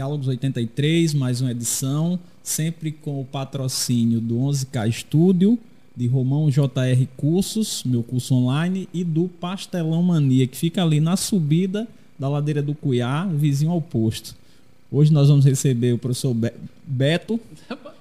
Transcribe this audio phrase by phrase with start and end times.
[0.00, 5.58] Diálogos 83, mais uma edição, sempre com o patrocínio do 11K Estúdio,
[5.94, 11.18] de Romão JR Cursos, meu curso online, e do Pastelão Mania, que fica ali na
[11.18, 11.86] subida
[12.18, 14.34] da ladeira do Cuiá, vizinho ao posto.
[14.90, 16.34] Hoje nós vamos receber o professor
[16.86, 17.38] Beto,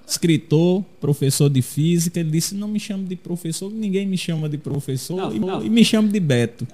[0.08, 2.18] escritor, professor de física.
[2.18, 5.66] Ele disse: Não me chame de professor, ninguém me chama de professor, não, e, não.
[5.66, 6.66] e me chama de Beto.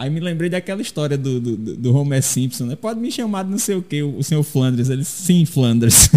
[0.00, 2.74] Aí me lembrei daquela história do, do, do Homer Simpson, né?
[2.74, 4.88] Pode me chamar de não sei o que, o senhor Flanders.
[4.88, 6.08] Ele, sim, Flanders.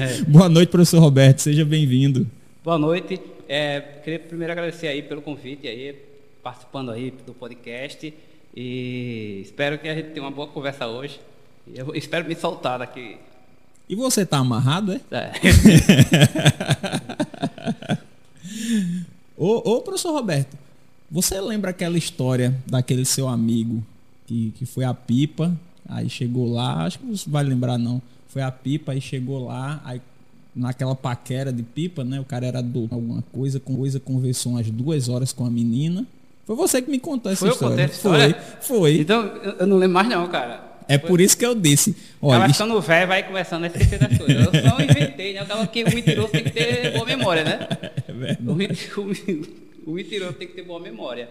[0.00, 0.22] É.
[0.24, 2.26] Boa noite, professor Roberto, seja bem-vindo.
[2.64, 3.20] Boa noite.
[3.46, 5.94] É, queria primeiro agradecer aí pelo convite aí,
[6.42, 8.14] participando aí do podcast.
[8.56, 11.20] E espero que a gente tenha uma boa conversa hoje.
[11.74, 13.18] Eu espero me soltar daqui.
[13.90, 15.00] E você tá amarrado, é?
[15.10, 15.32] É.
[19.36, 20.56] ô, ô, professor Roberto,
[21.12, 23.84] você lembra aquela história daquele seu amigo
[24.26, 25.54] que, que foi a pipa,
[25.86, 28.00] aí chegou lá, acho que você vai lembrar não.
[28.28, 30.00] Foi a pipa, aí chegou lá, aí
[30.56, 32.18] naquela paquera de pipa, né?
[32.18, 36.06] O cara era do alguma coisa, com coisa, conversou umas duas horas com a menina.
[36.46, 37.74] Foi você que me contou essa foi história.
[37.74, 38.34] Eu essa história?
[38.62, 39.00] Foi, foi.
[39.00, 39.22] Então,
[39.60, 40.72] eu não lembro mais não, cara.
[40.88, 41.94] É por isso que eu disse.
[42.22, 44.46] Olha, Ela ficando velho vai começando a esquecer das coisas.
[44.46, 45.42] Eu só inventei, né?
[45.42, 47.68] O cara que o mentiroso tem que ter boa memória, né?
[48.08, 48.90] É verdade.
[48.96, 51.28] O, o mentiroso tem que ter boa memória.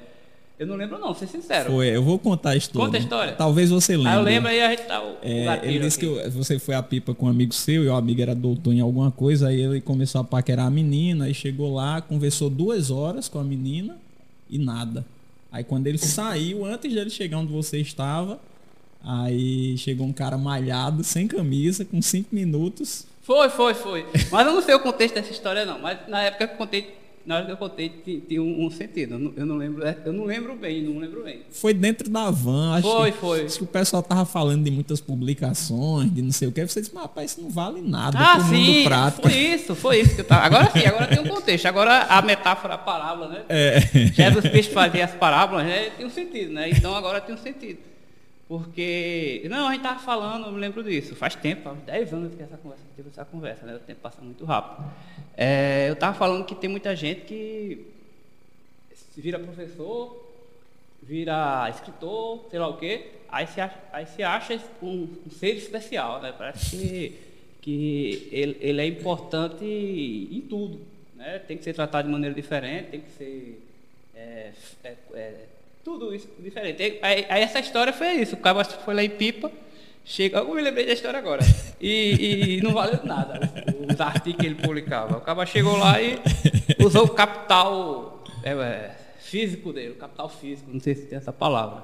[0.61, 1.71] Eu não lembro não, ser sincero.
[1.71, 2.85] Foi, eu vou contar a história.
[2.85, 3.33] Conta a história.
[3.33, 4.11] Talvez você lembre.
[4.11, 6.23] Ah, eu lembro aí a gente tá o, é, Ele disse aqui.
[6.23, 8.79] que você foi a pipa com um amigo seu e o amigo era doutor em
[8.79, 13.27] alguma coisa, aí ele começou a paquerar a menina, aí chegou lá, conversou duas horas
[13.27, 13.97] com a menina
[14.47, 15.03] e nada.
[15.51, 18.39] Aí quando ele saiu, antes dele chegar onde você estava,
[19.03, 23.07] aí chegou um cara malhado, sem camisa, com cinco minutos.
[23.23, 24.05] Foi, foi, foi.
[24.31, 27.00] Mas eu não sei o contexto dessa história não, mas na época que eu contei
[27.25, 27.89] na hora que eu contei,
[28.27, 29.33] tinha um, um, sentido.
[29.35, 31.41] Eu não, lembro, é, eu não lembro bem, não lembro bem.
[31.51, 33.45] Foi dentro da van, acho foi, que, foi.
[33.45, 36.65] Acho que o pessoal tava falando de muitas publicações, de não sei o que.
[36.65, 39.29] Você disse, mas rapaz, isso não vale nada ah, sim, mundo prático.
[39.29, 40.45] Foi isso, foi isso que eu tava.
[40.45, 41.65] Agora sim, agora tem um contexto.
[41.65, 43.43] Agora a metáfora, a parábola, né?
[43.49, 43.79] É.
[43.79, 45.91] Jesus Cristo fazia as parábolas, né?
[45.91, 46.69] Tem um sentido, né?
[46.69, 47.90] Então agora tem um sentido.
[48.51, 52.35] Porque, não, a gente estava falando, eu me lembro disso, faz tempo, faz 10 anos
[52.35, 53.75] que essa conversa, tive essa conversa, né?
[53.75, 54.91] O tempo passa muito rápido.
[55.37, 57.87] É, eu estava falando que tem muita gente que
[59.15, 60.21] vira professor,
[61.01, 65.55] vira escritor, sei lá o quê, aí se acha, aí se acha um, um ser
[65.55, 66.35] especial, né?
[66.37, 67.19] Parece que,
[67.61, 70.81] que ele, ele, é importante em tudo,
[71.15, 71.39] né?
[71.39, 73.65] Tem que ser tratado de maneira diferente, tem que ser
[74.13, 74.51] é,
[74.83, 75.45] é, é
[75.83, 76.99] tudo isso diferente.
[77.01, 78.35] Aí, aí, essa história foi isso.
[78.35, 79.51] O cara foi lá em Pipa,
[80.05, 80.39] chega.
[80.39, 81.41] Eu me lembrei da história agora.
[81.79, 83.39] E, e não valeu nada
[83.89, 85.17] os artigos que ele publicava.
[85.17, 86.19] O cara chegou lá e
[86.83, 91.33] usou o capital é, é, físico dele, o capital físico, não sei se tem essa
[91.33, 91.83] palavra.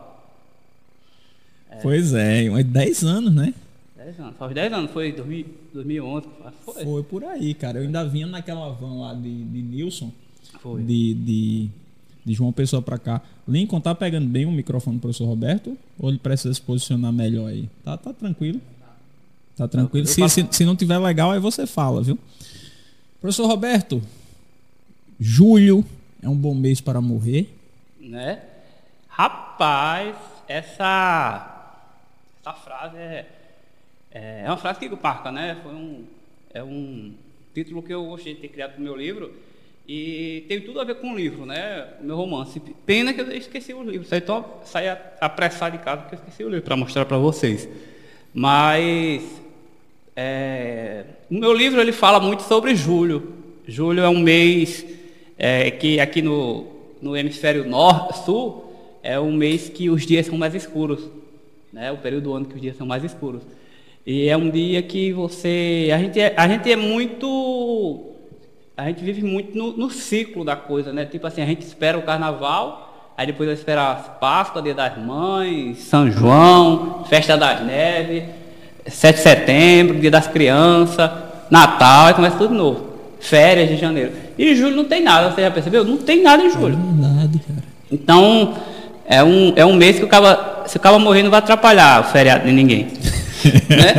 [1.70, 1.78] É.
[1.78, 3.54] Pois é, uns 10 anos, né?
[3.96, 6.28] 10 anos, faz 10 anos, foi 2000, 2011.
[6.64, 6.84] Foi.
[6.84, 7.80] foi por aí, cara.
[7.80, 10.12] Eu ainda vinha naquela van lá de, de Nilson.
[10.60, 10.82] Foi.
[10.82, 11.70] De, de
[12.28, 13.22] de João Pessoa para cá.
[13.48, 15.78] Lincoln tá pegando bem o microfone do professor Roberto?
[15.98, 17.70] Ou ele precisa se posicionar melhor aí?
[17.86, 18.60] Tá, tá tranquilo.
[19.56, 20.06] Tá tranquilo.
[20.06, 22.20] Se, se, se não tiver legal, aí você fala, viu?
[23.22, 24.04] Professor Roberto,
[25.18, 25.86] julho
[26.22, 27.50] é um bom mês para morrer?
[28.00, 28.42] Né?
[29.08, 30.16] Rapaz,
[30.50, 31.80] essa,
[32.42, 33.26] essa frase é,
[34.12, 35.58] é, é uma frase que marca, né?
[35.64, 36.04] Foi um,
[36.54, 37.14] é um
[37.54, 39.34] título que eu gostei de ter criado para o meu livro
[39.88, 41.88] e tem tudo a ver com o livro, né?
[42.02, 42.62] O meu romance.
[42.86, 44.06] Pena que eu esqueci o livro.
[44.12, 44.90] Então saí
[45.22, 47.70] apressado de casa porque eu esqueci o livro para mostrar para vocês.
[48.34, 49.24] Mas
[50.14, 53.34] é, o meu livro ele fala muito sobre julho.
[53.66, 54.86] Julho é um mês
[55.38, 56.68] é, que aqui no,
[57.02, 58.66] no hemisfério norte, sul
[59.02, 61.10] é um mês que os dias são mais escuros,
[61.72, 61.94] né?
[61.94, 63.42] O período do ano que os dias são mais escuros.
[64.06, 68.17] E é um dia que você a gente é, a gente é muito
[68.78, 71.04] a gente vive muito no, no, ciclo da coisa, né?
[71.04, 75.80] Tipo assim, a gente espera o carnaval, aí depois vai esperar Páscoa, Dia das Mães,
[75.80, 78.26] São João, Festa das Neves,
[78.86, 81.10] 7 de setembro, Dia das Crianças,
[81.50, 82.88] Natal, aí começa tudo de novo.
[83.20, 84.12] Férias de janeiro.
[84.38, 85.84] E julho não tem nada, você já percebeu?
[85.84, 86.78] Não tem nada em julho.
[86.78, 87.64] Não nada, cara.
[87.92, 88.54] Então,
[89.08, 92.02] é um, é um mês que o cara, se o cara morrer, não vai atrapalhar
[92.02, 92.90] o feriado de ninguém.
[93.70, 93.94] né?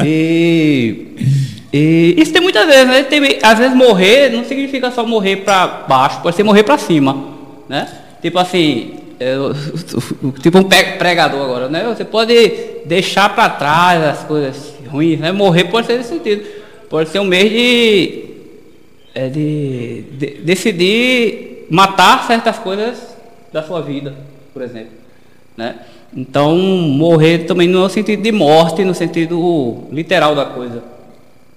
[0.02, 1.37] e
[1.72, 3.02] e isso tem muitas vezes, né?
[3.02, 7.34] Tem, às vezes morrer não significa só morrer para baixo, pode ser morrer para cima,
[7.68, 7.86] né?
[8.22, 9.52] Tipo assim, eu,
[10.40, 11.84] tipo um pregador agora, né?
[11.88, 12.34] Você pode
[12.86, 15.30] deixar para trás as coisas ruins, né?
[15.30, 16.44] Morrer pode ser nesse sentido.
[16.88, 18.24] Pode ser um mês de,
[19.14, 23.14] é, de, de decidir matar certas coisas
[23.52, 24.14] da sua vida,
[24.54, 24.92] por exemplo.
[25.54, 25.80] né?
[26.16, 30.82] Então, morrer também não é no sentido de morte, no sentido literal da coisa.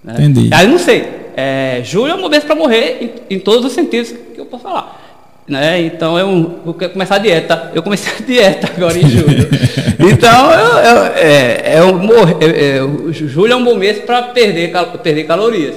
[0.04, 0.14] Né?
[0.14, 0.50] Entendi.
[0.52, 1.22] Aí não sei.
[1.36, 4.64] É, julho é um momento para morrer em, em, todos os sentidos que eu posso
[4.64, 5.00] falar.
[5.48, 5.82] Né?
[5.84, 7.72] Então eu vou começar a dieta.
[7.74, 9.48] Eu comecei a dieta agora em julho.
[10.00, 12.10] então eu, eu, é, é, um,
[12.40, 14.72] é, é, julho é um bom mês para perder,
[15.02, 15.76] perder calorias.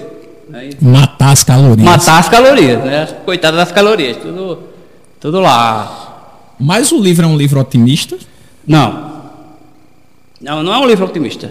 [0.48, 0.70] Né?
[0.80, 1.84] Matar as calorias.
[1.84, 3.08] Matar as calorias, né?
[3.24, 4.58] Coitada das calorias, tudo,
[5.20, 6.00] tudo lá.
[6.58, 8.16] Mas o livro é um livro otimista?
[8.66, 9.14] Não.
[10.40, 11.50] Não, não é um livro otimista.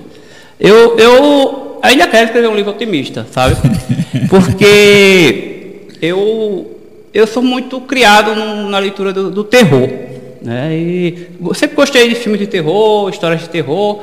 [0.60, 3.56] Eu, eu ainda quero escrever um livro otimista, sabe?
[4.30, 6.80] Porque eu,
[7.14, 8.34] eu sou muito criado
[8.70, 9.90] na leitura do, do terror.
[10.42, 10.76] Né?
[10.76, 14.02] E sempre gostei de filmes de terror, histórias de terror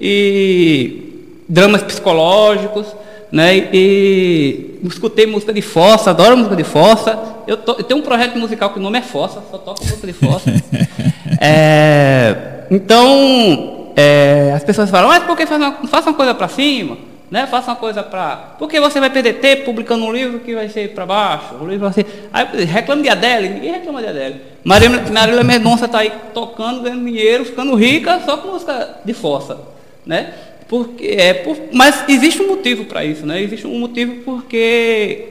[0.00, 2.86] e dramas psicológicos.
[3.30, 3.68] Né?
[3.72, 7.16] E escutei música de fossa, adoro música de fossa.
[7.46, 10.06] Eu, to, eu tenho um projeto musical que o nome é Fossa, só toco música
[10.06, 10.50] de fossa.
[11.40, 16.48] é, então, é, as pessoas falam, mas por que faz uma, faça uma coisa para
[16.48, 17.09] cima?
[17.30, 17.46] Né?
[17.46, 18.54] Faça uma coisa para.
[18.58, 21.54] Porque você vai perder tempo publicando um livro que vai ser para baixo.
[21.60, 22.04] Um livro assim.
[22.32, 24.40] Aí reclama de Adele, ninguém reclama de Adele.
[24.64, 29.58] Marília, Marília Mendonça está aí tocando, ganhando dinheiro, ficando rica só com música de fossa.
[30.04, 30.34] Né?
[30.68, 33.40] Porque, é, por, mas existe um motivo para isso, né?
[33.40, 35.26] Existe um motivo porque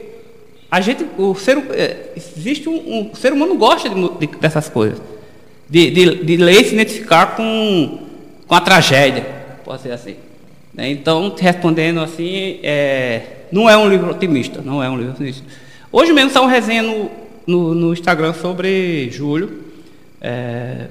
[0.71, 4.69] a gente, o ser, é, existe um, um, o ser humano gosta de, de, dessas
[4.69, 5.01] coisas,
[5.69, 7.99] de, de, de ler e se identificar com,
[8.47, 9.25] com a tragédia,
[9.63, 10.15] pode ser assim.
[10.79, 10.91] Né?
[10.91, 13.21] Então, respondendo assim, é,
[13.51, 15.43] não é um livro otimista, não é um livro otimista.
[15.91, 17.11] Hoje mesmo saiu uma resenha no,
[17.45, 19.61] no, no Instagram sobre Júlio.
[20.21, 20.85] É,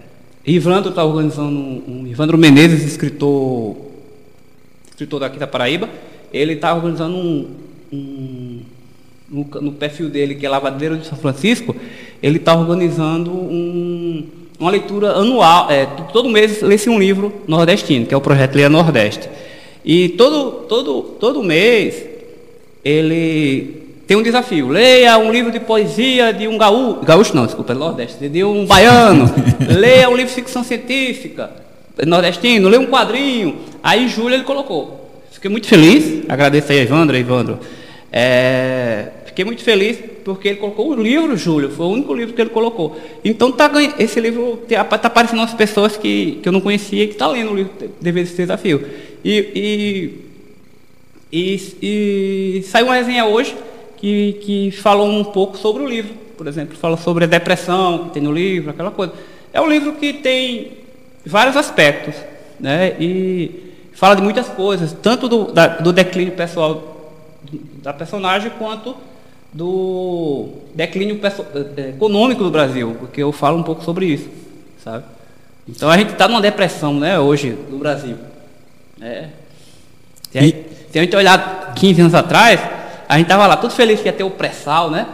[0.47, 3.77] Ivandro está organizando um, um Ivandro Menezes, escritor
[4.91, 5.89] escritor daqui da Paraíba,
[6.33, 7.49] ele está organizando um,
[7.91, 8.61] um
[9.31, 11.75] no, no, perfil dele, que é Lavadeiro de São Francisco,
[12.21, 14.27] ele está organizando um,
[14.59, 18.69] uma leitura anual, é, todo mês lê-se um livro nordestino, que é o projeto Leia
[18.69, 19.29] Nordeste.
[19.85, 22.05] E todo, todo, todo mês
[22.85, 24.69] ele tem um desafio.
[24.69, 28.67] Leia um livro de poesia de um gaúcho, gaúcho não, desculpa, é nordeste, de um
[28.67, 29.25] baiano.
[29.69, 31.69] leia um livro de ficção científica
[32.07, 33.59] nordestino, lê um quadrinho.
[33.83, 35.11] Aí Júlio ele colocou.
[35.31, 37.59] Fiquei muito feliz, agradeço aí Evandro, Evandro.
[38.13, 42.41] É, fiquei muito feliz porque ele colocou o livro, Júlio, foi o único livro que
[42.41, 42.99] ele colocou.
[43.25, 47.13] Então tá, esse livro está tá aparecendo umas pessoas que, que eu não conhecia que
[47.13, 47.71] estão tá lendo o livro
[48.03, 48.85] a esse desafio.
[49.25, 50.19] E,
[51.31, 53.55] e, e, e saiu uma resenha hoje
[53.97, 58.15] que, que falou um pouco sobre o livro, por exemplo, fala sobre a depressão que
[58.15, 59.13] tem no livro, aquela coisa.
[59.53, 60.73] É um livro que tem
[61.25, 62.15] vários aspectos,
[62.59, 62.97] né?
[62.99, 67.13] E fala de muitas coisas, tanto do, da, do declínio pessoal
[67.83, 68.97] da personagem quanto
[69.53, 71.21] do declínio
[71.77, 74.29] é, econômico do Brasil, porque eu falo um pouco sobre isso,
[74.83, 75.05] sabe?
[75.69, 78.17] Então a gente está numa depressão, né, hoje no Brasil.
[79.01, 79.27] É.
[80.31, 82.61] Se, a gente, se a gente olhar 15 anos atrás,
[83.09, 85.07] a gente estava lá todo feliz que ia ter o pré-sal, né?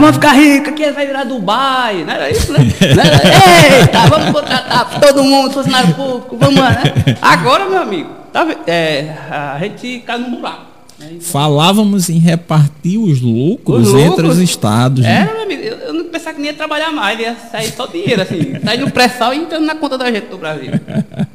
[0.00, 2.60] vamos ficar rico, aqui vai virar Dubai, não era isso, né?
[2.60, 6.82] Eita, vamos contratar todo mundo, funcionário público, vamos lá, né?
[7.20, 10.67] Agora, meu amigo, tá, é, a gente cai no buraco.
[10.98, 11.18] Né?
[11.20, 15.04] Falávamos em repartir os lucros, os lucros entre os estados.
[15.04, 15.32] É, né?
[15.32, 18.20] meu amigo, eu, eu, não pensava que nem ia trabalhar mais, ia sair só dinheiro,
[18.20, 20.72] assim, sair no pré-sal e entrando na conta da gente do Brasil.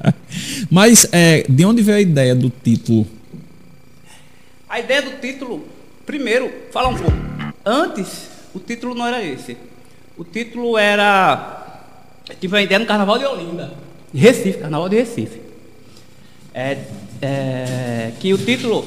[0.69, 3.07] Mas é, de onde veio a ideia do título?
[4.69, 5.63] A ideia do título,
[6.05, 7.17] primeiro, fala um pouco.
[7.65, 9.55] Antes, o título não era esse.
[10.17, 11.61] O título era.
[12.27, 13.71] Eu tive uma ideia no Carnaval de Olinda,
[14.13, 15.41] Recife, Carnaval de Recife.
[16.53, 16.77] É,
[17.21, 18.85] é, que o título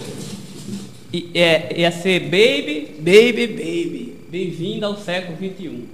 [1.35, 4.15] ia, ia ser Baby, Baby, Baby.
[4.31, 5.85] Bem-vindo ao século XXI.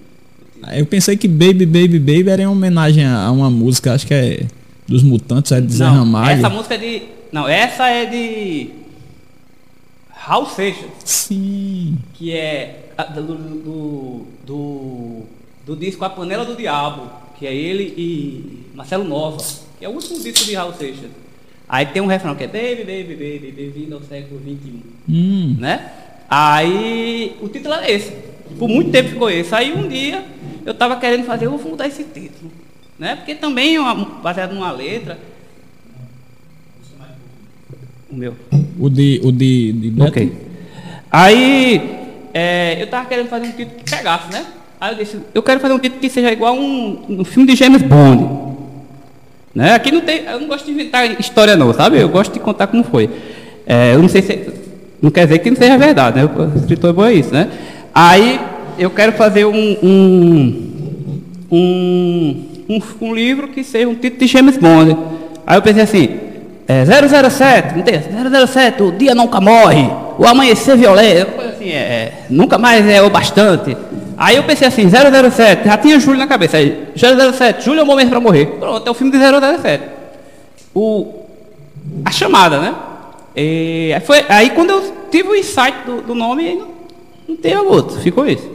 [0.75, 4.47] Eu pensei que Baby, Baby, Baby era em homenagem a uma música, acho que é
[4.87, 6.38] dos Mutantes, é de Zé Ramalho.
[6.38, 7.02] Essa música é de.
[7.31, 8.71] Não, essa é de
[10.11, 10.91] Raul Seixas.
[11.05, 11.99] Sim.
[12.14, 15.23] Que é do, do, do,
[15.67, 19.43] do, disco A Panela do Diabo, que é ele e Marcelo Nova,
[19.79, 21.11] que é o último disco de Raul Seixas.
[21.73, 24.75] Aí tem um refrão que é Baby, Baby, Baby, bem-vindo ao século XXI.
[25.09, 25.57] Hum.
[25.59, 25.91] Né?
[26.29, 28.12] Aí o título é esse.
[28.59, 29.55] Por muito tempo ficou esse.
[29.55, 30.23] Aí um dia
[30.67, 32.52] eu estava querendo fazer, eu vou mudar esse título.
[32.99, 33.17] Né?
[33.17, 33.79] Porque também,
[34.23, 35.19] baseado numa letra,
[38.11, 38.37] o meu.
[38.79, 39.23] O de.
[39.25, 40.31] O de, de Ok.
[41.11, 41.91] Aí,
[42.35, 44.45] é, eu tava querendo fazer um título que pegasse, né?
[44.79, 47.57] Aí eu disse, eu quero fazer um título que seja igual um, um filme de
[47.57, 48.51] James Bond.
[49.54, 49.75] Né?
[49.75, 50.25] Aqui não tem.
[50.25, 52.00] Eu não gosto de inventar história não, sabe?
[52.00, 53.11] Eu gosto de contar como foi.
[53.66, 54.50] É, eu não sei se.
[55.00, 56.25] Não quer dizer que não seja verdade, né?
[56.25, 57.49] O escritor é bom é isso, né?
[57.94, 58.40] Aí
[58.78, 60.73] eu quero fazer um, um,
[61.50, 64.97] um, um, um livro que seja um título de James Bond.
[65.47, 66.21] Aí eu pensei assim,
[66.68, 68.00] é 007, não tem
[68.47, 73.11] 007, o dia nunca morre, o amanhecer violento, assim, é, é, nunca mais é o
[73.11, 73.76] bastante.
[74.23, 77.87] Aí eu pensei assim, 007, já tinha Júlio na cabeça, aí, 007, Júlio é o
[77.87, 78.47] momento para morrer.
[78.47, 79.83] Pronto, é o filme de 007.
[80.73, 81.25] O,
[82.05, 82.73] a chamada, né?
[83.35, 86.69] E, aí, foi, aí quando eu tive o insight do, do nome, não,
[87.31, 88.49] não teve outro, ficou isso.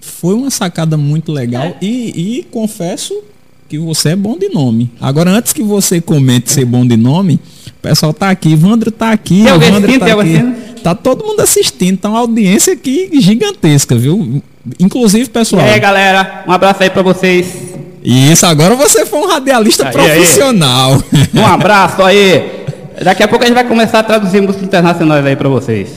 [0.00, 1.76] Foi uma sacada muito legal é.
[1.82, 3.22] e, e confesso
[3.68, 4.90] que você é bom de nome.
[5.02, 7.38] Agora, antes que você comente ser bom de nome,
[7.82, 10.80] o pessoal tá aqui, Evandro tá aqui, tem Evandro tá aqui.
[10.84, 14.40] Tá todo mundo assistindo, tá uma audiência aqui gigantesca, viu?
[14.78, 15.66] Inclusive, pessoal.
[15.66, 17.54] E aí, galera, um abraço aí para vocês.
[18.04, 21.02] Isso, agora você foi um radialista aí, profissional.
[21.12, 21.28] Aí.
[21.40, 22.64] Um abraço aí.
[23.02, 25.88] Daqui a pouco a gente vai começar a traduzir músicas internacionais aí para vocês.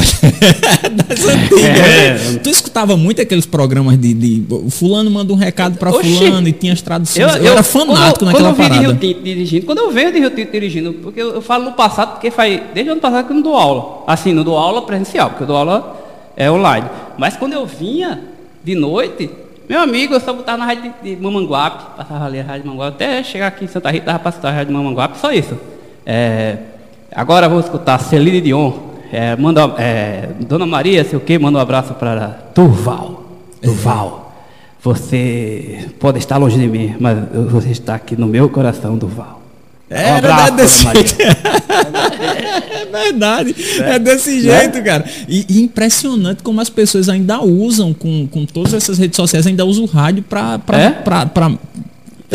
[0.92, 1.64] das antigas.
[1.64, 2.14] É.
[2.14, 2.40] Né?
[2.42, 6.72] Tu escutava muito aqueles programas de, de fulano manda um recado para fulano e tinha
[6.72, 7.18] as traduções.
[7.18, 8.80] Eu, eu, eu era fanático quando, naquela quando eu parada.
[8.80, 11.64] De Rio Tinto dirigindo, quando eu venho de Rio Tinto dirigindo, porque eu, eu, falo
[11.64, 14.04] no passado, porque faz desde o ano passado que eu não dou aula.
[14.06, 15.96] Assim, não dou aula presencial, porque eu dou aula
[16.36, 16.86] é, online.
[17.18, 18.20] Mas quando eu vinha
[18.64, 19.30] de noite,
[19.68, 22.68] meu amigo, eu só botava na rádio de, de Mamanguape, passava ali a rádio de
[22.68, 25.58] Mamanguape, até chegar aqui em Santa Rita, tava passando a rádio de Mamanguape, só isso.
[26.04, 26.58] É,
[27.14, 28.91] agora vou escutar Celine Dion.
[29.12, 33.22] É, manda, é, Dona Maria, sei o que, manda um abraço para Durval.
[33.62, 34.34] Durval,
[34.82, 37.18] você pode estar longe de mim, mas
[37.50, 39.42] você está aqui no meu coração, Durval.
[39.90, 44.80] É, um abraço, desse é verdade, é, é desse jeito, é?
[44.80, 45.04] cara.
[45.28, 49.66] E, e, impressionante como as pessoas ainda usam, com, com todas essas redes sociais, ainda
[49.66, 50.58] usam o rádio para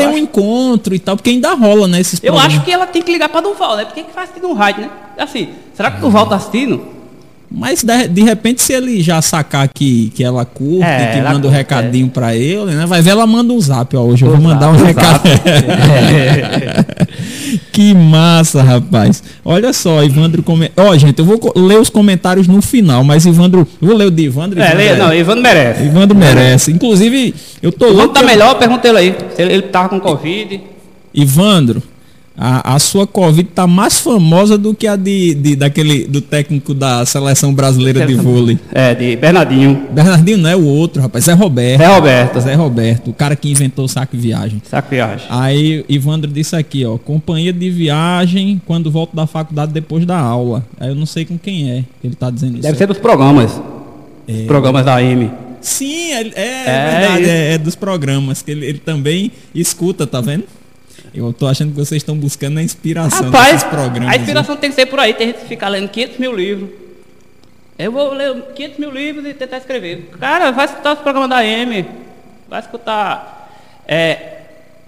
[0.01, 0.05] é?
[0.05, 1.99] ter um encontro e tal, porque ainda rola, né?
[1.99, 3.85] Esses eu acho que ela tem que ligar para Duval, né?
[3.85, 4.89] Porque que faz aqui no rádio, né?
[5.17, 6.97] Assim, será que o Duval tá assistindo?
[7.49, 11.31] Mas de, de, repente, se ele já sacar que, que ela curte, é, que ela
[11.31, 12.09] manda um recadinho é.
[12.09, 12.85] para ele, né?
[12.85, 14.01] Vai ver, ela manda um zap, ó.
[14.01, 15.21] Hoje eu vou mandar um recado.
[17.71, 19.23] que massa, rapaz.
[19.43, 20.43] Olha só, Ivandro.
[20.43, 20.71] Come...
[20.75, 23.67] Ó, oh, gente, eu vou ler os comentários no final, mas Ivandro.
[23.79, 24.59] Vou ler o de Ivandro.
[24.61, 25.83] É, leia, não, Ivandro merece.
[25.83, 26.71] Ivandro merece.
[26.71, 28.13] Inclusive, eu tô louco.
[28.13, 29.15] tá melhor, pergunta ele aí.
[29.37, 30.61] Ele, ele tava com Covid.
[31.13, 31.81] Ivandro,
[32.37, 36.73] a, a sua Covid tá mais famosa do que a de, de, daquele, do técnico
[36.73, 38.59] da seleção brasileira de vôlei.
[38.71, 39.87] É, de Bernardinho.
[39.91, 41.25] Bernardinho não é o outro, rapaz.
[41.25, 41.79] Zé Roberto.
[41.79, 42.39] Zé Roberto.
[42.39, 44.61] Zé Roberto, o cara que inventou o saco viagem.
[44.69, 45.25] Saco viagem.
[45.29, 50.63] Aí Ivandro disse aqui, ó, companhia de viagem quando volto da faculdade depois da aula.
[50.79, 52.61] Aí eu não sei com quem é que ele tá dizendo isso.
[52.61, 53.59] Deve ser dos programas.
[54.27, 54.45] É...
[54.45, 55.31] Programas da AM.
[55.59, 60.21] Sim, é, é, é verdade, é, é, dos programas que ele, ele também escuta, tá
[60.21, 60.43] vendo?
[61.17, 64.13] Eu tô achando que vocês estão buscando a inspiração Rapaz, programas.
[64.13, 66.69] A inspiração tem que ser por aí, tem gente que fica lendo 500 mil livros.
[67.75, 70.11] Eu vou ler 500 mil livros e tentar escrever.
[70.19, 71.87] Cara, vai escutar os programas da M.
[72.47, 73.49] Vai escutar.
[73.87, 74.41] É,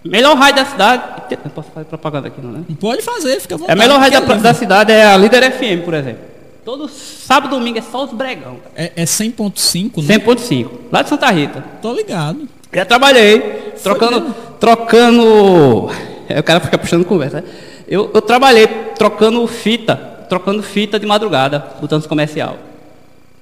[0.05, 1.03] melhor rádio da cidade.
[1.43, 2.63] Não posso fazer propaganda aqui, não, né?
[2.79, 3.79] Pode fazer, fica à vontade.
[3.79, 6.21] A melhor rádio da, da, cidade é a Líder FM, por exemplo.
[6.63, 8.57] Todo sábado e domingo é só os bregão.
[8.75, 10.19] É, é 100.5, né?
[10.19, 11.63] 100.5, lá de Santa Rita.
[11.81, 12.48] Tô ligado.
[12.71, 15.89] Já trabalhei, trocando, trocando
[16.38, 17.43] o cara fica puxando conversa.
[17.88, 18.67] Eu, eu trabalhei
[18.98, 19.95] trocando fita,
[20.29, 22.57] trocando fita de madrugada, botando comercial.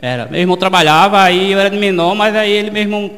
[0.01, 0.27] Era.
[0.27, 3.11] Meu irmão trabalhava, aí eu era de menor, mas aí ele, meu irmão,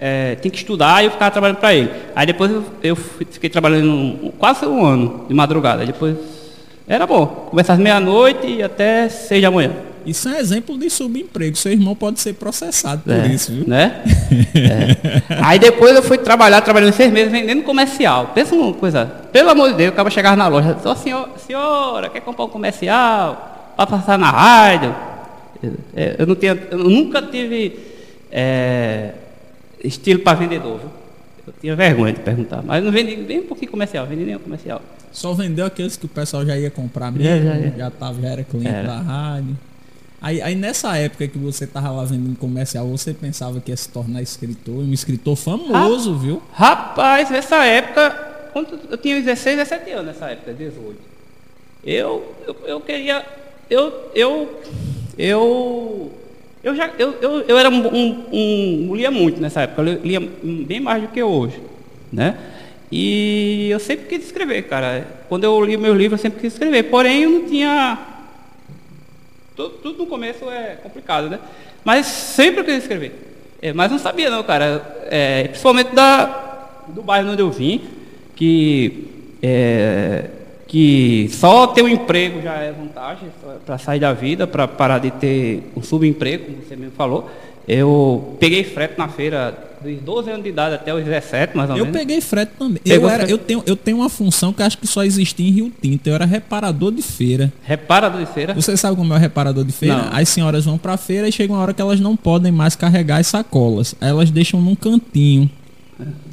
[0.00, 1.90] é, tinha que estudar e eu ficava trabalhando para ele.
[2.16, 5.84] Aí depois eu, eu, fiquei trabalhando quase um ano de madrugada.
[5.84, 6.16] Depois
[6.88, 7.26] era bom.
[7.26, 9.72] Começava meia-noite e até seis da manhã.
[10.06, 11.56] Isso é exemplo de subemprego.
[11.56, 13.66] Seu irmão pode ser processado por é, isso, viu?
[13.66, 14.02] Né?
[14.54, 15.22] É.
[15.42, 18.32] Aí depois eu fui trabalhar, trabalhando seis meses vendendo comercial.
[18.34, 22.20] Pensa uma coisa, pelo amor de Deus, acaba chegar na loja, só senhor, senhora, quer
[22.20, 23.72] comprar um comercial?
[23.76, 24.94] Para passar na rádio?
[25.94, 27.78] É, eu, não tinha, eu nunca tive
[28.30, 29.12] é,
[29.82, 30.90] estilo para vendedor, viu?
[31.46, 34.80] Eu tinha vergonha de perguntar, mas não vendi nem um pouquinho comercial, vendi nenhum comercial.
[35.12, 37.76] Só vendeu aqueles que o pessoal já ia comprar mesmo, já, já, já.
[37.76, 38.88] já, tava, já era cliente era.
[38.88, 39.56] da rádio.
[40.24, 43.90] Aí, aí, nessa época que você tava lá vendendo comercial, você pensava que ia se
[43.90, 46.42] tornar escritor, um escritor famoso, viu?
[46.50, 48.10] Rapaz, nessa época,
[48.50, 50.98] quando eu tinha 16, 17 anos nessa época, 18.
[51.84, 53.22] Eu, eu, eu queria,
[53.68, 54.62] eu, eu,
[55.18, 56.12] eu,
[56.62, 60.20] eu já, eu, eu, eu era um, um, um, lia muito nessa época, eu lia
[60.42, 61.60] bem mais do que hoje,
[62.10, 62.38] né?
[62.90, 65.06] E eu sempre quis escrever, cara.
[65.28, 66.84] Quando eu li meus livros, eu sempre quis escrever.
[66.84, 68.13] Porém, eu não tinha
[69.56, 71.38] tudo, tudo, no começo é complicado, né?
[71.84, 73.12] Mas sempre eu queria escrever.
[73.62, 75.06] É, mas não sabia não, cara.
[75.10, 77.82] É, principalmente da, do bairro onde eu vim,
[78.34, 80.26] que, é,
[80.66, 83.28] que só ter um emprego já é vantagem
[83.64, 87.30] para sair da vida, para parar de ter um subemprego, como você mesmo falou.
[87.66, 91.76] Eu peguei frete na feira dos 12 anos de idade até os 17, mais ou
[91.76, 91.98] eu menos.
[91.98, 92.80] peguei frete também.
[92.82, 93.32] Pegou Eu, era, frete?
[93.32, 96.06] eu, tenho, eu tenho uma função que acho que só existia em Rio Tinto.
[96.06, 97.52] Eu era reparador de feira.
[97.62, 98.54] Reparador de feira.
[98.54, 99.96] Você sabe como é o reparador de feira?
[99.96, 100.08] Não.
[100.18, 103.18] As senhoras vão pra feira e chega uma hora que elas não podem mais carregar
[103.18, 103.94] as sacolas.
[104.00, 105.50] Aí elas deixam num cantinho.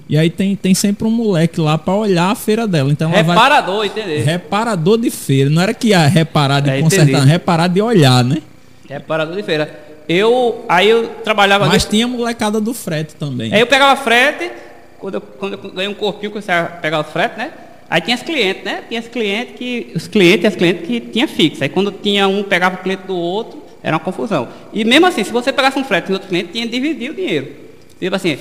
[0.09, 2.91] E aí tem, tem sempre um moleque lá pra olhar a feira dela.
[2.91, 3.35] Então ela vai.
[3.35, 4.25] Reparador, entendeu?
[4.25, 5.49] Reparador de feira.
[5.49, 7.27] Não era que ia reparar de É, consertar, entendi.
[7.27, 8.41] reparar de olhar, né?
[8.89, 9.90] Reparador de feira.
[10.07, 13.53] Eu, aí eu trabalhava Mas nesse- tinha molecada do frete também.
[13.53, 14.51] Aí eu pegava frete,
[14.99, 17.51] quando eu, quando eu ganhei um corpinho, comecei a pegar o frete, né?
[17.89, 18.83] Aí tinha os clientes, né?
[18.87, 19.91] Tinha os clientes que.
[19.95, 21.61] Os clientes e as clientes que tinha fixo.
[21.63, 24.47] Aí quando tinha um, pegava o cliente do outro, era uma confusão.
[24.71, 27.13] E mesmo assim, se você pegasse um frete e outro cliente, tinha que dividir o
[27.13, 27.51] dinheiro.
[27.99, 28.37] Tipo assim,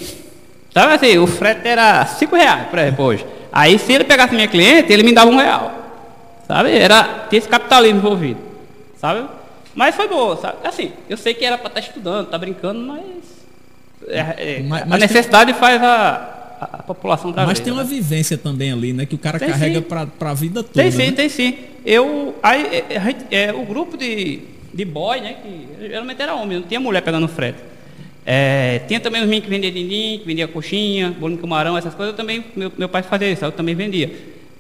[0.73, 3.27] sabe assim, o frete era 5 reais, por exemplo, hoje.
[3.53, 5.73] Aí se ele pegasse minha cliente, ele me dava um real.
[6.47, 6.71] Sabe?
[6.77, 8.39] Era, tinha esse capitalismo envolvido.
[9.01, 9.27] Sabe?
[9.75, 10.59] Mas foi boa, sabe?
[10.67, 13.01] Assim, eu sei que era para estar estudando, tá brincando, mas.
[14.09, 14.19] é-
[14.59, 17.47] é, Mas- a mas necessidade faz a, a, a população trazer.
[17.49, 17.89] Mas tem uma né?
[17.89, 19.07] vivência também ali, né?
[19.07, 20.75] Que o cara Tem carrega pra, pra vida toda.
[20.83, 21.13] Tem sim, né?
[21.13, 21.57] tem sim.
[21.87, 22.35] Eu.
[22.43, 24.41] Aí, é, a gente- é, o grupo de,
[24.75, 25.37] de boy, né?
[25.43, 27.59] Que geralmente era homem, não tinha mulher pegando frete.
[28.27, 31.95] É, tinha também os meninos que vendiam dindim, que vendia coxinha, bolo de camarão, essas
[31.95, 32.13] coisas.
[32.13, 34.11] Eu também, meu, meu pai fazia isso, eu também vendia.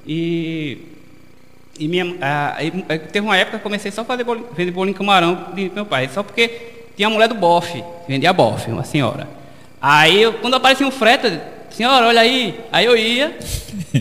[0.06, 0.78] E.
[1.80, 2.58] E minha, ah,
[3.10, 5.70] teve uma época que eu comecei só a fazer bolo, vender bolo em camarão de
[5.74, 9.26] meu pai, só porque tinha a mulher do bofe, vendia bofe, uma senhora.
[9.80, 11.40] Aí eu, quando aparecia um frete,
[11.70, 13.34] senhora, olha aí, aí eu ia,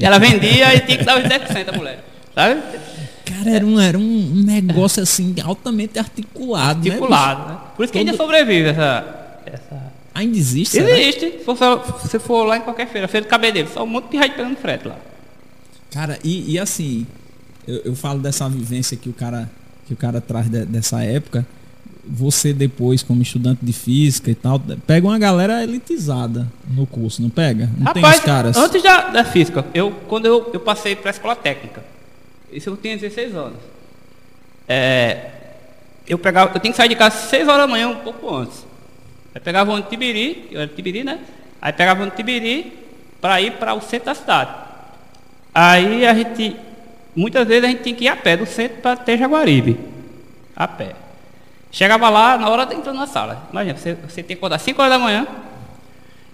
[0.01, 2.03] ela vendia e tinha que dar os 10% a mulher.
[2.35, 2.61] Sabe?
[3.23, 6.83] Cara, era um, era um negócio assim altamente articulado.
[6.83, 7.53] né, Articulado, bicho?
[7.53, 7.59] né?
[7.77, 9.39] Por isso que ainda sobrevive essa.
[9.45, 9.81] essa...
[10.13, 10.77] Ainda existe?
[10.79, 11.31] Existe.
[11.39, 11.65] Se você,
[12.01, 14.35] se você for lá em qualquer feira, feira de cabeleireiro, só um monte de gente
[14.35, 14.97] pegando frete lá.
[15.91, 17.07] Cara, e, e assim,
[17.69, 19.49] eu, eu falo dessa vivência que o cara,
[19.87, 21.45] que o cara traz de- dessa época.
[22.11, 27.29] Você depois, como estudante de física e tal, pega uma galera elitizada no curso, não
[27.29, 27.69] pega?
[27.77, 28.57] Não tem Rapaz, os caras.
[28.57, 31.83] antes da, da física, eu, quando eu, eu passei para a escola técnica,
[32.51, 33.59] isso eu tinha 16 anos.
[34.67, 35.29] É,
[36.07, 38.33] eu pegava, eu tinha que sair de casa às 6 horas da manhã, um pouco
[38.35, 38.65] antes.
[39.35, 41.19] Aí pegava o Tibiri, eu era Tibiri, né?
[41.61, 42.73] Aí pegava o Tibiri
[43.21, 44.51] para ir para o centro da cidade.
[45.53, 46.55] Aí a gente,
[47.19, 49.77] muitas vezes a gente tinha que ir a pé do centro para ter Jaguaribe.
[50.55, 50.95] A pé.
[51.69, 53.47] Chegava lá na hora de entrar na sala.
[53.51, 55.27] Imagina, você, você tem que acordar 5 horas da manhã.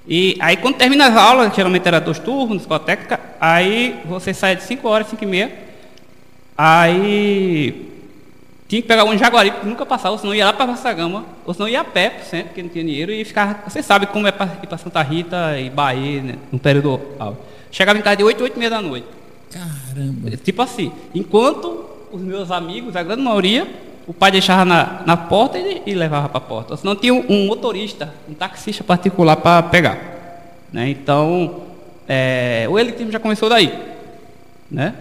[0.07, 4.63] E aí quando termina as aulas, geralmente era dois turnos, técnica, aí você sai de
[4.63, 5.51] 5 horas, 5 e meia.
[6.55, 7.91] Aí
[8.67, 11.25] tinha que pegar um Jaguaribe, que nunca passava, ou senão ia lá para Vasta Gama,
[11.45, 13.59] ou senão ia a pé pro centro, porque não tinha dinheiro, e ficava.
[13.67, 17.39] Você sabe como é para ir para Santa Rita e Bahia, né, no período alto.
[17.71, 19.24] Chegava em casa de 8, 8 e meia da noite.
[19.55, 20.35] Caramba.
[20.35, 23.65] Tipo assim, enquanto os meus amigos, a grande maioria,
[24.05, 26.75] o pai deixava na, na porta e, e levava para a porta.
[26.75, 29.97] Senão tinha um, um motorista, um taxista particular para pegar.
[30.73, 30.89] Né?
[30.89, 31.63] Então,
[32.05, 33.73] é, o elitismo já começou daí.
[34.69, 34.93] Né?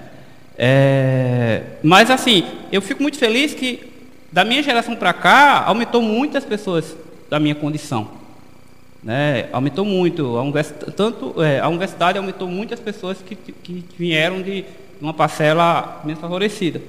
[0.56, 3.92] É, mas assim, eu fico muito feliz que
[4.30, 6.96] da minha geração para cá aumentou muitas pessoas
[7.28, 8.08] da minha condição.
[9.04, 9.46] Né?
[9.52, 10.36] Aumentou muito.
[10.38, 14.64] A universidade, tanto, é, a universidade aumentou muitas pessoas que, que vieram de
[15.00, 16.80] uma parcela menos favorecida.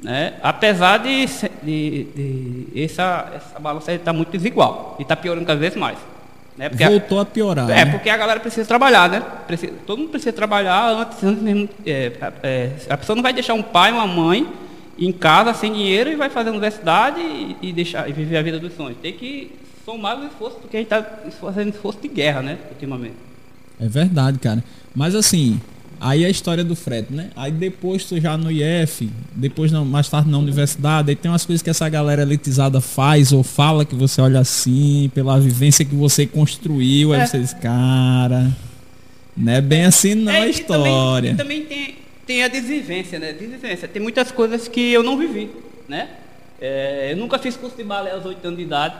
[0.00, 0.34] Né?
[0.42, 1.26] Apesar de,
[1.62, 5.98] de, de essa, essa balança estar muito desigual e está piorando cada vez mais.
[6.56, 6.68] Né?
[6.68, 7.68] Porque a- Voltou a piorar.
[7.70, 7.90] é, né?
[7.90, 9.22] porque a galera precisa trabalhar, né?
[9.46, 11.68] Precisa- todo mundo precisa trabalhar antes, antes mesmo.
[11.86, 14.46] é, é, a pessoa não vai deixar um pai, uma mãe
[14.98, 18.42] em casa sem dinheiro e vai fazer a universidade e, e deixar, e viver a
[18.42, 18.98] vida dos sonhos.
[19.00, 19.50] Tem que
[19.84, 21.02] somar os esforços, porque a gente está
[21.40, 22.58] fazendo esforço de guerra, né?
[22.70, 23.14] Ultimamente.
[23.80, 24.62] É verdade, cara.
[24.94, 25.60] Mas assim,
[26.00, 27.30] aí a história do frete, né?
[27.34, 31.44] Aí depois tu já no IF, depois não, mais tarde na universidade, aí tem umas
[31.46, 35.94] coisas que essa galera elitizada faz ou fala que você olha assim, pela vivência que
[35.94, 37.26] você construiu, aí É.
[37.26, 38.50] você diz, cara,
[39.36, 41.34] não é bem assim não É, a e história.
[41.34, 41.94] Também, e também tem,
[42.26, 43.32] tem a desvivência, né?
[43.32, 43.88] Desvivência.
[43.88, 45.50] Tem muitas coisas que eu não vivi,
[45.88, 46.08] né?
[46.64, 48.94] É, eu nunca fiz curso de balé aos 8 anos de idade,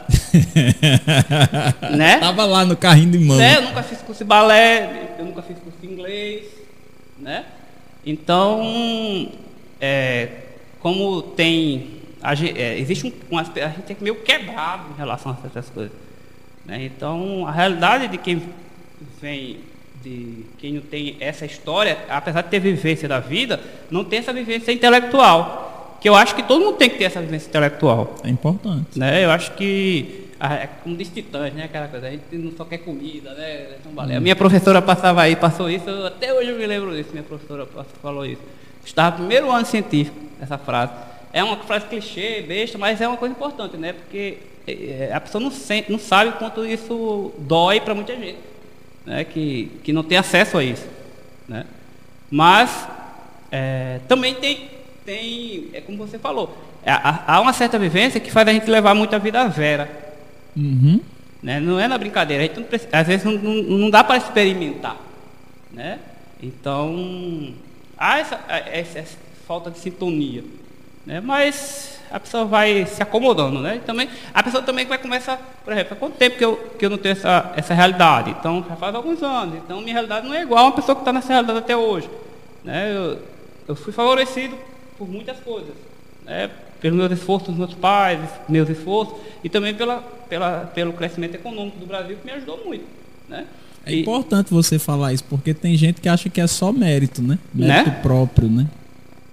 [1.96, 2.18] né?
[2.18, 3.36] Tava lá no carrinho de mão.
[3.36, 3.58] Né?
[3.58, 6.46] Eu nunca fiz curso de balé, eu nunca fiz curso de inglês,
[7.20, 7.44] né?
[8.04, 9.30] Então,
[9.80, 10.28] é,
[10.80, 15.30] como tem, a é, existe um, um aspecto, a gente é meio quebrado em relação
[15.30, 15.92] a certas coisas,
[16.66, 16.82] né?
[16.82, 18.42] Então, a realidade de quem
[19.20, 19.60] vem,
[20.02, 24.32] de quem não tem essa história, apesar de ter vivência da vida, não tem essa
[24.32, 25.71] vivência intelectual,
[26.02, 28.98] que eu acho que todo mundo tem que ter essa vivência intelectual, É importante.
[28.98, 29.24] né?
[29.24, 31.64] Eu acho que, é como diz Titãs, né?
[31.64, 33.68] Aquela coisa, a gente não só quer comida, né?
[33.92, 34.16] Balé.
[34.16, 37.22] A minha professora passava aí, passou isso, eu- até hoje eu me lembro disso, minha
[37.22, 37.66] professora
[38.02, 38.42] falou isso.
[38.84, 40.92] Estava no primeiro ano científico, essa frase.
[41.32, 43.92] É uma frase clichê, besta, mas é uma coisa importante, né?
[43.92, 48.38] Porque é, a pessoa não, sente, não sabe o quanto isso dói para muita gente,
[49.06, 49.24] né?
[49.24, 50.86] que, que não tem acesso a isso.
[51.48, 51.64] Né?
[52.30, 52.86] Mas
[53.50, 54.68] é, também tem,
[55.04, 59.18] tem, é como você falou, há, uma certa vivência que faz a gente levar muita
[59.18, 59.90] vida a vera.
[60.56, 61.00] Uhum.
[61.42, 61.60] Né?
[61.60, 64.96] Não é na brincadeira, não precisa, às vezes não, não, não dá para experimentar.
[65.72, 65.98] Né?
[66.42, 67.54] Então,
[67.96, 70.44] há essa, essa, essa falta de sintonia.
[71.04, 71.20] Né?
[71.20, 73.76] Mas a pessoa vai se acomodando, né?
[73.76, 76.84] E também, a pessoa também vai começar, por exemplo, há quanto tempo que eu, que
[76.84, 78.30] eu não tenho essa, essa realidade?
[78.30, 79.56] Então, já faz alguns anos.
[79.56, 82.08] Então, minha realidade não é igual a uma pessoa que está nessa realidade até hoje.
[82.62, 82.94] Né?
[82.94, 83.18] Eu,
[83.68, 84.56] eu fui favorecido
[85.02, 85.74] por muitas coisas.
[86.24, 86.48] Né?
[86.80, 89.96] Pelos meus esforços dos meus pais, meus esforços, e também pela,
[90.28, 92.84] pela, pelo crescimento econômico do Brasil, que me ajudou muito.
[93.28, 93.44] Né?
[93.84, 97.20] É e, importante você falar isso, porque tem gente que acha que é só mérito,
[97.20, 97.36] né?
[97.52, 97.98] Mérito né?
[98.00, 98.66] próprio, né?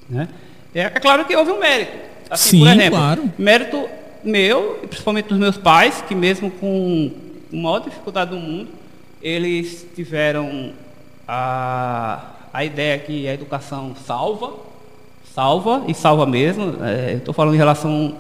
[0.10, 0.28] né?
[0.74, 1.92] É, é claro que houve um mérito.
[2.32, 3.34] Assim, Sim, por exemplo, claro.
[3.38, 3.90] mérito
[4.24, 7.12] meu, principalmente dos meus pais, que mesmo com
[7.54, 8.70] a maior dificuldade do mundo,
[9.22, 10.72] eles tiveram
[11.28, 14.69] a, a ideia que a educação salva,
[15.40, 16.84] salva e salva mesmo.
[16.84, 18.14] É, Estou falando em relação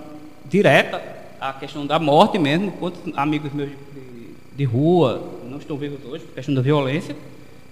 [0.46, 1.02] direta
[1.40, 2.72] à questão da morte mesmo.
[2.72, 7.14] Quantos amigos meus de, de rua não estão vivos hoje por questão da violência.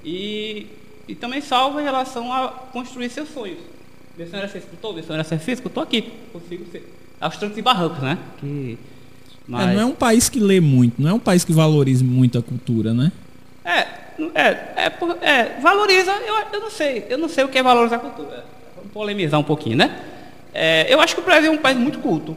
[0.04, 0.68] E,
[1.08, 3.60] e também salva em relação a construir seus sonhos.
[4.18, 6.94] Meu sonho era ser escritor, meu sonho era ser físico, estou aqui, consigo ser.
[7.22, 8.18] Aos trancos e barrancos, né?
[8.40, 8.78] Que,
[9.48, 9.70] mas...
[9.70, 12.38] é, não é um país que lê muito, não é um país que valoriza muito
[12.38, 13.12] a cultura, né?
[13.64, 13.80] É,
[14.36, 17.98] é, é, é valoriza, eu, eu não sei, eu não sei o que é valorizar
[17.98, 18.57] a cultura.
[18.98, 19.96] Polemizar um pouquinho, né?
[20.52, 22.36] É, eu acho que o Brasil é um país muito culto.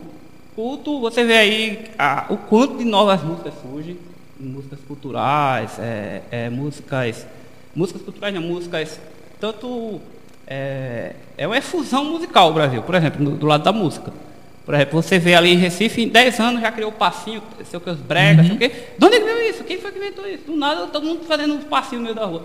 [0.55, 3.97] Culto, você vê aí a, o quanto de novas músicas surgem,
[4.39, 7.27] músicas culturais, é, é, músicas,
[7.75, 9.01] músicas culturais, não, músicas
[9.41, 10.03] tanto
[10.47, 14.13] é, é uma efusão musical o Brasil, por exemplo, do, do, lado da música.
[14.67, 17.79] Por exemplo, você vê ali em Recife, em 10 anos já criou o passinho, sei
[17.79, 18.59] o que, os bregas, uhum.
[18.59, 18.85] sei o quê.
[18.99, 19.65] De onde veio isso?
[19.65, 20.45] Quem foi que inventou isso?
[20.45, 22.43] Do nada, todo mundo fazendo um passinho no meio da rua.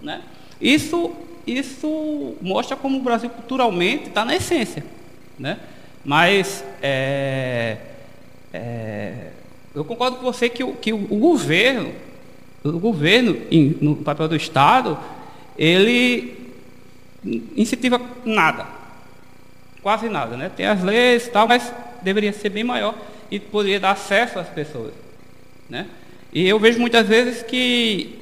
[0.00, 0.22] Né?
[0.58, 1.12] Isso,
[1.56, 4.84] isso mostra como o Brasil culturalmente está na essência.
[5.38, 5.58] Né?
[6.04, 7.76] Mas é,
[8.52, 9.30] é,
[9.74, 11.92] eu concordo com você que, o, que o, o governo,
[12.64, 14.98] o governo, em, no papel do Estado,
[15.56, 16.52] ele
[17.56, 18.66] incentiva nada.
[19.82, 20.50] Quase nada, né?
[20.54, 22.94] Tem as leis e tal, mas deveria ser bem maior
[23.30, 24.92] e poderia dar acesso às pessoas.
[25.68, 25.86] Né?
[26.32, 28.18] E eu vejo muitas vezes que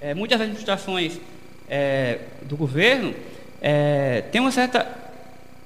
[0.00, 1.18] é, muitas administrações
[1.70, 3.14] é, do governo
[3.62, 4.86] é, têm uma certa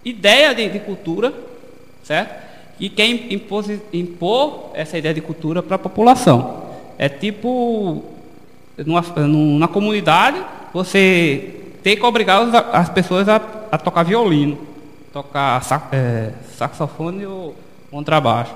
[0.04, 1.32] ideia de, de, cultura,
[2.02, 2.44] certo?
[2.78, 6.64] E quer impor, impor essa ideia de cultura para a população.
[6.98, 8.04] É tipo,
[8.76, 13.40] numa, numa comunidade, você tem que obrigar as pessoas a,
[13.70, 14.58] a tocar violino,
[15.12, 17.54] tocar sax, é, saxofone ou
[17.90, 18.54] contrabaixo.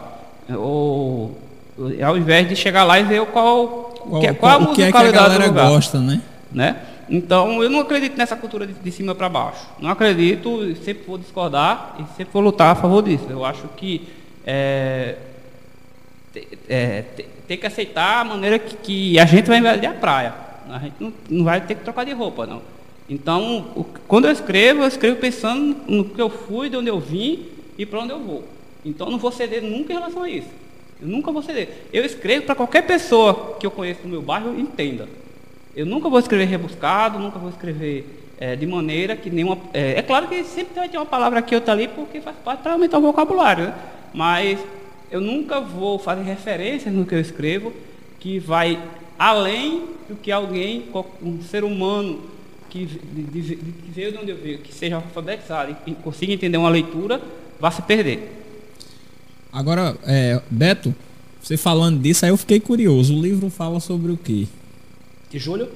[0.50, 1.38] Ou,
[2.04, 5.20] ao invés de chegar lá e ver qual, qual, qual, qual a musicalidade que a
[5.20, 5.68] galera do lugar.
[5.68, 6.20] gosta, né?
[6.50, 6.76] né?
[7.11, 9.66] Então, eu não acredito nessa cultura de, de, cima para baixo.
[9.81, 13.27] Não acredito, sempre vou discordar e sempre vou lutar a favor disso.
[13.31, 14.09] Eu acho que
[14.47, 15.16] é,
[16.68, 17.05] é,
[17.47, 20.35] tem que aceitar a maneira que, que, a gente vai invadir a praia.
[20.68, 22.61] A gente não, não vai ter que trocar de roupa, não.
[23.09, 27.01] Então, o, quando eu escrevo, eu escrevo pensando no que eu fui, de onde eu
[27.01, 27.47] vim
[27.79, 28.44] e para onde eu vou.
[28.85, 30.49] Então, não vou ceder nunca em relação a isso.
[31.01, 31.87] Eu nunca vou ceder.
[31.92, 35.09] Eu escrevo para qualquer pessoa que eu conheço no meu bairro entenda.
[35.79, 39.57] Eu nunca vou escrever rebuscado, nunca vou escrever é, de maneira que nenhuma.
[39.73, 42.64] É, é, claro que sempre vai ter uma palavra aqui ou ali, porque faz parte
[42.64, 43.67] para aumentar o vocabulário.
[43.67, 43.75] Né?
[44.12, 44.59] Mas
[45.09, 47.73] eu nunca vou fazer referências no que eu escrevo
[48.19, 48.77] que vai
[49.17, 50.87] além do que alguém,
[51.23, 52.23] um ser humano
[52.69, 56.71] que, de, que veio de onde eu veio, que seja alfabetizado e consiga entender uma
[56.71, 57.23] leitura,
[57.61, 58.45] vai se perder.
[59.53, 60.93] Agora, é, Beto,
[61.41, 63.17] você falando disso, aí eu fiquei curioso.
[63.17, 64.49] O livro fala sobre o quê?
[65.31, 65.69] De Júlio?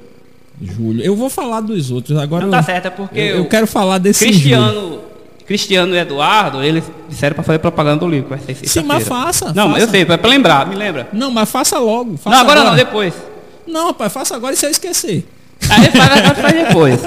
[0.60, 1.04] Júlio.
[1.04, 2.44] Eu vou falar dos outros agora.
[2.44, 5.00] Não tá certo, é porque eu, eu quero falar desse Cristiano.
[5.46, 8.28] Cristiano e Eduardo, eles disseram para fazer propaganda do livro.
[8.28, 9.52] Vai ser Sim, mas faça.
[9.52, 9.80] Não, faça.
[9.80, 11.08] eu sei, para lembrar, me lembra.
[11.12, 12.16] Não, mas faça logo.
[12.16, 13.14] Faça não, agora, agora, não, depois.
[13.66, 15.26] Não, rapaz, faça agora e se eu esquecer.
[15.68, 17.00] Aí faz, faz depois.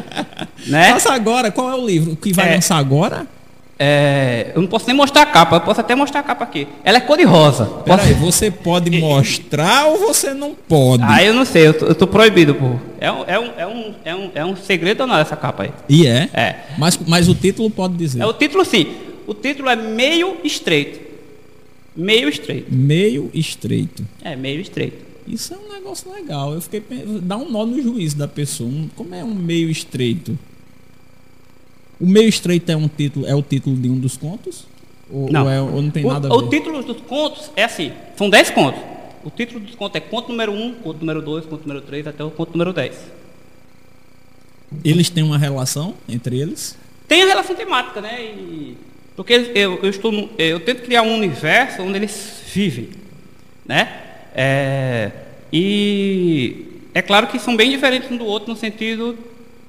[0.66, 0.92] né?
[0.92, 2.12] Faça agora, qual é o livro?
[2.12, 3.26] O que vai é, lançar agora?
[3.80, 6.66] É, eu não posso nem mostrar a capa, eu posso até mostrar a capa aqui.
[6.82, 7.64] Ela é cor de rosa.
[7.84, 11.04] Peraí, você pode mostrar ou você não pode?
[11.06, 12.74] Ah, eu não sei, eu tô, eu tô proibido, pô.
[12.98, 15.62] É um, é, um, é, um, é, um, é um segredo ou não essa capa
[15.62, 15.70] aí?
[15.88, 16.28] E é?
[16.34, 16.56] É.
[16.76, 18.20] Mas, mas o título pode dizer.
[18.20, 18.86] É o título sim.
[19.28, 20.98] O título é meio estreito.
[21.94, 22.74] Meio estreito.
[22.74, 24.04] Meio estreito.
[24.24, 25.06] É, meio estreito.
[25.26, 26.54] Isso é um negócio legal.
[26.54, 26.82] Eu fiquei
[27.22, 28.68] dá um nó no juízo da pessoa.
[28.68, 30.36] Um, como é um meio estreito?
[32.00, 34.66] O meio estreito é um título, é o título de um dos contos?
[35.10, 35.44] Ou Não.
[35.44, 36.58] ou é- ou não tem o, nada a o ver?
[36.58, 38.80] título dos contos é assim, são 10 contos.
[39.24, 42.22] O título dos contos é conto número 1, conto número 2, conto número 3, até
[42.22, 42.94] o conto número 10.
[44.84, 46.76] Eles têm uma relação entre eles?
[47.08, 48.22] Tem a relação temática, né?
[48.22, 48.76] E-
[49.16, 52.90] porque eu, eu, estou eu tento criar um universo onde eles vivem,
[53.66, 54.00] né?
[54.34, 55.10] É,
[55.52, 59.18] e é claro que são bem diferentes um do outro no sentido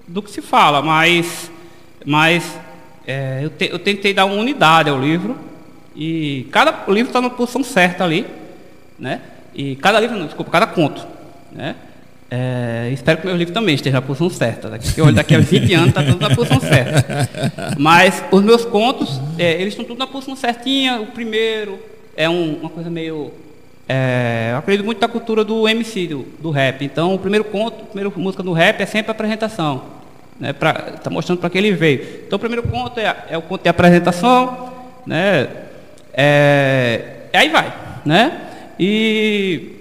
[0.08, 1.50] do que se fala, mas,
[2.06, 2.58] mas
[3.08, 5.38] é, eu, te- eu tentei dar uma unidade ao livro
[5.96, 8.26] e cada livro está na posição certa ali,
[8.98, 9.22] né?
[9.56, 11.06] E cada livro, não, desculpa, cada conto,
[11.52, 11.76] né?
[12.32, 14.70] É, espero que meu livro também esteja na posição certa.
[14.70, 17.28] Daqui, olho daqui a 20 anos está tudo na posição certa.
[17.80, 21.02] Mas os meus contos, é, eles estão tudo na posição certinha.
[21.02, 21.80] O primeiro
[22.16, 23.32] é um- uma coisa meio.
[23.88, 26.86] é, eu acredito muito na cultura do MC, do, do rap.
[26.86, 29.82] Então, o primeiro conto, a primeira música do rap é sempre a apresentação.
[30.40, 30.52] Né,
[30.96, 32.02] Está mostrando para que ele veio.
[32.26, 34.72] Então, o primeiro conto é, é o conto de apresentação.
[35.06, 35.48] Né,
[36.14, 37.02] é,
[37.34, 37.74] e aí vai.
[38.06, 38.42] Né,
[38.80, 39.76] e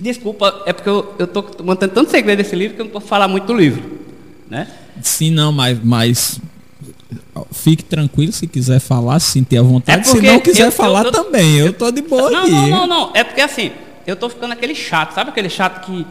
[0.00, 3.28] Desculpa, é porque eu estou mantendo tanto segredo desse livro que eu não posso falar
[3.28, 4.00] muito do livro.
[4.50, 4.66] Né?
[5.00, 6.40] Sim, não, mas, mas
[7.52, 10.00] fique tranquilo se quiser falar, se sentir à vontade.
[10.00, 12.50] É se não quiser eu- falar eu- eu- também, eu tô de boa Não, aqui.
[12.50, 13.10] não, não, não.
[13.14, 13.70] É porque assim,
[14.04, 16.04] eu estou ficando aquele chato, sabe aquele chato que,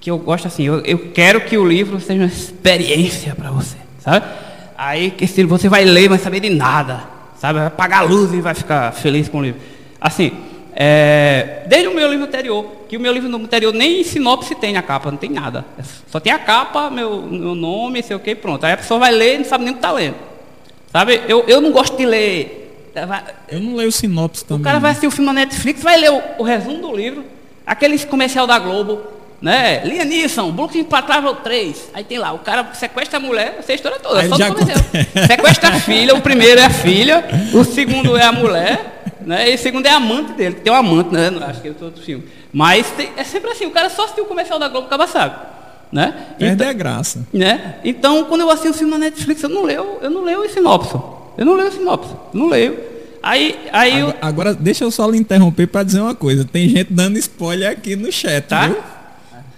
[0.00, 3.76] que eu gosto assim, eu, eu quero que o livro seja uma experiência para você,
[4.00, 4.26] sabe?
[4.76, 7.02] Aí que se você vai ler, vai saber de nada,
[7.36, 7.58] sabe?
[7.58, 9.60] Vai apagar a luz e vai ficar feliz com o livro.
[10.00, 10.30] Assim,
[10.80, 14.82] é, desde o meu livro anterior, que o meu livro anterior nem sinopse tem na
[14.82, 15.64] capa, não tem nada.
[15.76, 18.64] É Só tem a capa, meu, meu nome, sei o que, pronto.
[18.64, 20.14] Aí a pessoa vai ler e não sabe nem o que está lendo.
[20.92, 21.20] Sabe?
[21.28, 22.90] Eu, eu não gosto de ler.
[23.06, 24.60] vai- Eu não leio sinopse também.
[24.60, 27.24] o cara vai assistir o filme na Netflix, vai ler o, o resumo do livro,
[27.66, 29.00] aquele comercial da Globo,
[29.40, 29.82] né?
[29.84, 31.90] Liam Neeson, Brooklyn Patrol 3.
[31.94, 34.36] Aí tem lá, o cara sequestra a mulher, essa é a história toda, Aí só
[34.36, 34.48] já.
[35.26, 37.24] Sequestra a filha, o primeiro é a filha,
[37.54, 39.50] o segundo é a mulher, né?
[39.50, 41.30] E o segundo é a amante dele, que tem um amante, né?
[41.30, 42.24] Não, Acho que é outro filme.
[42.52, 45.36] Mas tem- é sempre assim, o cara só assistiu o comercial da Globo, acaba sabe.
[45.90, 46.12] Né?
[46.38, 47.26] Perde Então- a graça.
[47.32, 47.76] né?
[47.84, 50.48] Então, quando eu assisto o filme na Netflix, eu não leio, eu não leio o
[50.50, 50.94] sinopse.
[51.38, 52.78] Eu não leio o sinopse, não leio.
[53.22, 56.44] Aí, aí eu, Agora, agora, deixa eu só lhe interromper para dizer uma coisa.
[56.44, 58.66] Tem gente dando spoiler aqui no chat, Tá.
[58.66, 58.76] viu?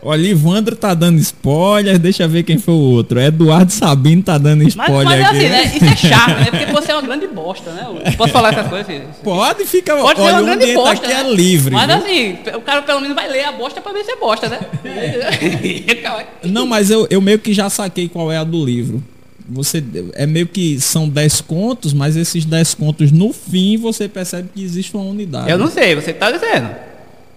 [0.02, 3.20] Olha, Ivandro tá dando spoiler, deixa ver quem foi o outro.
[3.20, 5.36] Eduardo Sabino tá dando Mas, spoiler mas é aqui.
[5.36, 5.64] assim, né?
[5.76, 6.46] Isso é chato, né?
[6.50, 7.86] Porque você é uma grande bosta, né?
[7.86, 8.88] Eu Posso falar essas coisas?
[8.88, 9.02] assim?
[9.22, 11.06] Pode ficar, Pode ser olha, uma grande bosta.
[11.06, 11.20] aqui né?
[11.20, 11.74] é livre.
[11.74, 11.96] Mas viu?
[11.96, 14.60] assim, o cara pelo menos vai ler a bosta pra ver se é bosta, né?
[16.44, 19.02] Não, mas eu, eu meio que já saquei qual é a do livro.
[19.48, 19.82] Você
[20.14, 24.62] é meio que são 10 contos, mas esses 10 contos no fim você percebe que
[24.62, 25.50] existe uma unidade.
[25.50, 26.68] Eu não sei, você tá dizendo.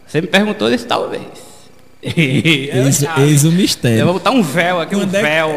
[0.08, 1.53] Você me perguntou desse talvez.
[2.06, 4.04] Eis, Eu, eis o eu mistério.
[4.06, 5.50] vou botar um véu aqui, um Quando é que- véu.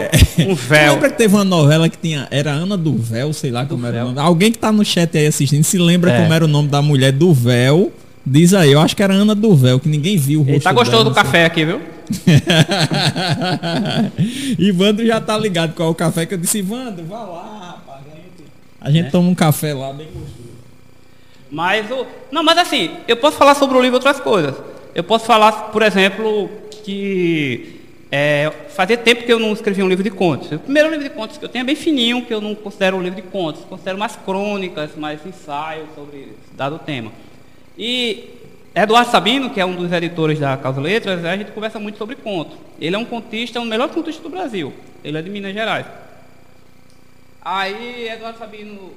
[0.49, 0.93] Um Tu véu.
[0.95, 2.29] lembra que teve uma novela que tinha.
[2.31, 4.21] Era Ana do Véu, sei lá como era o nome.
[4.21, 6.21] Alguém que tá no chat aí assistindo, se lembra É.
[6.21, 7.93] como era o nome da mulher do véu?
[8.25, 10.61] Diz aí, eu acho que era Ana do Véu, que ninguém viu o rosto Ele
[10.61, 11.81] tá gostoso dela, do café aqui, viu?
[14.59, 18.01] Ivandro já tá ligado qual é o café que eu disse, Ivandro, vá lá, rapaz.
[18.13, 20.47] A gente, a gente toma um café lá bem gostoso.
[21.51, 22.05] Mas o.
[22.33, 24.55] Não, mas assim, eu posso falar sobre o livro outras coisas.
[24.97, 26.49] Eu posso falar, por exemplo,
[26.83, 30.51] que é, fazia tempo que eu não escrevia um livro de contos.
[30.51, 32.97] O primeiro livro de contos que eu tenho é bem fininho, que eu não considero
[32.97, 37.13] um livro de contos, considero mais crônicas, mais ensaios sobre dado tema.
[37.77, 38.31] E
[38.75, 42.17] Eduardo Sabino, que é um dos editores da Causa Letras, a gente conversa muito sobre
[42.17, 42.57] conto.
[42.81, 44.73] Ele é um contista, o melhor contista do Brasil.
[45.05, 45.85] Ele é de Minas Gerais.
[47.45, 48.93] Aí Eduardo Sabino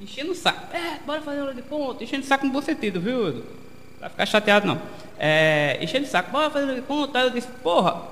[0.00, 0.74] enchendo o saco.
[0.74, 2.02] É, bora fazer aula de conto.
[2.02, 3.63] Enchendo o saco no bom sentido, viu, Edu?
[4.04, 4.78] Vai ficar chateado não.
[5.18, 7.16] É, enchendo o saco, bora fazer aula de conto.
[7.16, 8.02] Aí eu disse, porra,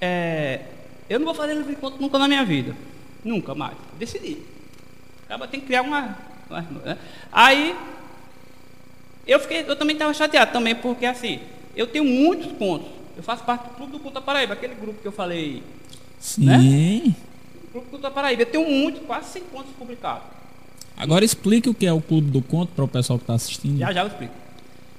[0.00, 0.60] é,
[1.10, 2.72] eu não vou fazer livro de conto nunca na minha vida.
[3.24, 3.76] Nunca mais.
[3.98, 4.38] Decidi.
[5.24, 6.16] Acaba tem que criar uma.
[6.48, 6.96] uma né?
[7.32, 7.74] Aí
[9.26, 11.40] eu fiquei, eu também estava chateado também, porque assim,
[11.74, 12.88] eu tenho muitos contos.
[13.16, 15.64] Eu faço parte do Clube do Conto da Paraíba, aquele grupo que eu falei
[16.20, 16.44] Sim.
[16.44, 17.14] Né?
[17.72, 18.42] Clube do Conto da Paraíba.
[18.42, 20.22] Eu tenho muito, quase 100 contos publicados.
[20.96, 23.80] Agora explique o que é o Clube do Conto para o pessoal que está assistindo.
[23.80, 24.47] Já já eu explico.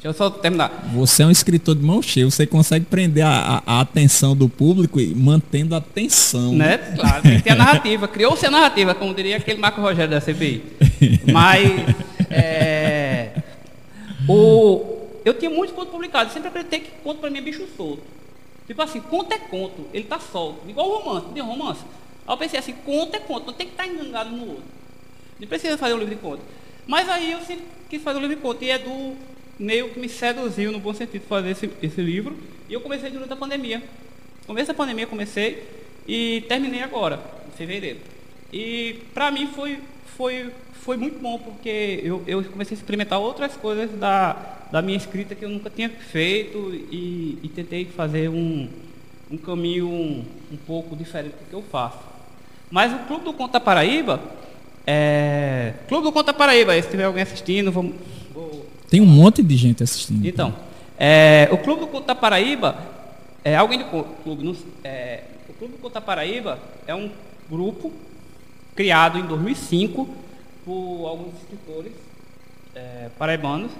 [0.01, 0.69] Deixa eu só terminar.
[0.93, 4.47] Você é um escritor de mão cheia, você consegue prender a, a- a atenção do
[4.47, 6.53] público e mantendo a atenção.
[6.55, 6.77] Né?
[6.77, 8.07] Claro, tem que ter a narrativa.
[8.07, 10.63] Criou-se a narrativa, como diria aquele Marco Rogério da CPI.
[11.33, 11.69] Mas
[12.29, 13.31] é,
[14.27, 16.31] o, eu tinha muitos contos publicados.
[16.33, 18.01] Sempre acreditei que conto para mim é bicho solto.
[18.67, 20.61] Tipo assim, conto é conto, ele está solto.
[20.69, 21.81] Igual romance, tem romance.
[22.25, 24.63] Aí eu pensei assim, conto é conto, não tem que estar engangado no outro.
[25.39, 26.41] Não precisa fazer um livro de conto.
[26.87, 28.63] Mas aí eu sempre quis fazer um livro de conto.
[28.63, 29.13] E é do
[29.59, 32.35] meio que me seduziu, no bom sentido, fazer esse, esse livro.
[32.69, 33.83] E eu comecei durante a pandemia.
[34.47, 35.63] Começo da pandemia comecei
[36.07, 37.99] e terminei agora, em fevereiro.
[38.51, 39.79] E para mim foi,
[40.17, 44.97] foi, foi muito bom, porque eu, eu comecei a experimentar outras coisas da, da minha
[44.97, 48.67] escrita que eu nunca tinha feito e, e tentei fazer um,
[49.29, 51.99] um caminho um, um, pouco diferente do que eu faço.
[52.71, 54.19] Mas o Clube do Conta Paraíba,
[54.85, 55.73] é...
[55.87, 57.95] Clube do Conta Paraíba, se tiver alguém assistindo, vamos...
[58.89, 60.25] Tem um monte de gente assistindo.
[60.25, 60.53] Então,
[60.97, 62.77] é, o Clube do Conta Paraíba,
[63.43, 63.85] é, alguém do
[64.23, 67.11] clube, é, o Clube do Conta Paraíba é um
[67.49, 67.93] grupo
[68.75, 70.09] criado em 2005
[70.65, 71.93] por alguns escritores
[72.75, 73.71] é, paraibanos,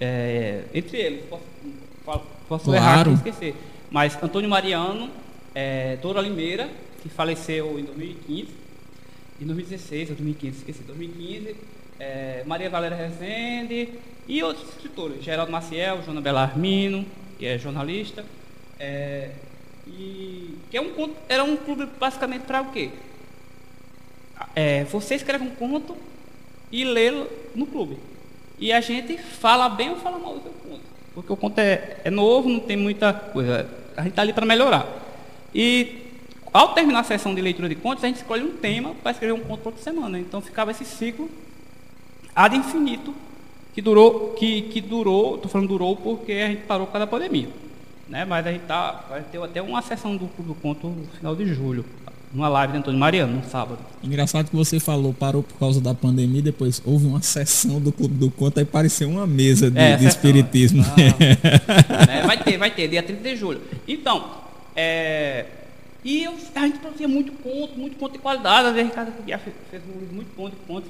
[0.00, 3.10] é, entre eles, posso, posso claro.
[3.10, 3.54] errar esquecer,
[3.90, 5.10] mas Antônio Mariano,
[5.54, 6.68] é, Dora Limeira,
[7.02, 8.48] que faleceu em 2015,
[9.40, 11.56] em 2016 ou 2015, esqueci, 2015,
[11.98, 13.88] é, Maria Valéria Rezende
[14.28, 17.04] e outros escritores, Geraldo Maciel, Joana Belarmino,
[17.38, 18.24] que é jornalista,
[18.78, 19.30] é,
[19.86, 22.90] e que é um, era um clube basicamente para o quê?
[24.54, 25.96] É, você escreve um conto
[26.70, 27.10] e lê
[27.54, 27.98] no clube.
[28.58, 30.82] E a gente fala bem ou fala mal do seu conto.
[31.14, 33.68] Porque o conto é, é novo, não tem muita coisa.
[33.96, 34.86] A gente está ali para melhorar.
[35.54, 36.10] E
[36.52, 39.32] ao terminar a sessão de leitura de contos, a gente escolhe um tema para escrever
[39.32, 40.18] um conto por semana.
[40.18, 41.30] Então ficava esse ciclo
[42.34, 43.14] ad infinito
[43.80, 47.10] que durou, que, que durou, estou falando durou porque a gente parou por causa da
[47.10, 47.48] pandemia.
[48.06, 48.26] Né?
[48.26, 51.34] Mas a gente tá, vai ter até uma sessão do Clube do Conto no final
[51.34, 51.84] de julho
[52.32, 53.78] numa live de Antônio Mariano, no sábado.
[54.04, 58.14] Engraçado que você falou, parou por causa da pandemia, depois houve uma sessão do Clube
[58.14, 60.84] do Conto e pareceu uma mesa de, é, de espiritismo.
[60.84, 63.60] Ah, é, vai ter, vai ter, dia 30 de julho.
[63.88, 64.30] Então,
[64.76, 65.46] é,
[66.04, 68.78] e eu, a gente produzia muito conto, muito conto de qualidade.
[68.78, 69.40] A Ricardo fez,
[69.70, 70.86] fez um livro muito bom de conto,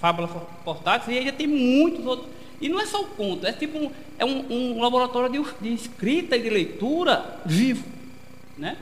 [0.00, 0.28] Fábula
[0.64, 2.28] Portátil, e ainda tem muitos outros.
[2.60, 5.74] E não é só o conto, é tipo um, é um, um laboratório de, de
[5.74, 7.84] escrita e de leitura vivo.
[8.56, 8.76] Né?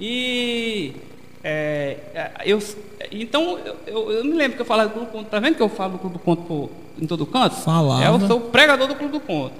[0.00, 0.94] E
[1.42, 2.62] é, é, eu,
[3.12, 5.56] então eu, eu, eu, me lembro que eu falava do Clube do Conto, tá vendo
[5.56, 7.54] que eu falo do Clube do Conto em todo canto?
[7.56, 8.04] Falava.
[8.04, 9.54] É, eu sou o pregador do Clube do Conto.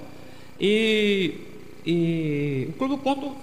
[0.59, 1.35] E,
[1.85, 3.35] e o Clube do Conto,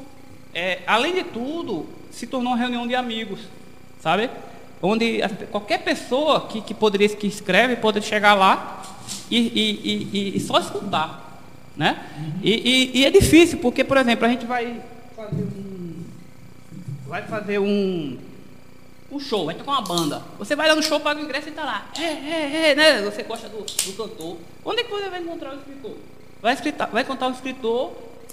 [0.55, 3.40] é, além de tudo, se tornou uma reunião de amigos,
[4.00, 4.29] sabe?
[4.83, 8.83] Onde qualquer pessoa que, que poderia que escreve pode chegar lá
[9.31, 11.41] e, e, e, e só escutar,
[11.77, 12.07] né?
[12.43, 14.81] E, é difícil porque, por exemplo, a gente vai
[15.17, 15.77] fazer um
[17.07, 18.19] vai fazer um,
[19.11, 20.23] um show, vai tocar uma banda.
[20.39, 21.87] Você vai lá no show, paga o ingresso e está lá.
[21.99, 23.03] É, é, é, né?
[23.03, 24.37] Você gosta do, do cantor.
[24.65, 25.95] Onde é que você vai encontrar o escritor?
[26.43, 27.93] Vai, escritar, vai contar o escritor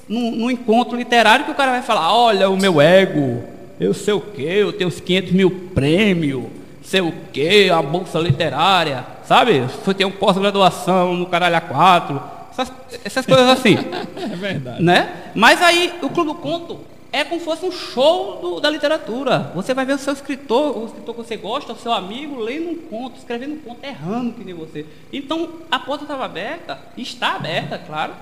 [0.09, 3.43] num, num, encontro literário que o cara vai falar, olha o meu ego,
[3.83, 6.45] eu sei o quê, eu tenho uns 500 mil prêmios,
[6.81, 9.63] sei o quê, a bolsa literária, sabe?
[9.97, 12.71] Tem um pós-graduação no caralho A4, essas,
[13.03, 13.75] essas coisas assim.
[14.15, 14.81] é verdade.
[14.81, 15.31] Né?
[15.35, 16.79] Mas aí o Clube do Conto
[17.11, 19.51] é como se fosse um show do, da literatura.
[19.53, 22.71] Você vai ver o seu escritor, o escritor que você gosta, o seu amigo, lendo
[22.71, 24.83] um conto, escrevendo um conto, errando que nem você.
[25.11, 28.13] Então, a porta estava aberta, está aberta, claro.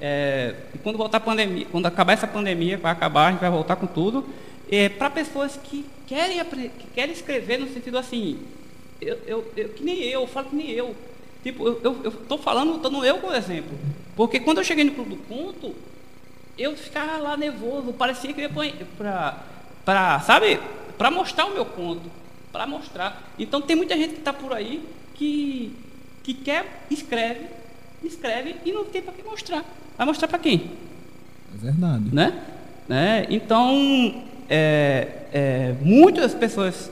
[0.00, 3.50] É, e quando voltar a pandemia, quando acabar essa pandemia, vai acabar, a gente vai
[3.50, 4.24] voltar com tudo.
[4.70, 8.38] É, para pessoas que querem, que querem escrever no sentido assim,
[9.00, 10.94] eu, eu, eu, que nem eu, eu falo que nem eu.
[11.42, 13.78] Tipo, eu estou falando, dando eu como exemplo.
[14.16, 15.74] Porque quando eu cheguei no Clube do Conto,
[16.58, 19.44] eu ficava lá nervoso, parecia que eu ia para,
[19.84, 20.58] para sabe,
[20.96, 22.10] para mostrar o meu conto,
[22.50, 23.32] para mostrar.
[23.38, 24.82] Então tem muita gente que está por aí
[25.14, 25.76] que,
[26.22, 27.46] que quer, escreve,
[28.02, 29.64] escreve e não tem para que mostrar.
[29.96, 30.70] Vai mostrar para quem?
[31.54, 32.14] É verdade.
[32.14, 32.42] Né?
[32.88, 33.26] né?
[33.28, 36.90] Então, é, é, muitas pessoas.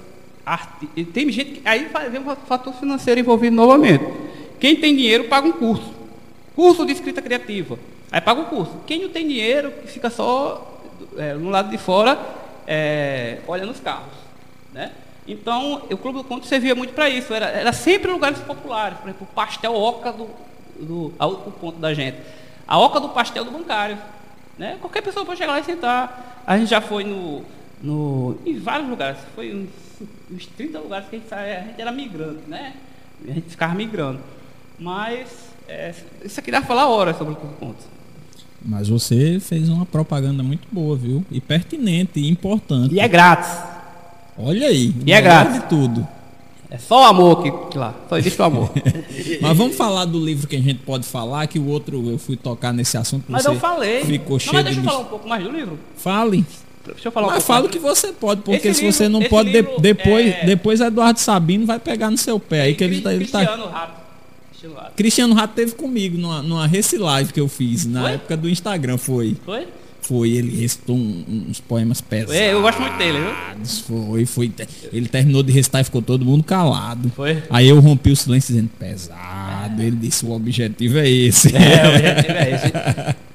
[1.13, 1.63] Tem gente que.
[1.65, 4.05] Aí ver um fator financeiro envolvido novamente.
[4.61, 5.93] Quem tem dinheiro paga um curso.
[6.55, 7.79] Curso de escrita criativa.
[8.13, 8.73] Aí paga o curso.
[8.87, 10.81] Quem não tem dinheiro, fica só
[11.17, 12.19] é, no lado de fora,
[12.67, 14.13] é, olhando os carros.
[14.73, 14.93] Né?
[15.27, 17.33] Então, o Clube do Conto servia muito para isso.
[17.33, 18.99] Era, era sempre lugares populares.
[18.99, 20.29] Por exemplo, o pastel Oca do,
[20.79, 22.19] do o ponto da gente.
[22.67, 23.99] A Oca do pastel do bancário.
[24.59, 24.77] Né?
[24.81, 26.43] Qualquer pessoa pode chegar lá e sentar.
[26.47, 27.43] A gente já foi no,
[27.83, 29.19] no, em vários lugares.
[29.35, 29.69] Foi uns,
[30.31, 32.75] uns 30 lugares que a gente, a gente era migrante, né?
[33.27, 34.21] A gente ficava migrando.
[34.79, 35.29] Mas
[35.69, 35.95] é,
[36.25, 37.95] isso aqui dá para falar horas sobre o Conto.
[38.65, 41.25] Mas você fez uma propaganda muito boa, viu?
[41.31, 42.95] E pertinente e importante.
[42.95, 43.53] E é grátis.
[44.39, 44.95] Olha aí.
[45.05, 45.55] E é grátis.
[45.55, 46.07] de tudo.
[46.75, 47.95] É só o amor que, que lá.
[48.09, 48.69] Só existe o amor.
[49.41, 52.37] Mas vamos falar do livro que a gente pode falar, que o outro eu fui
[52.37, 53.27] tocar nesse assunto.
[53.29, 54.05] Mas eu falei.
[54.05, 55.79] Ficou cheio mas deixa eu falar um pouco mais do livro.
[55.97, 56.45] Fale.
[56.85, 59.09] Deixa eu falar um Mas fala o que você pode, porque esse se livro, você
[59.09, 60.45] não pode, de, depois, é...
[60.47, 62.63] depois Eduardo Sabino vai pegar no seu pé.
[62.63, 63.39] aí que ele, ele tá.
[63.39, 64.05] Cristiano Rato.
[64.97, 66.69] Cristiano Rato teve comigo numa, numa
[66.99, 68.13] Live que eu fiz, na foi?
[68.15, 69.37] época do Instagram, foi.
[69.45, 69.69] Foi?
[70.07, 72.35] Foi, ele recitou um- uns poemas pesados.
[72.35, 73.67] É, eu gosto muito dele, viu?
[73.87, 74.53] Foi, foi.
[74.93, 77.11] Ele terminou de recitar e ficou todo mundo calado.
[77.17, 77.43] Foi.
[77.49, 79.81] Aí eu rompi o silêncio dizendo, pesado.
[79.81, 81.49] Ele disse, o objetivo é esse.
[81.57, 82.33] É, o objetivo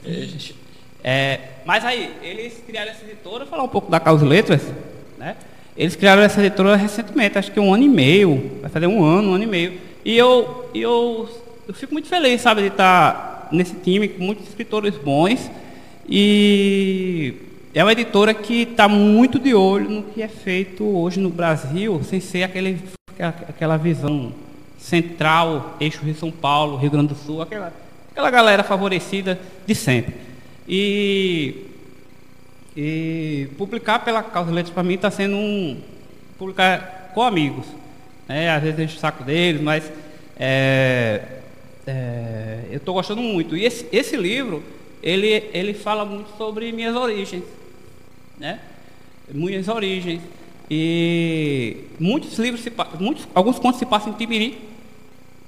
[0.05, 0.55] é esse.
[1.03, 4.61] É, mas aí, eles criaram essa editora, vou falar um pouco da Causa Letras,
[5.17, 5.35] né?
[5.77, 9.29] Eles criaram essa editora recentemente, acho que um ano e meio, vai fazer um ano,
[9.31, 9.73] um ano e meio.
[10.03, 11.29] E eu, eu,
[11.67, 15.49] eu fico muito feliz, sabe, de estar nesse time com muitos escritores bons.
[16.11, 17.35] E
[17.71, 22.01] é uma editora que está muito de olho no que é feito hoje no Brasil,
[22.03, 22.79] sem ser aquele,
[23.47, 24.33] aquela visão
[24.79, 27.71] central, eixo Rio São Paulo, Rio Grande do Sul, aquela,
[28.09, 30.15] aquela galera favorecida de sempre.
[30.67, 31.67] E,
[32.75, 35.79] e publicar pela Causa Letras para mim está sendo um.
[36.39, 37.67] publicar com amigos.
[38.27, 38.49] Né?
[38.49, 39.91] Às vezes eu encho o saco deles, mas
[40.39, 41.21] é,
[41.85, 43.55] é, eu estou gostando muito.
[43.55, 44.63] E esse, esse livro,
[45.01, 47.43] ele, ele fala muito sobre minhas origens.
[48.37, 48.59] Né?
[49.31, 50.21] Minhas origens.
[50.69, 54.59] E muitos livros, se, muitos, alguns contos se passam em Tibiri.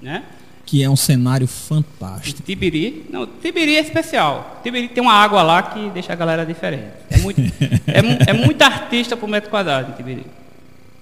[0.01, 0.23] Né?
[0.65, 2.41] Que é um cenário fantástico.
[2.41, 4.59] Tibiri, não, Tibiri é especial.
[4.63, 6.93] Tibiri tem uma água lá que deixa a galera diferente.
[7.09, 7.39] É muito,
[7.87, 10.25] é, é muito artista por metro quadrado em Tibiri.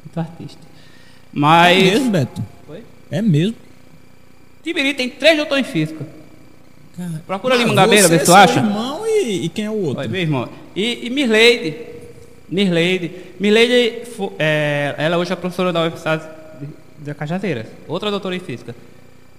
[0.03, 0.61] Muito artista.
[0.61, 0.65] É
[1.31, 1.83] Mas.
[1.83, 2.43] mesmo, Beto?
[2.65, 2.83] Foi?
[3.11, 3.55] É mesmo.
[4.63, 6.18] Tibiri tem três doutores em física.
[6.99, 8.59] Cara, Procura ali Mangabeira, vê se tu é acha.
[8.59, 9.99] irmão e, e quem é o outro?
[9.99, 10.49] Olha, meu irmão.
[10.75, 11.75] E, e Mirleide.
[12.49, 13.11] Mirleide.
[13.39, 14.01] Mirleide,
[14.37, 16.23] é, ela hoje é professora da Universidade
[16.59, 16.67] de,
[17.05, 17.67] de Cajazeiras.
[17.87, 18.75] Outra doutora em física.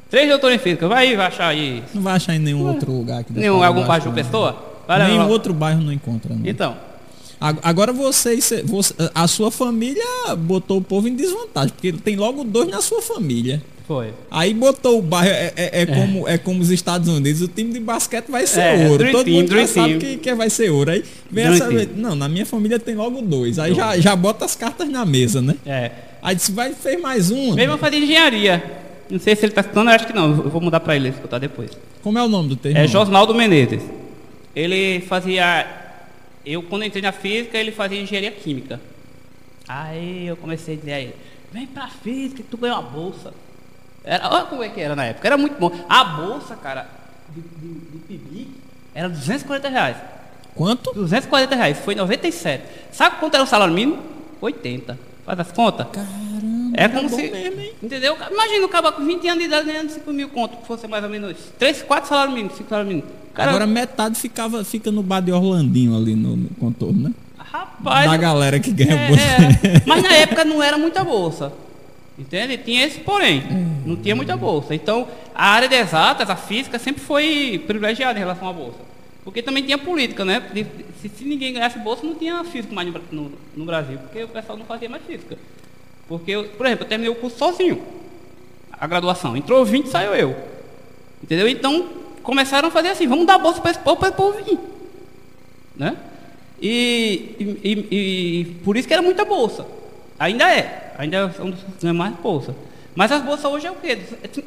[0.08, 0.88] Três doutores em física.
[0.88, 1.82] Vai aí, vai achar aí.
[1.94, 4.14] Não vai achar em nenhum outro lugar aqui da Nenhum, algum bairro de.
[4.14, 4.56] Pessoa?
[4.88, 5.26] Vai Nenhum lá.
[5.26, 6.34] outro bairro não encontra.
[6.34, 6.40] Não.
[6.44, 6.76] Então.
[7.40, 10.04] Ag- Agora vocês, você, a sua família
[10.36, 13.62] botou o povo em desvantagem, porque tem logo dois na sua família.
[13.88, 14.10] Foi.
[14.30, 17.72] Aí botou o bairro, é, é- é Como, é como os Estados Unidos, o time
[17.72, 19.10] de basquete vai ser É, ouro.
[19.10, 20.90] Todo Team, mundo já sabe que, que vai ser ouro.
[20.92, 21.88] Aí vem Dream essa Team.
[21.96, 23.58] não, na minha família tem logo dois.
[23.58, 25.56] Aí já, já bota as cartas na mesa, né?
[25.66, 25.90] É.
[26.22, 27.54] Aí disse, vai, fez mais um.
[27.54, 28.62] Meu irmão fazia engenharia.
[29.10, 30.28] Não sei se ele está citando, eu acho que não.
[30.36, 31.70] Eu vou mudar para ele escutar depois.
[32.00, 32.86] Como é o nome do teu É?
[32.86, 33.82] Josnaldo Menezes.
[34.54, 35.66] Ele fazia.
[36.44, 38.80] Eu, quando entrei na física, ele fazia engenharia química.
[39.68, 41.14] Aí eu comecei a dizer a ele:
[41.52, 43.32] vem pra física tu ganha uma bolsa.
[44.02, 45.70] Era, olha como é que era na época, era muito bom.
[45.88, 46.88] A bolsa, cara,
[47.28, 48.50] de, de, de PIBIC
[48.94, 49.96] era 240 reais.
[50.54, 50.92] Quanto?
[50.92, 52.64] 240 reais, foi em 97.
[52.92, 54.02] Sabe quanto era o salário mínimo?
[54.40, 54.98] 80.
[55.24, 55.86] Faz as contas?
[55.92, 56.29] Caramba,
[56.74, 57.30] É como bom se.
[57.30, 57.60] mesmo?
[57.82, 58.16] Entendeu?
[58.30, 61.04] Imagina o cara com 20 anos de idade ganhando 5 mil conto, que fosse mais
[61.04, 63.10] ou menos 3, 4 salários mínimos, 5 salários mínimos.
[63.34, 67.14] Cara, Agora metade ficava, fica no bar de Orlandinho ali no, no contorno, né?
[67.50, 68.10] rapaz.
[68.10, 69.22] da galera que ganha é, bolsa.
[69.22, 69.82] era.
[69.86, 71.52] Mas na época não era muita bolsa.
[72.18, 72.58] Entende?
[72.58, 73.42] Tinha esse porém.
[73.84, 74.74] Não tinha muita bolsa.
[74.74, 78.78] Então, a área de exatas, a física, sempre foi privilegiada em relação à bolsa.
[79.24, 80.42] Porque também tinha política, né?
[81.00, 83.98] Se, se ninguém ganhasse bolsa, não tinha física mais no, no, no Brasil.
[83.98, 85.38] Porque o pessoal não fazia mais física.
[86.10, 87.80] Porque, eu, por exemplo, eu terminei o curso sozinho.
[88.72, 89.36] A graduação.
[89.36, 90.36] Entrou 20, saiu eu.
[91.22, 91.46] Entendeu?
[91.46, 91.86] Então,
[92.20, 94.58] começaram a fazer assim, vamos dar bolsa para esse povo, para esse povo vir.
[95.76, 95.96] Né?
[96.60, 99.64] E, e, e- e por isso que era muita bolsa.
[100.18, 100.94] Ainda é.
[100.98, 101.32] Ainda
[101.84, 102.56] é mais bolsa.
[102.96, 103.96] Mas as bolsas hoje é o quê?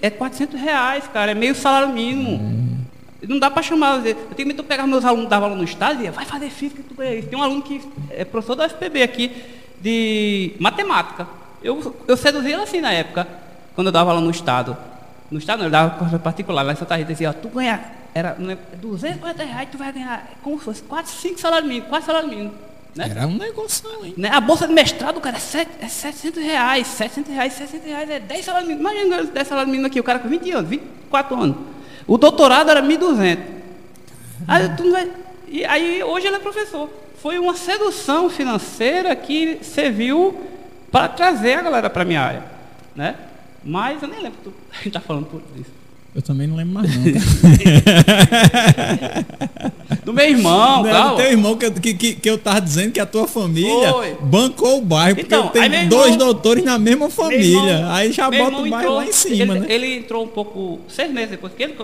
[0.01, 1.32] É 400 reais, cara.
[1.32, 2.84] É meio salário mínimo.
[3.26, 4.05] Não dá para chamar.
[4.05, 6.49] Eu tenho medo de pegar meus alunos, dava aula no estado e dizia, vai fazer
[6.49, 7.30] física tu ganha isso.
[7.30, 9.32] Tem um aluno que é professor da FPB aqui
[9.82, 11.26] de matemática.
[11.64, 13.28] Eu, eu seduzi ele assim na época,
[13.76, 14.76] quando eu dava aula no estado.
[15.32, 16.61] No estado não, eu dava coisa particular.
[16.64, 17.84] Lá em Santa Rita dizia, ó, tu ganha,
[18.14, 21.89] era não é, 240 reais, tu vai ganhar como se fosse 4, 5 salários mínimos,
[21.89, 22.53] 4 salários mínimos.
[22.95, 23.07] Né?
[23.09, 24.14] Era um negócio, hein?
[24.18, 24.30] Né?
[24.32, 28.20] A bolsa de mestrado, cara, é, sete- é 700 reais, 700 reais, 700 reais, é
[28.20, 28.91] 10 salários mínimos.
[28.91, 31.57] Imagina ganhando 10 salários mínimos aqui, o cara com 20 anos, 24 anos.
[32.05, 33.39] O doutorado era 1.200.
[34.47, 35.09] Aí, tu não vai-
[35.47, 36.88] e aí hoje ele é professor.
[37.20, 40.39] Foi uma sedução financeira que serviu
[40.94, 42.44] para trazer a galera para a minha área.
[42.96, 43.16] Né?
[43.66, 44.54] Mas eu nem lembro que tu
[44.88, 45.72] está falando por isso.
[46.16, 47.04] Eu também não lembro mais não.
[50.06, 51.10] Do meu irmão, Não, tal.
[51.12, 54.16] do teu irmão que, eu- que, que, eu tava dizendo que a tua família Foi.
[54.22, 57.46] bancou o bairro, porque Então, aí tem irmão- dois doutores na mesma família.
[57.72, 59.66] irmão- aí já bota o irmão bairro entrou- lá em cima, ele, né?
[59.70, 61.76] Ele entrou um pouco, seis meses depois que ele.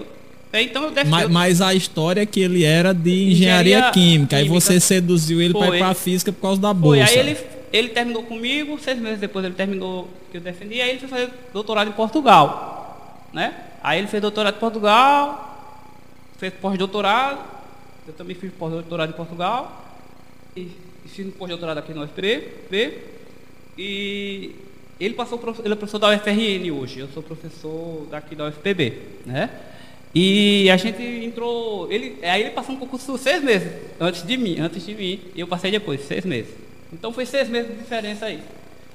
[0.53, 1.11] Então eu defendo.
[1.11, 4.61] Mas, mas a história é que ele era de engenharia, Engenharia química, aí química.
[4.61, 5.77] você seduziu ele para Foi.
[5.77, 7.11] ir pra física por causa da Foi, bolsa.
[7.11, 7.37] aí ele,
[7.71, 11.29] ele terminou comigo, seis meses depois ele terminou que eu defendi, aí ele foi fazer
[11.53, 13.27] doutorado em Portugal.
[13.33, 13.53] Né?
[13.81, 15.81] Aí ele fez doutorado em Portugal,
[16.37, 17.39] fez pós-doutorado,
[18.07, 19.85] eu também fiz pós-doutorado em Portugal,
[20.55, 20.71] e,
[21.05, 22.97] e fiz um pós-doutorado aqui no UFPB,
[23.77, 24.55] e
[24.99, 29.01] ele passou, ele é professor da UFRN hoje, eu sou professor daqui da UFPB.
[29.25, 29.49] Né?
[30.13, 31.91] E a gente entrou.
[31.91, 35.39] Ele, aí ele passou um concurso seis meses antes de mim, antes de mim, e
[35.39, 36.51] eu passei depois, seis meses.
[36.91, 38.39] Então foi seis meses de diferença aí.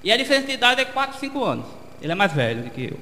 [0.02, 1.64] E a diferença de idade é 4, 5 anos.
[2.02, 2.98] Ele é mais velho do que eu.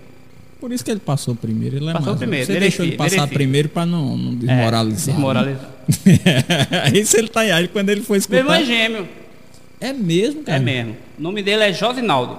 [0.61, 1.77] Por isso que ele passou primeiro.
[1.77, 3.35] Ele é Passou mais- primeiro, Você mereci, deixou ele passar mereci.
[3.35, 5.09] primeiro para não, não desmoralizar.
[5.09, 5.71] É, desmoralizar.
[6.07, 6.91] né?
[7.01, 7.69] Isso ele tá aí.
[7.69, 8.73] Quando ele foi Meu irmão escutar.
[8.73, 9.09] é gêmeo.
[9.81, 10.59] É mesmo, cara?
[10.59, 10.97] É mesmo.
[11.19, 12.39] O nome dele é Josinaldo.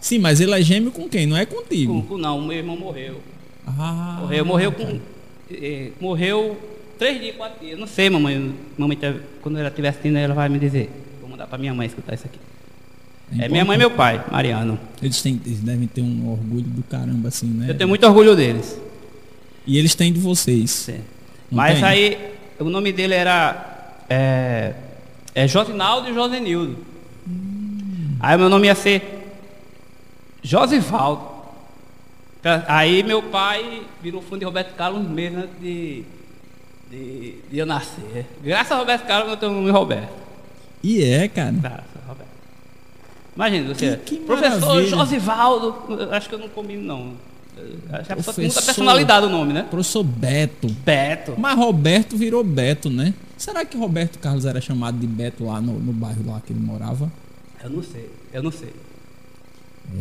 [0.00, 1.26] Sim, mas ele é gêmeo com quem?
[1.26, 2.02] Não é Com- contigo.
[2.02, 3.20] com- Não, meu irmão morreu.
[3.66, 4.98] Ah, Morreu, morreu com.
[5.52, 6.58] eh, morreu
[6.98, 7.78] três dias, quatro dias.
[7.78, 8.52] Não sei, mamãe.
[8.76, 8.98] mamãe
[9.42, 10.90] quando ela estiver assistindo, ela vai me dizer.
[11.50, 12.38] Pra minha mãe escutar isso aqui.
[13.38, 14.78] É minha mãe e meu pai, Mariano.
[15.02, 17.70] Eles, têm, eles devem ter um orgulho do caramba, assim, né?
[17.70, 18.80] Eu tenho muito orgulho deles.
[19.66, 20.70] E eles têm de vocês.
[20.70, 21.00] Sim.
[21.50, 21.84] Mas tem?
[21.84, 23.96] aí, o nome dele era.
[24.08, 24.74] É,
[25.34, 26.78] é Josinaldo e Josenildo.
[28.20, 29.28] Aí meu nome ia ser
[30.42, 31.28] Josivaldo.
[32.68, 36.04] Aí meu pai virou fã de Roberto Carlos meses antes de,
[36.90, 38.26] de, de eu nascer.
[38.42, 40.29] Graças a Roberto Carlos eu tenho o nome Roberto.
[40.82, 41.54] E é, cara.
[41.64, 42.28] A Roberto.
[43.36, 43.96] Imagina, você.
[43.98, 44.82] Que- que professor.
[44.84, 46.08] Josivaldo.
[46.10, 47.12] Acho que eu não combino, não.
[47.92, 48.64] Acho que a pessoa tem muita Professor.
[48.64, 49.66] personalidade o nome, né?
[49.68, 50.68] Professor Beto.
[50.84, 51.34] Beto.
[51.36, 53.12] Mas Roberto virou Beto, né?
[53.36, 56.60] Será que Roberto Carlos era chamado de Beto lá no, no bairro lá que ele
[56.60, 57.10] morava?
[57.62, 58.72] Eu não sei, eu não sei.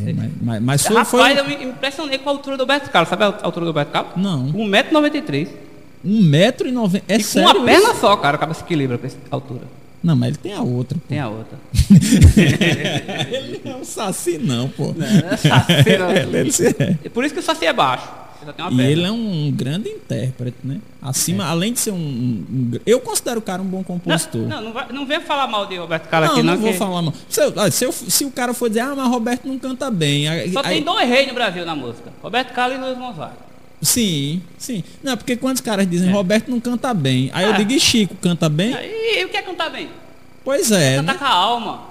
[0.05, 2.89] É, mas, mas, mas foi, Rapaz, foi eu me impressionei com a altura do Roberto
[2.91, 3.09] Carlos.
[3.09, 4.11] Sabe a altura do Roberto Carlos?
[4.17, 4.53] Não.
[4.53, 5.49] 1,93m.
[6.05, 7.05] um metro e noventa.
[7.11, 7.99] É e com sério uma perna isso?
[7.99, 9.63] só, cara, acaba se equilibra com essa altura.
[10.04, 10.97] Não, mas ele tem a outra.
[10.97, 11.04] pô.
[11.10, 11.58] Tem a outra.
[13.32, 14.93] ele não é um saci não, pô.
[14.95, 16.12] Não é saci, não.
[16.12, 17.10] Ele- ele é.
[17.10, 18.08] Por isso que o saci é baixo.
[18.41, 20.80] Ele E ele é um grande intérprete, né?
[21.02, 24.41] Acima, além de ser um, um- um Eu considero o cara um bom compositor.
[24.43, 26.62] Não, não, não, vai- não venha falar mal de Roberto Carlos Não, aqui, não, não.
[26.62, 27.14] vou que falar mal.
[27.28, 30.30] Se, eu- se, eu- se o cara for dizer, ah, mas Roberto não canta bem.
[30.30, 32.12] aí- Só aí- tem dois reis no Brasil na música.
[32.24, 33.49] Roberto Carlos e Luiz Gonzaga.
[33.82, 34.84] Sim, sim.
[35.03, 37.57] Não, porque quando os caras dizem Roberto não canta bem, aí eu Ah.
[37.57, 38.73] digo, e Chico canta bem?
[38.73, 39.89] E, e o que é cantar bem?
[40.43, 41.19] Pois é, Cantar né?
[41.19, 41.89] com a alma.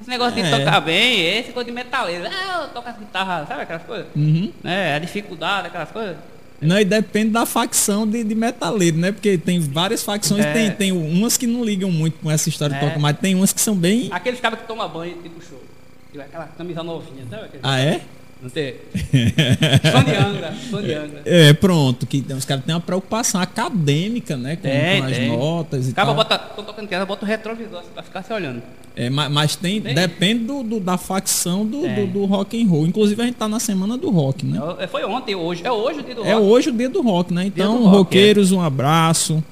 [0.00, 0.58] Esse negócio de É.
[0.58, 2.24] tocar bem, esse coisa de metaleiro.
[2.26, 4.06] Ah, eu toco as guitarras, sabe aquelas coisas?
[4.16, 4.52] Uhum.
[4.64, 6.16] É, a dificuldade, aquelas coisas.
[6.60, 9.12] Não, e depende da facção de, de metaleiro, né?
[9.12, 10.52] Porque tem várias facções, É.
[10.52, 12.88] tem, tem umas que não ligam muito com essa história de É.
[12.88, 14.08] tocar, mas tem umas que são bem.
[14.12, 15.62] Aqueles cabos que tomam banho tipo show.
[16.10, 17.44] Tipo, Aquela camisa novinha, sabe?
[17.44, 18.00] Aquele- Ah, é?
[18.40, 18.74] Não tem?
[18.94, 21.22] Som de Angra, som de Angra.
[21.24, 24.54] É, pronto, que os caras têm uma preocupação acadêmica, né?
[24.54, 25.28] Com, Tem, com as tem.
[25.36, 26.16] notas e Acaba tal.
[26.16, 28.62] bota, tô tocando criança, bota o retrovisor assim, pra ficar se olhando.
[28.94, 29.92] É, ma- mas, tem, Tem.
[29.94, 31.94] depende do, do- da facção do, É.
[31.94, 32.86] do, do rock and roll.
[32.86, 34.60] Inclusive a gente tá na semana do rock, né?
[34.78, 35.62] É, Foi ontem, hoje.
[35.64, 36.46] É hoje o dia do É rock.
[36.46, 37.44] hoje o dia do rock, né?
[37.46, 39.42] Então, rock, roqueiros, um abraço.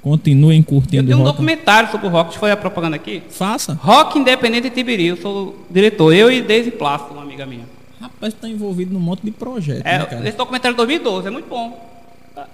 [0.00, 1.36] Continuem Eu curtindo tenho o um rock.
[1.36, 3.22] documentário sobre o rock, eu fazer a propaganda aqui.
[3.30, 3.78] Faça.
[3.80, 6.12] Rock Independente de Tibiri, eu sou o diretor.
[6.12, 7.64] Eu e Deise Plástico, uma amiga minha.
[8.02, 11.30] Rapaz, tá envolvido num monte de projeto, É, né, esse documentário é de 2012, é
[11.30, 11.90] muito bom.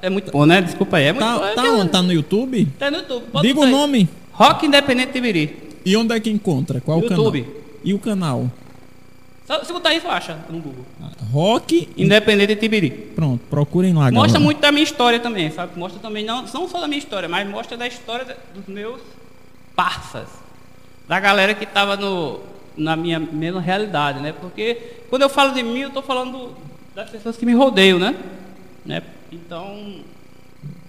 [0.02, 0.60] É muito bom, né?
[0.60, 1.04] Desculpa aí.
[1.04, 1.38] É muito bom.
[1.38, 1.90] Tá, É tá onde?
[1.90, 2.66] Tá no YouTube?
[2.78, 3.24] Tá no YouTube.
[3.32, 4.08] pode Diga o nome.
[4.32, 5.56] Rock Independente de Tibiri.
[5.86, 6.80] E onde é que encontra?
[6.80, 7.42] Qual o YouTube.
[7.42, 7.58] canal?
[7.84, 8.50] E o canal?
[9.46, 10.84] Só, se botar isso, acha no Google.
[11.32, 11.88] Rock.
[11.96, 12.90] Independente de Tibiri.
[12.90, 14.40] Pronto, procurem lá, Mostra galera.
[14.40, 15.78] muito da minha história também, sabe?
[15.78, 19.00] Mostra também, não, não só da minha história, mas mostra da história dos meus
[19.74, 20.28] parças.
[21.08, 22.40] Da galera que estava no,
[22.78, 24.32] na minha mesma realidade, né?
[24.40, 24.76] Porque
[25.10, 26.52] quando eu falo de mim, eu estou falando
[26.94, 28.14] das pessoas que me rodeiam, né?
[28.86, 29.02] né?
[29.32, 29.96] Então.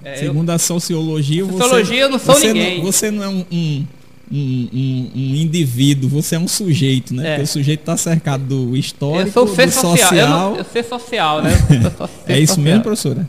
[0.03, 2.77] é, eu- Segundo a sociologia, você, Sociologia, eu não sou você ninguém.
[2.77, 3.85] Não, você não é um, um,
[4.31, 4.69] um,
[5.15, 7.23] um- indivíduo, você é um sujeito, né?
[7.25, 7.29] É.
[7.31, 9.97] Porque o sujeito está cercado do histórico, eu sou ser do social.
[9.97, 10.17] social.
[10.19, 11.51] Eu, não, eu ser social, né?
[11.99, 12.63] Eu É isso social.
[12.63, 13.27] mesmo, professora?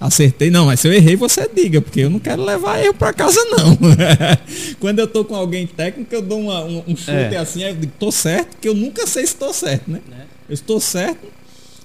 [0.00, 3.12] Acertei, não, mas se eu errei, você diga, porque eu não quero levar eu para
[3.12, 3.76] casa, não.
[4.78, 7.36] Quando eu tô com alguém técnico, eu dou uma- um, um chute É.
[7.36, 10.00] assim, eu digo, tô certo, porque eu nunca sei se tô certo, né?
[10.08, 10.24] Né?
[10.48, 11.26] Eu estou certo.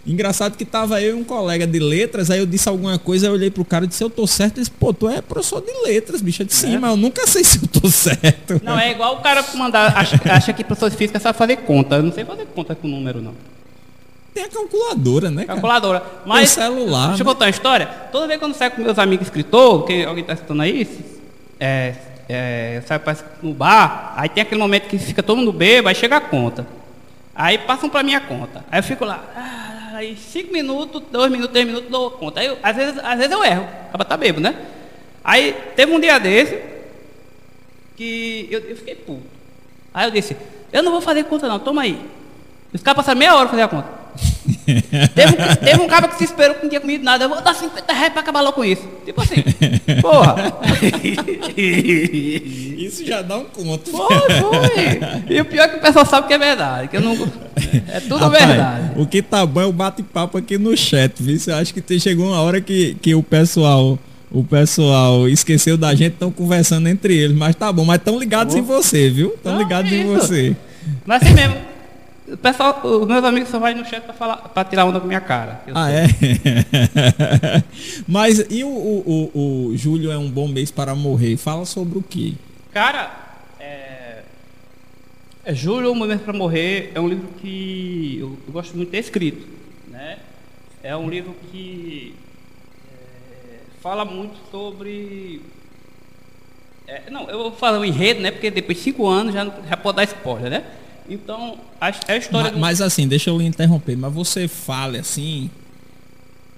[0.06, 3.32] Engraçado que tava eu e um colega de letras, aí eu disse alguma coisa, eu
[3.34, 4.58] olhei pro cara e disse, eu tô certo.
[4.58, 6.42] Ele disse, pô, tu é professor de letras, bicho.
[6.42, 6.78] Eu disse, sim, É.
[6.80, 8.62] mas eu nunca sei se eu tô certo.
[8.64, 11.96] Não, é igual o cara mandar, acha, acha que professor de física sabe fazer conta.
[11.96, 13.34] Eu não sei fazer conta com número, não.
[14.34, 15.60] Tem a calculadora, né, cara?
[15.60, 16.04] Calculadora.
[16.26, 17.34] Mas, celular, Deixa eu né?
[17.34, 17.86] contar uma história.
[18.12, 20.88] Toda vez que eu saio com meus amigos escritores, que alguém está escutando aí,
[21.60, 21.94] é,
[22.28, 25.90] é, eu saio pra- no bar, aí tem aquele momento que fica todo mundo bêbado,
[25.90, 26.66] aí chega a conta.
[27.36, 28.66] Aí passam pra minha conta.
[28.72, 32.40] Aí eu fico lá, ah, aí cinco minutos, dois minutos, três minutos, dou conta.
[32.40, 34.56] Aí, eu- às, vezes, às vezes eu erro, acaba tá bêbado, né?
[35.24, 36.60] Aí teve um dia desse
[37.96, 39.22] que eu, eu fiquei puto.
[39.94, 40.36] Aí eu disse,
[40.72, 42.00] eu não vou fazer conta não, toma aí.
[42.74, 44.03] Os caras passaram meia hora fazer a conta.
[45.16, 47.26] Teve um, teve um cara que se esperou que não tinha comido nada.
[47.26, 48.88] Eu vou dar 50 reais pra acabar logo com isso.
[49.06, 49.44] Tipo assim,
[50.02, 50.36] porra.
[51.56, 53.92] Isso já dá um conto.
[53.92, 55.00] Foi, foi.
[55.30, 57.14] E o pior é que o pessoal sabe que é verdade, que eu não.
[57.88, 58.92] É tudo Rapaz, verdade.
[58.98, 61.38] O que tá bom é o bate-papo aqui no chat, viu?
[61.48, 63.98] Eu acho que chegou uma hora que, que o pessoal.
[64.32, 68.56] O pessoal esqueceu da gente, estão conversando entre eles, mas tá bom, mas estão ligados
[68.56, 69.36] Tá em você, viu?
[69.36, 70.56] Estão ligados é em você.
[71.06, 71.73] Mas assim mesmo.
[72.26, 75.08] O pessoal, os meus amigos só vai no chat pra, falar, pra tirar onda com
[75.08, 75.62] minha cara.
[75.74, 75.98] Ah, sei.
[75.98, 77.64] é?
[78.08, 81.36] Mas e o, o, o, o Júlio é um bom mês para morrer?
[81.36, 82.36] Fala sobre o quê?
[82.72, 83.12] Cara,
[83.60, 84.24] é,
[85.44, 88.92] é Júlio, O Momento para Morrer é um livro que eu, eu gosto muito de
[88.94, 89.46] ter escrito.
[89.90, 90.20] Né?
[90.82, 92.16] É um livro que
[92.90, 95.42] é, fala muito sobre.
[96.88, 98.32] é, não, eu vou falar o enredo, né?
[98.32, 100.64] Porque depois de cinco anos já, já pode dar spoiler, né?
[101.10, 104.98] Então, a, é a história Ma- Mas, assim, deixa eu lhe interromper, mas você fale
[105.00, 105.50] assim.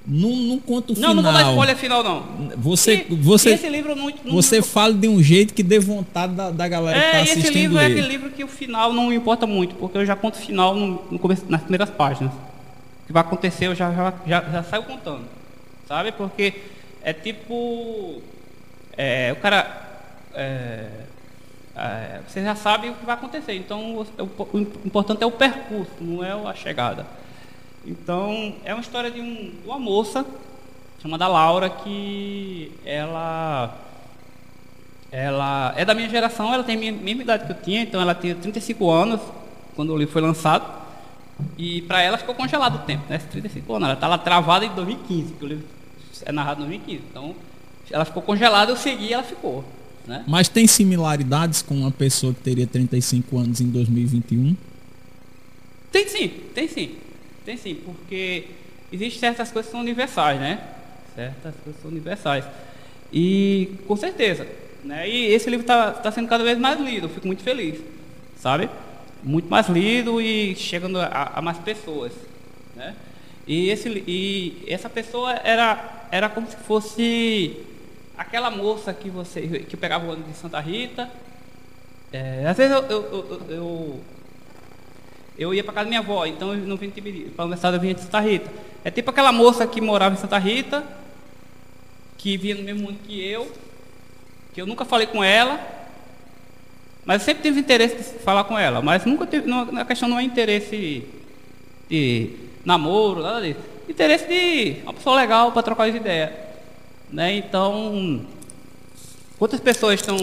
[0.07, 1.01] Num, num conto do...
[1.01, 1.15] Não, final.
[1.15, 2.23] não vou dar spoiler final, não.
[2.57, 5.79] Você, E- você, e esse livro não, não você fala de um jeito que dê
[5.79, 7.91] vontade da, da galera que É, tá e esse assistindo livro é ler.
[7.93, 11.01] aquele livro que o final não importa muito, porque eu já conto o final no,
[11.09, 12.31] no começo, nas primeiras páginas.
[12.31, 15.23] O que vai acontecer eu já, já, já, já saio contando.
[15.87, 16.11] Sabe?
[16.11, 16.53] Porque
[17.01, 18.21] é tipo.
[18.95, 19.87] é, o cara.
[20.35, 20.87] é,
[21.75, 23.53] é, você já sabe o que vai acontecer.
[23.53, 27.05] Então o, o- importante é o percurso, não é a chegada.
[27.85, 30.25] Então é uma história de, um, uma moça
[31.01, 33.75] chamada Laura que ela
[35.11, 38.13] ela é da minha geração, ela tem a mesma idade que eu tinha, então ela
[38.13, 39.21] tinha 35 anos
[39.75, 40.65] quando o livro foi lançado.
[41.57, 43.17] E para ela ficou congelado o tempo, né?
[43.17, 43.85] Esses 35 anos.
[43.87, 45.65] Ela está lá travada em 2015, porque o livro
[46.25, 47.03] é narrado em 2015.
[47.09, 47.35] Então
[47.91, 49.63] ela ficou congelada, eu segui e ela ficou.
[50.07, 50.23] Né?
[50.27, 54.55] Mas tem similaridades com uma pessoa que teria 35 anos em 2021?
[55.91, 56.95] Tem sim, tem sim.
[57.43, 58.45] Tem sim, porque
[58.91, 60.61] existem certas coisas que são universais, né?
[61.15, 62.45] Certas coisas são universais.
[63.11, 64.47] E com certeza.
[64.83, 65.09] Né?
[65.09, 67.79] E esse livro está sendo cada vez mais lido, eu fico muito feliz.
[68.39, 68.69] Sabe?
[69.23, 72.11] Muito mais lido e chegando a, a mais pessoas.
[72.75, 72.95] Né?
[73.47, 77.57] E, esse, e essa pessoa era, era como se fosse
[78.17, 81.09] aquela moça que você que pegava o ônibus de Santa Rita.
[82.11, 83.99] É, às vezes eu- eu- eu- eu-
[85.37, 87.79] eu ia para casa da minha avó, então eu não vim de Tibiri, para eu
[87.79, 88.49] vinha de Santa Rita.
[88.83, 90.83] É tipo aquela moça que morava em Santa Rita,
[92.17, 93.51] que via no mesmo mundo que eu,
[94.53, 95.59] que eu nunca falei com ela,
[97.03, 100.07] mas eu sempre tive interesse de falar com ela, mas nunca tive, não, a questão
[100.07, 101.03] não é interesse
[101.89, 102.31] de
[102.63, 103.59] namoro, nada disso.
[103.87, 106.44] Interesse de uma pessoa legal para trocar as ideias.
[107.11, 107.37] Né?
[107.37, 108.25] Então,
[109.37, 110.17] quantas pessoas estão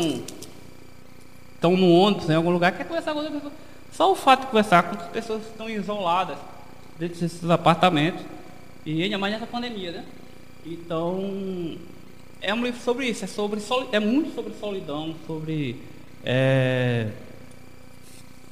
[1.54, 3.52] estão no ônibus, em algum lugar, quer conversar com outra pessoa.
[3.92, 6.36] Só o fato de conversar com outras pessoas estão isoladas
[6.98, 8.24] dentro desses apartamentos.
[8.84, 10.04] E ainda mais nessa pandemia, né?
[10.66, 11.78] Então,
[12.40, 13.60] é um livro sobre isso, é, sobre,
[13.92, 15.76] é muito sobre solidão, sobre.
[16.24, 17.08] É,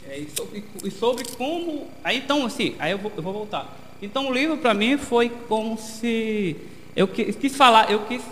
[0.09, 1.89] é, e, sobre e sobre como.
[2.05, 3.77] Aí então, assim, aí eu vou, eu vou voltar.
[4.01, 6.57] Então o livro para mim foi como se.
[7.01, 8.23] Eu qui- quis falar, eu quis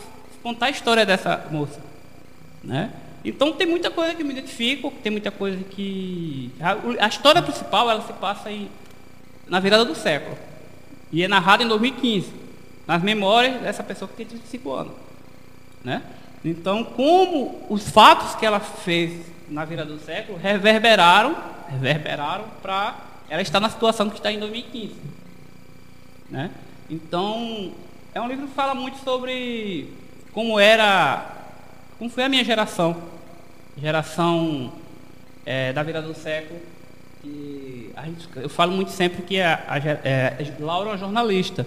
[0.42, 1.80] contar a história dessa moça.
[2.62, 2.90] Né?
[3.24, 6.52] Então tem muita coisa que me identifico, tem muita coisa que.
[6.60, 8.68] A, a história principal ela se passa em,
[9.46, 10.36] na virada do século.
[11.10, 12.30] E é narrada em 2015,
[12.86, 14.92] nas memórias dessa pessoa que tem 35 anos.
[15.82, 16.02] Né?
[16.44, 21.34] Então, como os fatos que ela fez na virada do século reverberaram,
[21.70, 22.98] reverberaram para
[23.30, 24.94] ela estar na situação que está em 2015.
[26.28, 26.50] Né?
[26.90, 27.72] Então,
[28.18, 29.92] é um livro que fala muito sobre
[30.32, 31.36] como era,
[31.98, 32.96] como foi a minha geração,
[33.76, 34.72] geração
[35.46, 36.60] eh, da virada do século.
[37.24, 41.64] E gente- eu falo muito sempre que a, a eh, Laura é uma jornalista.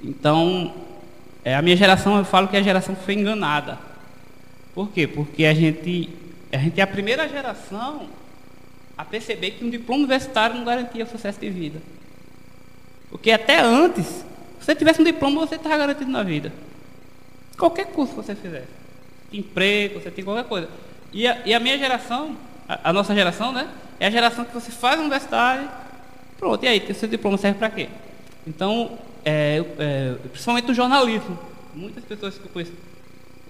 [0.00, 0.72] Então,
[1.44, 3.76] eh, a minha geração, eu falo que a geração foi enganada.
[4.72, 5.08] Por quê?
[5.08, 6.08] Porque a gente,
[6.52, 8.08] a gente é a primeira geração
[8.96, 11.82] a perceber que um diploma universitário não garantia sucesso de vida.
[13.10, 14.24] Porque até antes,
[14.70, 16.52] você tivesse um diploma, você estava garantido na vida.
[17.58, 18.68] Qualquer curso que você fizesse.
[19.32, 20.68] Emprego, você tem qualquer coisa.
[21.12, 22.36] E a, e a minha geração,
[22.68, 23.68] a, a nossa geração, né?
[23.98, 25.68] É a geração que você faz universidade,
[26.38, 27.88] pronto, e aí, o seu diploma serve para quê?
[28.46, 31.38] Então, é, é, principalmente no jornalismo,
[31.74, 32.72] muitas pessoas que eu conheço,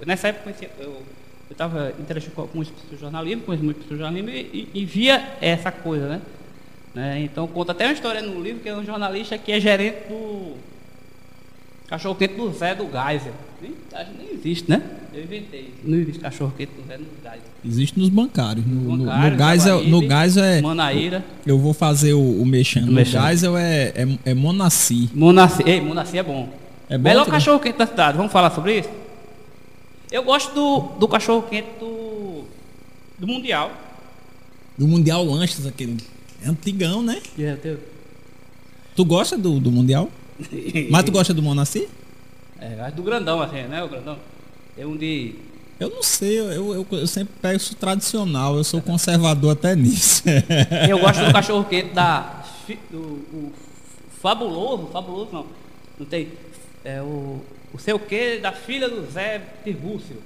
[0.05, 1.03] nessa época eu
[1.51, 5.71] estava interagindo com muitas pessoas jornalismo, conheço muitas pessoas jornalismo e, e- e via essa
[5.71, 6.21] coisa, né?
[6.93, 7.21] Né?
[7.21, 10.57] Então conta até uma história no livro que é um jornalista que é gerente do
[11.91, 13.32] cachorro quente do Zé do Geyser.
[13.61, 14.80] Nem, acho que nem existe, né?
[15.12, 15.74] Eu inventei.
[15.84, 17.41] Não existe cachorro quente do Zé do Geyser.
[17.66, 18.64] Existe nos bancários.
[18.64, 20.62] No, no, no gás é, no gás é.
[20.62, 21.24] Manaíra.
[21.45, 22.86] Eu vou fazer o, o mexendo.
[22.86, 23.20] No Mexendo.
[23.20, 25.11] gás é, é, é Monaci.
[25.12, 25.64] Monaci.
[25.66, 26.49] Ei, Monaci é bom.
[26.88, 28.16] É bom Melhor cachorro quente da cidade.
[28.16, 28.88] Vamos falar sobre isso?
[30.12, 32.45] Eu gosto do, do cachorro quente do
[33.18, 33.72] Do Mundial.
[34.78, 35.99] Do Mundial Lanches, aquele.
[36.43, 37.20] É antigão, né?
[37.38, 37.78] É, teu.
[38.95, 40.09] Tu gosta do, do Mundial?
[40.91, 41.88] Mas tu gosta do Monaci?
[42.61, 43.82] É, do grandão, assim, né?
[43.82, 44.16] O grandão.
[44.76, 45.34] Tem um de.
[45.78, 50.22] Eu não sei, eu, eu, eu sempre peço tradicional, eu sou conservador até nisso.
[50.88, 52.45] Eu gosto do cachorro quente da.
[52.91, 53.53] Do, o
[54.20, 55.47] fabuloso, fabuloso não.
[55.99, 56.28] Não tem.
[56.84, 57.41] É o.
[57.72, 60.16] O sei o que da filha do Zé Tirbúcio.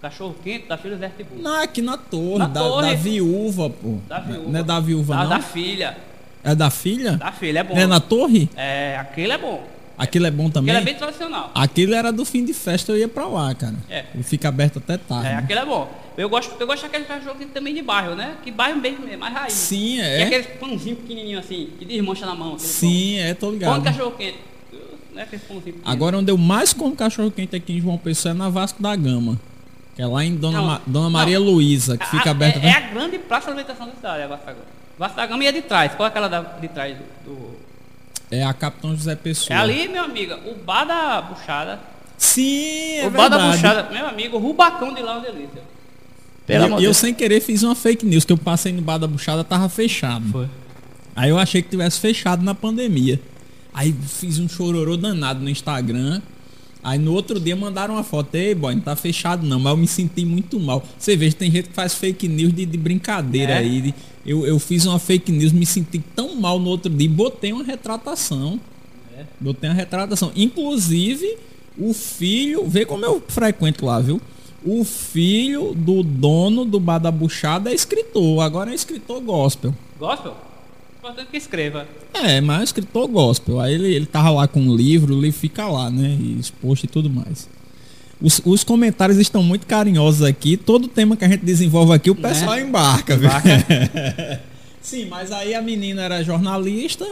[0.00, 1.42] Cachorro quente da filha do Zé Tirbúcio.
[1.42, 2.86] Não, é aqui na torre, Na da, torre.
[2.88, 3.98] da viúva, pô.
[4.08, 4.48] Da viúva.
[4.50, 5.28] Não é da viúva, Da, não?
[5.30, 5.98] da filha.
[6.44, 7.12] É da filha?
[7.16, 7.76] Da filha, é bom.
[7.76, 8.48] É na torre?
[8.56, 9.66] É, aquele é bom.
[9.98, 10.72] Aquilo é bom também?
[10.74, 11.50] Aquele é bem tradicional.
[11.54, 13.74] Aquilo era do fim de festa, eu ia pra lá, cara.
[13.90, 14.04] É.
[14.14, 15.26] Ele fica aberto até tarde.
[15.26, 15.38] É, né?
[15.38, 15.90] aquele é bom.
[16.16, 18.36] Eu gosto, eu gosto daquele cachorro também de bairro, né?
[18.44, 19.52] Que bairro mesmo, é mais raiz.
[19.54, 20.22] Sim, E é.
[20.22, 22.54] aqueles pãozinho pequenininho assim, que desmancha na mão.
[22.54, 23.50] aquele Sim, é, tô pão.
[23.54, 23.70] ligado.
[23.72, 24.38] Pão de cachorro quente.
[25.16, 25.78] É aquele pequeno.
[25.84, 28.94] Agora onde eu mais como cachorro quente aqui em João Pessoa é na Vasco da
[28.94, 29.38] Gama.
[29.96, 31.10] Que é lá em Dona, Não, Ma- Dona não.
[31.10, 32.60] Maria Luísa, que A- fica a- aberta.
[32.60, 34.64] é, é a grande praça de alimentação da cidade, a Vasta da Gama.
[34.98, 35.94] Vasta da Gama é de trás.
[35.94, 37.56] Qual é aquela da, de trás do, do-
[38.30, 39.56] É a Capitão José Pessoa.
[39.56, 41.78] É ali, meu amigo, o bar da buchada.
[42.16, 43.56] Sim, é o bar da verdade.
[43.62, 45.62] buchada, meu amigo, o Rubacão de lá é uma delícia.
[46.48, 49.06] E eu, eu sem querer fiz uma fake news, que eu passei no bar da
[49.06, 50.24] buchada, tava fechado.
[50.32, 50.48] Foi.
[51.14, 53.20] Aí eu achei que tivesse fechado na pandemia.
[53.72, 56.20] Aí fiz um chororô danado no Instagram.
[56.82, 59.76] Aí no outro dia mandaram uma foto, ei boy, não tá fechado não, mas eu
[59.76, 60.82] me senti muito mal.
[60.98, 63.58] Você veja, tem gente que faz fake news de, de brincadeira É.
[63.58, 63.80] aí.
[63.80, 63.94] de-
[64.28, 67.50] eu, eu fiz uma fake news, me senti tão mal no outro dia, e botei
[67.50, 68.60] uma retratação.
[69.16, 69.24] É.
[69.40, 70.30] Botei uma retratação.
[70.36, 71.38] Inclusive,
[71.78, 74.20] o filho, vê como eu frequento lá, viu?
[74.62, 79.74] O filho do dono do Bar da Buchada é escritor, agora é escritor gospel.
[79.98, 80.36] Gospel?
[80.98, 81.86] Importante que escreva.
[82.12, 83.60] É, mas é um escritor gospel.
[83.60, 86.18] Aí ele, ele tava lá com um livro, o livro fica lá, né?
[86.20, 87.48] E exposto e tudo mais.
[88.20, 90.56] Os, os comentários estão muito carinhosos aqui.
[90.56, 93.30] Todo tema que a gente desenvolve aqui, o pessoal embarca, viu?
[94.82, 97.06] Sim, mas aí a menina era jornalista,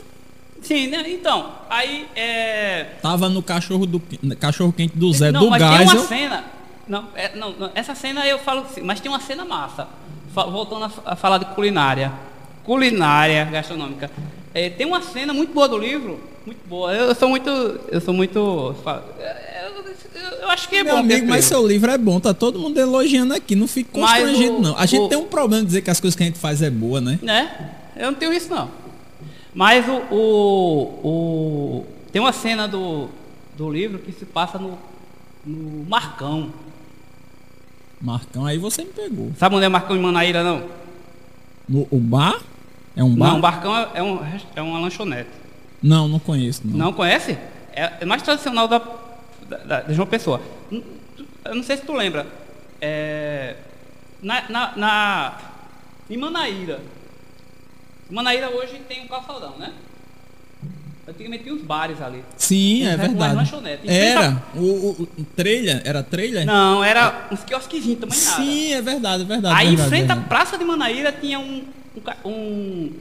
[0.63, 1.05] Sim, né?
[1.09, 2.87] Então, aí é.
[3.01, 4.03] tava no cachorro do
[4.41, 6.45] cachorro quente do Zé não, do mas tem uma cena.
[6.89, 9.87] Não, é, não, essa cena eu falo assim, mas tem uma cena massa.
[10.35, 12.13] Voltando a, a falar de culinária.
[12.65, 14.11] Culinária gastronômica.
[14.53, 16.93] É, tem uma cena muito boa do livro, muito boa.
[16.93, 17.49] Eu, sou muito.
[17.49, 18.75] Eu sou muito.
[20.43, 21.01] Eu, acho que é Meu bom.
[21.01, 24.63] amigo, mas seu livro é bom, tá todo mundo elogiando aqui, não fica constrangido o-
[24.63, 24.77] não.
[24.79, 26.63] A gente o- tem um problema de dizer que as coisas que a gente faz
[26.63, 27.19] é boa, né?
[27.23, 27.71] né?
[27.97, 28.71] Eu não tenho isso não.
[29.55, 33.09] Mas o, o, o- tem uma cena do,
[33.57, 34.79] do livro que se passa no,
[35.45, 36.51] no Marcão.
[38.01, 39.33] Marcão, aí você me pegou.
[39.39, 40.65] Sabe onde é Marcão em Manaíra não?
[41.69, 42.41] No, o bar?
[42.95, 43.33] É um bar?
[43.33, 44.21] Não, Marcão é, é um,
[44.55, 45.31] é uma lanchonete.
[45.83, 46.77] Não, não conheço, não.
[46.77, 47.33] Não conhece?
[47.75, 48.81] É, é mais tradicional da,
[49.49, 50.41] da, da- de João Pessoa.
[50.71, 52.27] Eu não sei se tu lembra.
[52.81, 53.57] É,
[54.23, 55.39] na, na, na-
[56.11, 56.81] em Manaíra.
[58.11, 59.73] Manaíra hoje tem um calçadão, né?
[61.09, 62.25] Antigamente tinha os bares ali.
[62.37, 63.51] Sim, é verdade.
[63.87, 64.43] Era.
[64.55, 65.81] O, o, o trailer?
[65.85, 66.45] Era trailer?
[66.45, 68.37] Não, era uns quiosquezinhos, também nada.
[68.37, 69.55] Sim, é verdade, é verdade.
[69.57, 70.17] Aí verdade, em frente à.
[70.17, 71.65] Praça de Manaíra tinha um,
[72.25, 72.93] um, um-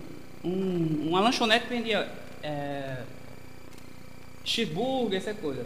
[0.43, 2.07] um- uma lanchonete que vendia
[2.43, 2.97] é,
[4.43, 5.65] cheeseburger, essa coisa.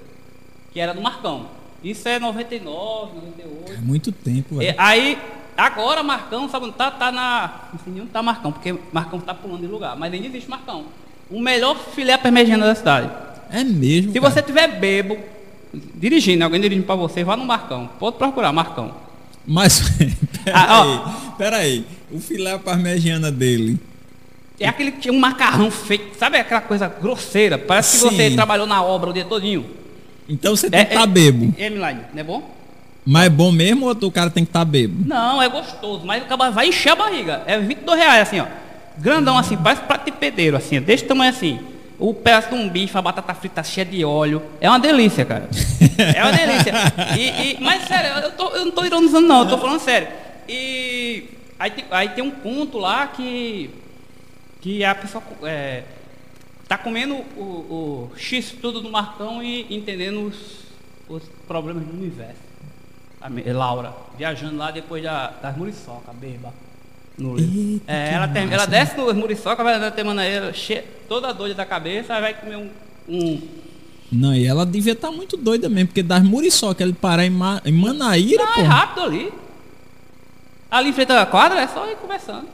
[0.72, 1.48] Que era do Marcão.
[1.84, 3.74] Isso é 99, 98.
[3.74, 4.76] É muito tempo, velho.
[4.78, 5.18] aí,
[5.58, 6.92] agora Marcão, sabe onde tá?
[6.92, 7.70] Tá na.
[7.72, 9.96] Não sei nem onde tá Marcão, porque Marcão tá pulando de lugar.
[9.96, 10.86] Mas ainda existe Marcão.
[11.30, 13.10] O melhor filé parmegiana da cidade.
[13.50, 14.12] É mesmo.
[14.12, 14.34] Se cara.
[14.34, 15.18] você tiver bebo,
[15.96, 17.90] dirigindo, alguém dirigindo pra você, vá no Marcão.
[18.00, 18.94] Pode procurar, Marcão.
[19.46, 19.82] Mas.
[20.52, 21.86] Ah, peraí, peraí.
[22.12, 23.78] O filé parmegiana dele.
[24.60, 27.58] É aquele que tinha um macarrão feito, sabe aquela coisa grosseira?
[27.58, 28.36] Parece que você Sim.
[28.36, 29.66] trabalhou na obra o dia todinho.
[30.30, 31.54] Então você tem que estar bebo.
[31.58, 32.50] É, Milane, não é bom?
[33.06, 35.04] Mas é bom mesmo ou o cara tem que estar bebo?
[35.08, 37.42] Não, é gostoso, mas o vai encher a barriga.
[37.48, 38.46] É 22 reais, assim, ó.
[38.98, 41.60] Grandão assim, parece prato de pedreiro, assim, desse tamanho assim.
[41.98, 44.42] O pedaço de um bife, a batata frita cheia de óleo.
[44.62, 45.50] É uma delícia, cara.
[46.16, 46.72] É uma delícia.
[47.18, 50.08] E, e- mas sério, eu, tô- eu não tô ironizando não, eu tô falando sério.
[50.48, 51.26] E
[51.60, 53.70] aí, aí tem um ponto lá que,
[54.62, 55.84] que a pessoa é,
[56.70, 60.36] tá comendo o, o X tudo do Marcão e entendendo os,
[61.10, 62.48] os problemas do universo.
[63.22, 66.54] A Laura, viajando lá depois da, das muriçoca, beba.
[67.20, 69.92] Eita, É, ela, tem- ela desce no muriçoca, vai ela
[70.54, 72.70] che- toda doida da cabeça, vai comer um.
[73.10, 73.42] um
[74.10, 77.62] Não, e ela devia estar muito doida mesmo, porque das muriçoca ele parar em, Ma-
[77.66, 78.62] em Manaíra, pô.
[78.62, 79.34] é rápido ali.
[80.72, 82.48] Ali em frente à quadra é só ir conversando.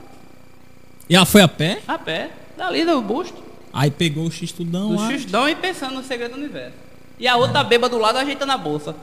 [1.08, 3.40] E ela foi a pé, A pé, dali do busto,
[3.76, 5.10] aí pegou o X-Tudão lá.
[5.10, 6.74] xistão e pensando no segredo do universo.
[7.18, 8.94] E a outra beba do lado ajeitando a bolsa.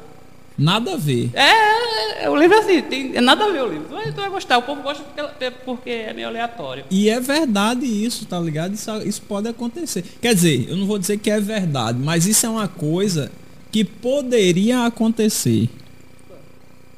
[0.57, 1.31] Nada a ver.
[1.33, 3.85] É, é o livro é assim, tem é nada a ver o livro.
[3.87, 6.85] Tu vai, tu vai gostar, o povo gosta porque, porque é meio aleatório.
[6.91, 8.73] E é verdade isso, tá ligado?
[8.73, 10.03] Isso, isso pode acontecer.
[10.21, 13.31] Quer dizer, eu não vou dizer que é verdade, mas isso é uma coisa
[13.71, 15.69] que poderia acontecer.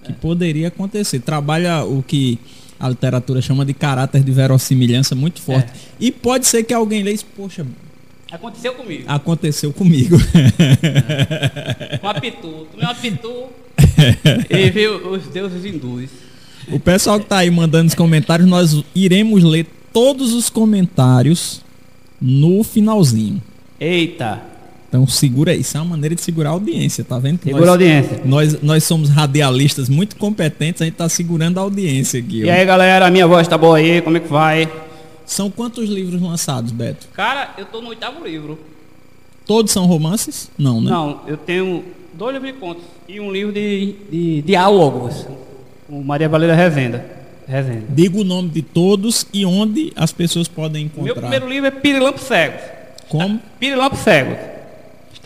[0.04, 1.20] Que poderia acontecer.
[1.20, 2.38] Trabalha o que
[2.80, 5.72] a literatura chama de caráter de verossimilhança muito forte.
[6.00, 7.66] E pode ser que alguém leia isso, poxa,
[8.32, 9.04] Aconteceu comigo.
[9.08, 10.18] aconteceu comigo.
[12.04, 12.68] Um apitu.
[12.72, 13.32] Tomei um apitu
[14.50, 16.10] e viu os deuses hindus.
[16.72, 21.62] O pessoal que tá aí mandando os comentários, nós iremos ler todos os comentários
[22.20, 23.42] no finalzinho.
[23.80, 24.42] Eita,
[24.88, 27.40] Então segura aí, isso é uma maneira de segurar a audiência, tá vendo?
[27.40, 28.22] que segura a nós, audiência.
[28.24, 32.42] nós, nós somos radialistas muito competentes, a gente tá segurando a audiência aqui.
[32.42, 32.54] E ó.
[32.54, 34.70] aí galera, a minha voz tá boa aí, como é que vai?
[35.26, 37.08] São quantos livros lançados, Beto?
[37.14, 38.60] Cara, eu tô no oitavo livro.
[39.46, 40.50] Todos são romances?
[40.58, 40.92] Não, né?
[40.92, 41.84] Não, eu tenho
[42.14, 45.28] dois livros de contos e um livro de, de diálogos.
[45.88, 47.06] Com Maria Valeria Rezenda.
[47.48, 47.86] Rezenda.
[47.90, 51.22] Diga o nome de todos e onde as pessoas podem Meu encontrar.
[51.22, 52.62] primeiro livro é Pirilampos Cegos.
[53.08, 53.40] Como?
[53.60, 54.00] Pirilampos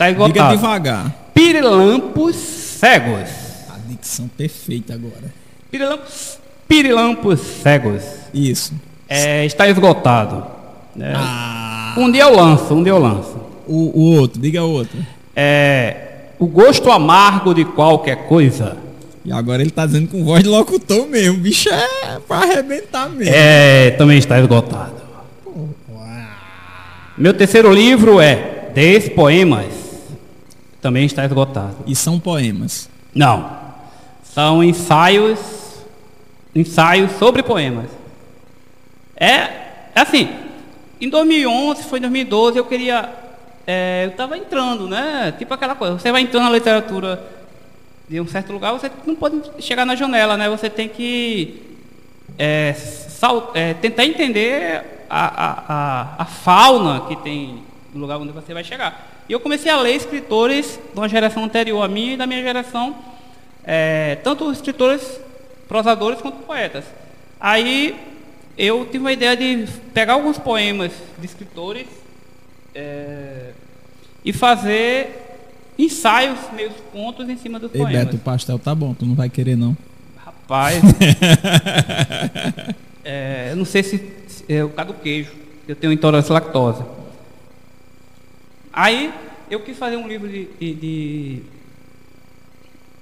[0.00, 0.24] Está Diga
[0.54, 0.56] esgotado.
[0.56, 1.14] devagar.
[1.34, 3.28] Pirilampos Cegos.
[3.70, 5.32] A dicção perfeita agora.
[5.70, 8.02] Pirilampos, Pirilampos Cegos.
[8.32, 8.72] Isso.
[9.08, 10.44] É, está esgotado.
[10.96, 11.12] né?
[11.16, 13.36] Ah, Um dia eu lanço, um dia eu lanço.
[13.66, 14.96] o, o outro, diga outro.
[15.36, 15.96] É,
[16.38, 18.76] o gosto amargo de qualquer coisa.
[19.24, 21.34] E agora ele tá dizendo com voz de locutor mesmo.
[21.36, 23.34] O bicho é pra arrebentar mesmo.
[23.34, 24.94] É, também está esgotado.
[27.18, 29.79] Meu terceiro livro é Dez Poemas.
[30.80, 31.76] Também está esgotado.
[31.86, 32.88] E são poemas.
[33.14, 33.58] Não.
[34.24, 35.38] São ensaios
[36.54, 37.90] ensaios sobre poemas.
[39.16, 39.28] É,
[39.94, 40.28] é assim,
[41.00, 43.08] em 2011, foi em 2012, eu queria
[43.66, 45.32] é, eu estava entrando, né?
[45.38, 47.22] Tipo aquela coisa, você vai entrando na literatura
[48.08, 50.48] de um certo lugar, você não pode chegar na janela, né?
[50.48, 51.62] Você tem que
[52.38, 57.62] é, sal- é, tentar entender a, a, a, a fauna que tem
[57.94, 59.08] no lugar onde você vai chegar.
[59.30, 62.42] E eu comecei a ler escritores de uma geração anterior à minha e da minha
[62.42, 62.96] geração,
[63.62, 65.20] é, tanto escritores,
[65.68, 66.84] prosadores quanto poetas.
[67.38, 67.94] Aí
[68.58, 71.86] eu tive uma ideia de pegar alguns poemas de escritores
[72.74, 73.52] é,
[74.24, 75.38] e fazer
[75.78, 78.06] ensaios, meios contos em cima dos Ei, poemas.
[78.06, 79.76] Beto, o pastel tá bom, tu não vai querer não.
[80.16, 80.82] Rapaz.
[83.04, 85.30] é, eu não sei se, se é o caso do queijo,
[85.68, 86.82] eu tenho intolerância à lactose.
[88.72, 89.12] Aí
[89.50, 91.42] eu quis fazer um livro de, de,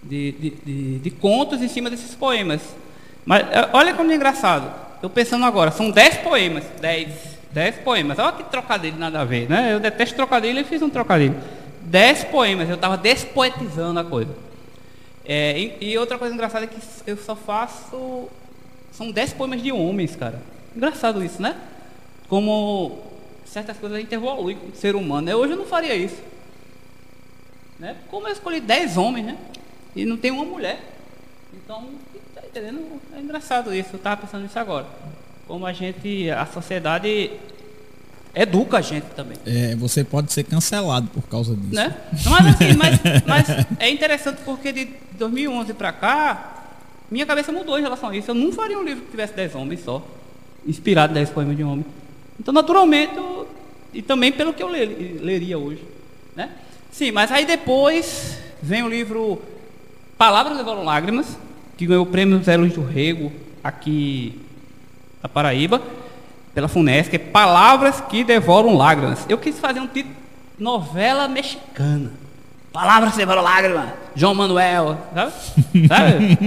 [0.03, 2.61] de, de, de- contos em cima desses poemas.
[3.25, 4.73] Mas é, olha como é engraçado.
[5.03, 6.65] Eu pensando agora, são 10 poemas.
[6.81, 7.39] 10.
[7.53, 8.19] 10 poemas.
[8.19, 9.73] Olha que trocadilho nada a ver, né?
[9.75, 11.37] Eu detesto trocadilho e fiz um trocadilho.
[11.83, 14.35] 10 poemas, eu estava despoetizando a coisa.
[15.25, 18.29] É, e, e outra coisa engraçada é que eu só faço.
[18.93, 20.41] São 10 poemas de homens, cara.
[20.75, 21.55] Engraçado isso, né?
[22.29, 22.99] Como
[23.49, 25.27] certas coisas a gente evolui como ser humano.
[25.27, 25.35] né?
[25.35, 26.21] Hoje eu não faria isso.
[27.79, 27.97] Né?
[28.11, 29.39] Como eu escolhi 10 homens, né?
[29.95, 30.81] E não tem uma mulher.
[31.55, 31.89] Então,
[32.35, 33.01] tá entendendo?
[33.17, 33.91] É engraçado isso.
[33.93, 34.87] Eu estava pensando nisso agora.
[35.47, 37.31] Como a gente, a sociedade
[38.35, 39.39] educa a gente também.
[39.47, 41.75] É, você pode ser cancelado por causa disso.
[41.75, 41.97] Né?
[42.29, 46.73] Mas assim, mas, mas é interessante porque de 2011 para cá,
[47.11, 48.31] minha cabeça mudou em relação a isso.
[48.31, 50.07] Eu não faria um livro que tivesse 10 homens só,
[50.67, 51.85] inspirado em 10 poemas de homem.
[52.39, 53.47] Então, naturalmente, eu-
[53.93, 55.83] e também pelo que eu le- leria hoje.
[56.37, 56.51] Né?
[56.91, 59.41] Sim, mas aí depois vem o livro
[60.17, 61.37] Palavras Levaram Lágrimas,
[61.77, 63.33] que ganhou o prêmio Zé Luiz do Rego
[63.63, 64.41] aqui
[65.23, 65.81] na Paraíba,
[66.55, 69.25] pela FUNESC, é Palavras que Devoram Lágrimas.
[69.29, 70.15] Eu quis fazer um título,
[70.59, 72.11] novela mexicana.
[72.73, 75.33] Palavras que Devoram Lágrimas, João Manuel, sabe?
[75.89, 76.39] sabe?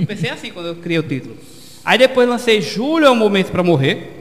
[0.00, 1.36] Eu pensei assim quando eu criei o título.
[1.84, 4.19] Aí depois lancei Júlio é o Momento para Morrer.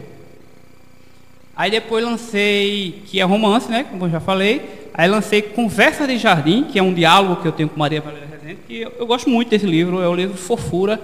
[1.60, 3.84] Aí depois lancei, que é romance, né?
[3.84, 4.88] Como eu já falei.
[4.94, 8.30] Aí lancei Conversa de Jardim, que é um diálogo que eu tenho com Maria Valéria
[8.32, 11.02] Rezende, que eu, eu gosto muito desse livro, é o livro Fofura.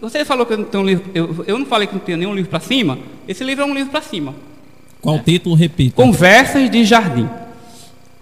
[0.00, 2.16] Você falou que eu não tenho um livro, eu, eu não falei que não tenho
[2.16, 2.96] nenhum livro para cima.
[3.26, 4.32] Esse livro é um livro para cima.
[5.00, 5.96] Qual título, repita?
[5.96, 7.28] Conversas de Jardim.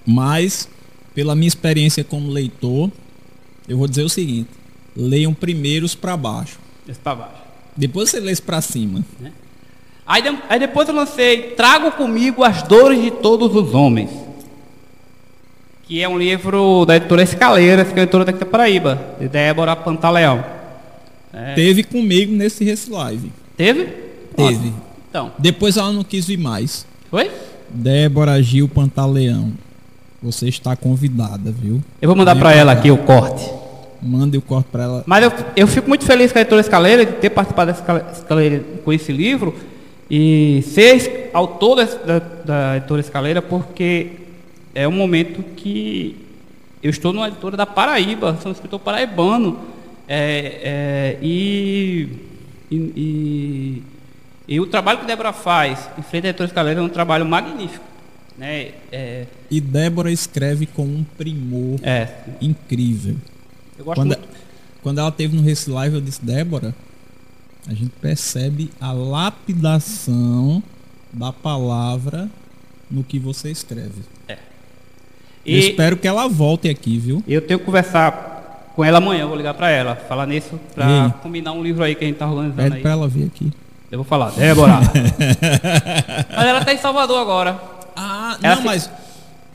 [0.06, 0.66] Mas,
[1.14, 2.90] pela minha experiência como leitor,
[3.68, 4.48] eu vou dizer o seguinte:
[4.96, 6.58] leiam primeiros para baixo.
[6.88, 7.42] Esse para baixo.
[7.76, 9.04] Depois você lê para cima.
[10.12, 14.10] Aí, de- aí depois eu lancei Trago comigo as dores de todos os homens.
[15.84, 19.28] Que é um livro da editora Escaleiras, que é a editora daqui da Paraíba, de
[19.28, 20.44] Débora Pantaleão.
[21.32, 21.54] É.
[21.54, 23.30] Teve comigo nesse Live.
[23.56, 23.86] Teve?
[24.34, 24.72] Teve.
[25.08, 26.84] Então, Depois ela não quis vir mais.
[27.08, 27.30] foi?
[27.68, 29.52] Débora Gil Pantaleão.
[30.20, 31.80] Você está convidada, viu?
[32.02, 33.48] Eu vou mandar para ela aqui o corte.
[34.02, 35.02] Mande o corte para ela.
[35.06, 38.64] Mas eu, eu fico muito feliz com a editora Escaleira, de ter participado da Escaleira
[38.84, 39.54] com esse livro
[40.10, 44.12] e ser autor da, da editora Escaleira, porque
[44.74, 46.16] é um momento que
[46.82, 49.60] eu estou numa editora da Paraíba, sou um escritor paraibano,
[50.08, 52.08] é, é, e,
[52.70, 53.82] e, e,
[54.48, 57.84] e, o trabalho que Débora faz em frente à editora Escaleira é um trabalho magnífico.
[58.36, 58.72] Né?
[58.90, 62.08] É, e Débora escreve com um primor é.
[62.40, 63.14] incrível.
[63.84, 64.28] Quando, muito.
[64.82, 66.74] quando ela teve no Race Live, eu disse, Débora,
[67.66, 70.62] a gente percebe a lapidação
[71.12, 72.28] da palavra
[72.90, 74.02] no que você escreve.
[74.28, 74.38] É.
[75.44, 77.22] E eu espero que ela volte aqui, viu?
[77.26, 81.52] Eu tenho que conversar com ela amanhã, vou ligar para ela, falar nisso, para combinar
[81.52, 82.82] um livro aí que a gente tá organizando Pede aí.
[82.82, 83.52] para ela vir aqui.
[83.90, 84.78] Eu vou falar, Débora.
[86.36, 87.60] mas ela tá em Salvador agora.
[87.96, 88.66] Ah, ela não, se...
[88.66, 88.90] mas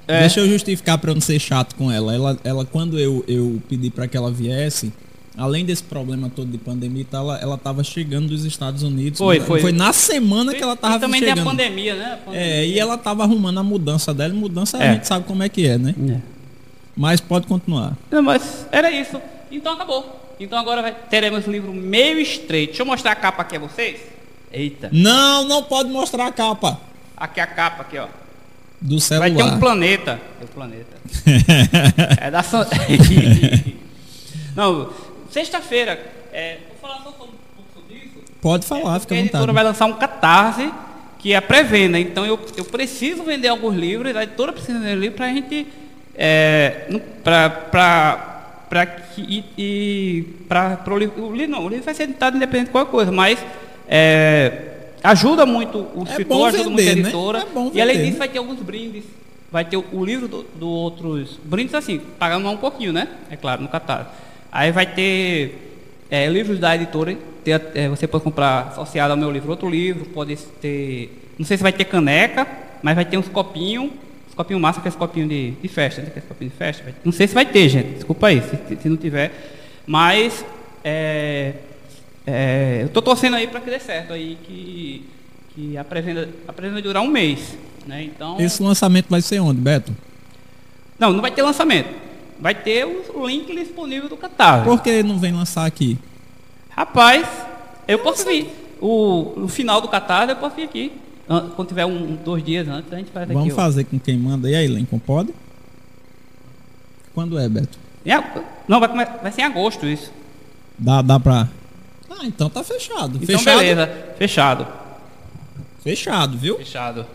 [0.08, 0.20] É.
[0.22, 2.14] Deixa eu justificar para eu não ser chato com ela.
[2.14, 4.93] Ela, ela quando eu, eu pedi para que ela viesse,
[5.38, 9.18] além desse problema todo de pandemia e tal, ela, ela tava chegando dos Estados Unidos.
[9.18, 9.60] Foi, foi.
[9.62, 11.36] Foi na semana que ela tava e também chegando.
[11.36, 12.14] tem a pandemia, né?
[12.14, 12.48] A pandemia.
[12.48, 14.34] É, e ela tava arrumando a mudança dela.
[14.34, 14.90] Mudança É.
[14.90, 15.94] a gente sabe como é que é, né?
[16.10, 16.20] É.
[16.96, 17.98] Mas pode continuar.
[18.10, 19.22] Não, mas era isso.
[19.52, 20.36] Então acabou.
[20.40, 22.72] Então agora vai- teremos um livro meio estreito.
[22.72, 24.00] Deixa eu mostrar a capa aqui a vocês.
[24.52, 24.90] Eita.
[24.92, 26.80] Não, não pode mostrar a capa
[27.18, 28.08] Aqui a capa aqui, ó.
[28.82, 30.20] do Vai ter um planeta.
[30.42, 30.98] É o planeta.
[32.22, 32.66] é da San...
[34.56, 34.90] Não,
[35.36, 36.00] sexta-feira.
[36.32, 37.34] É, vou falar só um pouco
[37.74, 38.20] sobre isso.
[38.42, 39.56] Pode falar, É fica porque à a editora vontade.
[39.56, 40.72] vai lançar um catarse
[41.20, 42.00] que é pré-venda.
[42.00, 45.68] Então eu, eu preciso vender alguns livros, a editora precisa vender livros para a gente.
[46.18, 49.22] É, para que.
[49.22, 51.26] E, e para o livro.
[51.26, 53.38] O livro não, o livro vai ser editado independente de qualquer coisa, mas.
[53.90, 54.72] é,
[55.04, 57.02] ajuda muito o É escritor, bom ajuda muito a vender, né?
[57.10, 57.40] editora.
[57.40, 58.26] É bom e além vender, disso né?
[58.26, 59.04] vai ter alguns brindes.
[59.52, 61.40] Vai ter o, o livro do, do outros.
[61.44, 63.08] Brindes assim, pagando um pouquinho, né?
[63.30, 64.10] É claro, no catálogo.
[64.56, 65.53] Aí vai ter
[66.10, 67.18] é, livros da editora.
[67.43, 70.06] ter, é, você pode comprar associado ao meu livro outro livro.
[70.06, 71.12] Pode ter.
[71.38, 72.47] Não sei se vai ter caneca,
[72.82, 73.91] mas vai ter uns copinhos.
[74.30, 76.08] Uns copinhos massa, aqueles copinhos de, de festa, né?
[76.08, 76.84] Aqueles copinhos de festa.
[76.86, 77.95] Vai- não sei se vai ter, gente.
[77.95, 79.30] Desculpa aí, se, se não tiver.
[79.86, 80.45] Mas.
[80.86, 81.51] É,
[82.26, 85.06] é, eu estou torcendo aí para que dê certo aí, que,
[85.53, 87.58] que a pré-venda a pré-venda vai durar um mês.
[87.86, 88.03] Né?
[88.03, 88.39] Então.
[88.39, 89.93] Esse lançamento vai ser onde, Beto?
[90.97, 91.89] Não, não vai ter lançamento.
[92.40, 94.70] Vai ter o link disponível do catálogo.
[94.70, 95.98] Por que não vem lançar aqui?
[96.70, 97.26] Rapaz,
[97.88, 98.50] eu posso vir.
[98.82, 100.92] O, final do catálogo eu posso vir aqui.
[101.30, 103.34] An- Quando tiver um, dois dias antes, a gente faz aqui.
[103.34, 103.56] Vamos ó.
[103.56, 104.50] fazer com quem manda.
[104.50, 105.34] E aí, Lincoln, pode?
[107.14, 107.80] Quando é, Beto?
[108.68, 110.12] Não, vai, come- vai ser em agosto isso.
[110.78, 111.48] Dá, dá pra.
[112.10, 113.18] Ah, então tá fechado.
[113.22, 113.58] Então, fechado.
[113.58, 113.88] beleza.
[114.18, 114.68] Fechado.
[115.82, 116.58] Fechado, viu?
[116.58, 117.06] Fechado.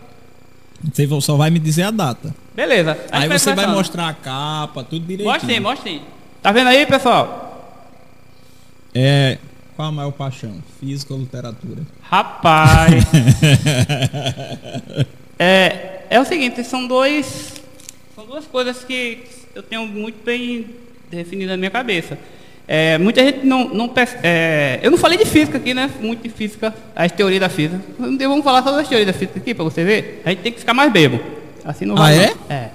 [0.83, 2.33] Você só vai me dizer a data.
[2.55, 2.97] Beleza.
[3.11, 5.31] Aí você vai mostrar a capa, tudo direitinho.
[5.31, 6.01] Mostre aí, mostre.
[6.41, 7.47] Tá vendo aí, pessoal?
[8.93, 9.37] É.
[9.75, 10.61] Qual a maior paixão?
[10.79, 11.81] Física ou literatura?
[12.01, 12.91] Rapaz.
[15.39, 17.53] é, é o seguinte, são dois.
[18.15, 19.23] São duas coisas que
[19.55, 20.67] eu tenho muito bem
[21.09, 22.17] definidas na minha cabeça.
[22.73, 23.91] É, muita gente não, não
[24.23, 25.89] é, Eu não falei de física aqui, né?
[25.99, 27.77] Muito de física, as teorias da física.
[27.99, 30.21] Vamos falar só das teorias da física aqui para você ver.
[30.23, 31.19] A gente tem que ficar mais bebo.
[31.65, 32.17] Assim não Ah, vai.
[32.17, 32.27] é?
[32.27, 32.55] não.
[32.55, 32.69] É.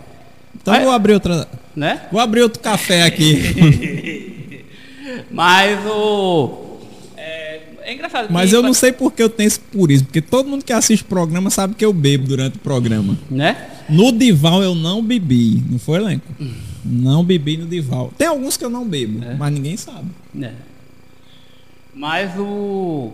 [0.55, 1.49] Então Mas- vou abrir outra.
[1.75, 2.03] Né?
[2.13, 4.65] Vou abrir outro café aqui.
[5.31, 6.77] Mas o.
[7.17, 8.29] É, é engraçado.
[8.31, 10.09] Mas eu não sei porque eu tenho esse purismo.
[10.09, 13.17] Porque todo mundo que assiste o programa sabe que eu bebo durante o programa.
[13.31, 13.57] Né?
[13.89, 15.63] No Dival eu não bebi.
[15.71, 16.27] Não foi, elenco?
[16.87, 18.13] Não bebi no Dival.
[18.17, 19.35] Tem alguns que eu não bebo, É.
[19.35, 20.09] mas ninguém sabe.
[20.41, 20.53] É.
[21.95, 23.13] Mas o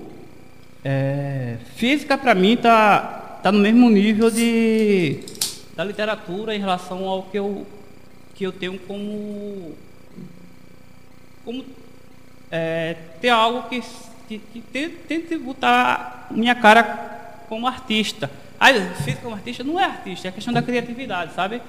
[0.84, 5.20] é, física para mim tá tá no mesmo nível de
[5.76, 7.66] da literatura em relação ao que eu
[8.34, 9.72] que eu tenho como
[11.44, 11.64] como
[12.50, 13.80] é, ter algo que
[14.28, 18.30] que, que tente, botar minha cara como artista.
[18.58, 21.60] Ah, física como artista não é artista, é questão da criatividade, sabe?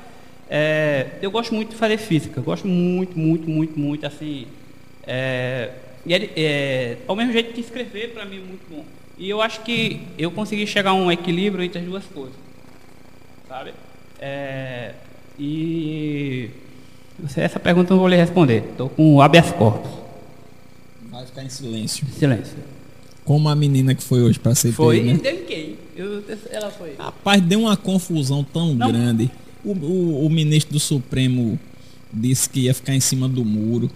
[0.56, 4.46] É, eu gosto muito de fazer física, gosto muito, muito, muito, muito, assim.
[5.02, 5.72] É,
[6.06, 8.86] e é, é, ao mesmo jeito que escrever para mim é muito bom.
[9.18, 12.36] E eu acho que eu consegui chegar a um equilíbrio entre as duas coisas,
[13.50, 13.74] sabe?
[14.20, 14.92] É,
[15.40, 16.52] e
[17.36, 18.64] essa pergunta eu não vou lhe responder.
[18.70, 19.90] Estou com habeas corpus.
[21.10, 22.06] Vai ficar em silêncio.
[22.12, 22.58] Silêncio.
[23.26, 25.02] Como a menina que foi hoje pra CPI, Foi?
[25.02, 25.14] né?
[25.16, 25.76] Deu em quem?
[25.96, 26.94] Eu- ela foi.
[26.96, 28.92] Rapaz, deu uma confusão tão Não.
[28.92, 29.32] grande.
[29.64, 31.60] O, o- o ministro do Supremo
[32.12, 33.90] disse que ia ficar em cima do muro.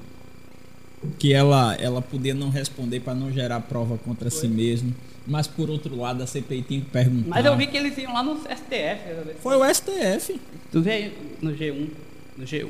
[1.20, 4.94] Que ela, ela podia não responder para não gerar prova contra si mesmo.
[5.28, 7.30] Mas por outro lado, a CPI tinha que perguntar.
[7.30, 9.36] Mas eu vi que eles iam lá no STF.
[9.44, 10.40] Foi o STF.
[10.72, 11.88] Tu vê aí no G1.
[12.38, 12.70] No G1.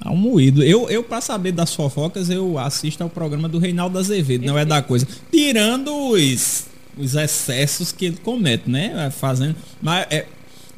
[0.00, 0.62] Ah, um moído.
[0.62, 4.64] Eu, eu para saber das fofocas, eu assisto ao programa do Reinaldo Azevedo, não é
[4.64, 5.06] da coisa.
[5.30, 6.66] Tirando os,
[6.96, 9.10] os excessos que ele comete, né?
[9.10, 9.56] Fazendo.
[9.82, 10.26] Mas é,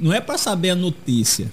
[0.02, 1.50] não é para saber a notícia.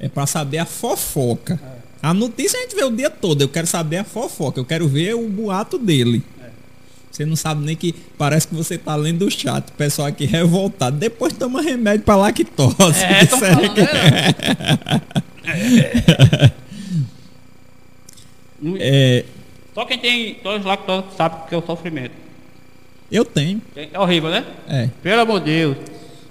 [0.00, 1.60] É para saber a fofoca.
[2.02, 3.40] A notícia a gente vê o dia todo.
[3.42, 4.58] Eu quero saber a fofoca.
[4.60, 6.22] Eu quero ver o boato dele.
[7.10, 9.68] Você não sabe nem que parece que você tá lendo o chat.
[9.70, 10.98] O pessoal aqui revoltado.
[10.98, 12.74] Depois toma remédio pra lactose.
[13.02, 13.80] É, tô falando, que-
[18.78, 19.24] É,
[19.74, 22.12] Só quem tem todos os lactose sabe que é o sofrimento.
[23.10, 23.60] eu tenho.
[23.76, 24.44] É horrível, né?
[24.68, 24.88] É.
[25.02, 25.76] Pelo amor de Deus.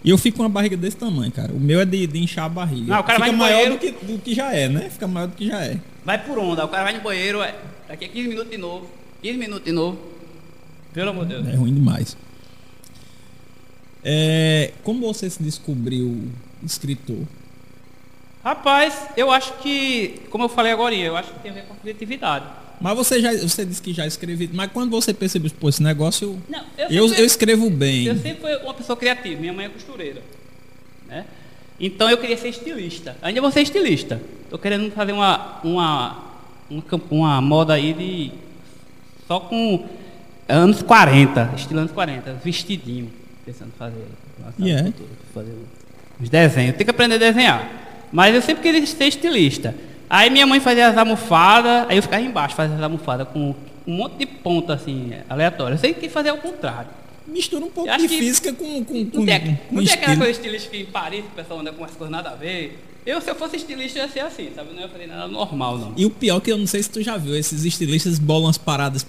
[0.06, 1.52] E eu fico com uma barriga desse tamanho, cara.
[1.52, 2.94] O meu é de, de inchar a barriga.
[2.94, 4.88] Não, o cara Fica vai no maior banheiro- do que, do que já é, né?
[4.90, 5.80] Fica maior do que já é.
[6.06, 6.64] Vai por onda.
[6.64, 7.56] O cara vai no banheiro, é,
[7.88, 8.88] daqui a 15 minutos de novo.
[9.24, 9.98] 15 minutos de novo.
[10.94, 11.48] Pelo amor de Deus.
[11.48, 12.16] É ruim demais.
[14.04, 16.30] É, como você se descobriu
[16.64, 17.24] escritor?
[18.44, 21.74] Rapaz, eu acho que, como eu falei agora, eu acho que tem a ver com
[21.74, 22.46] a criatividade.
[22.86, 24.48] Mas você já você disse que já escreveu.
[24.54, 26.40] Mas quando você percebeu, pô, esse negócio.
[26.48, 28.06] Não, Eu, sempre- eu escrevo bem.
[28.06, 30.22] Eu sempre fui uma pessoa criativa, minha mãe é costureira.
[31.08, 31.26] Né?
[31.80, 33.18] Então eu queria ser estilista.
[33.24, 34.22] Ainda vou ser estilista.
[34.44, 36.26] Estou querendo fazer uma, uma,
[36.70, 38.32] uma, uma moda aí de.
[39.28, 39.84] Só com
[40.48, 43.12] anos 40, estilo anos 40, vestidinho.
[43.44, 44.06] Pensando em fazer.
[44.60, 44.84] E é?
[44.84, 45.54] futuro, fazer
[46.22, 46.76] uns desenhos.
[46.76, 48.08] Tem que aprender a desenhar.
[48.12, 49.74] Mas eu sempre queria ser estilista.
[50.10, 53.56] Aí minha mãe fazia as almofadas, aí eu ficava embaixo, fazia as almofadas com
[53.88, 55.76] um monte de ponta assim, aleatória.
[55.76, 56.90] Eu sempre quis fazer ao contrário.
[57.28, 59.94] Mistura um pouco Eu de que física com, com, com, Não tem, com não tem
[59.94, 62.80] aquela coisa estilística em Paris, que o pessoal anda com umas coisas nada a ver.
[63.06, 64.70] Eu, se eu fosse estilista, eu ia ser assim, sabe?
[64.70, 65.94] Eu não ia fazer nada normal, não.
[65.98, 68.58] E o pior que eu não sei se tu já viu, esses estilistas bolam as
[68.58, 69.06] paradas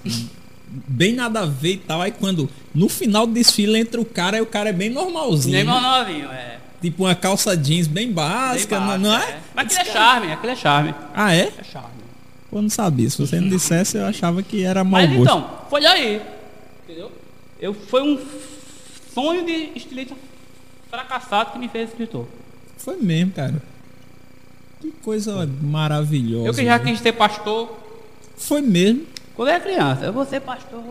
[0.69, 2.03] bem nada a ver e tal.
[2.03, 5.55] Aí quando no final do desfile entra o cara, aí o cara é bem normalzinho.
[5.55, 6.59] Nem mal novinho, é.
[6.81, 9.41] Tipo uma calça jeans bem Bem básica, não, não é?
[9.55, 10.95] Mas aquilo é charme, aquilo é charme.
[11.15, 11.53] Ah, é?
[11.59, 11.97] É charme.
[12.51, 13.09] Pô, não sabia.
[13.11, 15.23] Se você não dissesse, eu achava que era mau Mas gosto.
[15.23, 16.23] então, foi aí.
[16.85, 17.11] Entendeu?
[17.59, 18.21] Eu, foi um
[19.13, 20.15] sonho de estilista
[20.89, 22.27] fracassado que me fez escritor.
[22.77, 23.63] Foi mesmo, cara.
[24.81, 26.49] Que coisa maravilhosa.
[26.49, 26.93] Eu que já viu?
[26.93, 27.77] quis ser pastor.
[28.37, 29.07] Foi mesmo.
[29.35, 30.83] Quando eu era criança, eu vou ser pastor.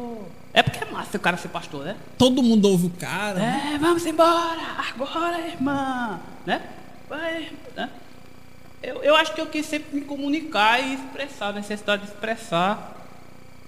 [0.58, 1.96] É porque é massa o cara ser pastor, né?
[2.18, 3.40] Todo mundo ouve o cara.
[3.44, 6.62] É, vamos embora, agora, irmã, né?
[7.10, 7.90] Vai, né?
[8.82, 12.94] Eu, eu acho que eu quis sempre me comunicar e expressar, a necessidade de expressar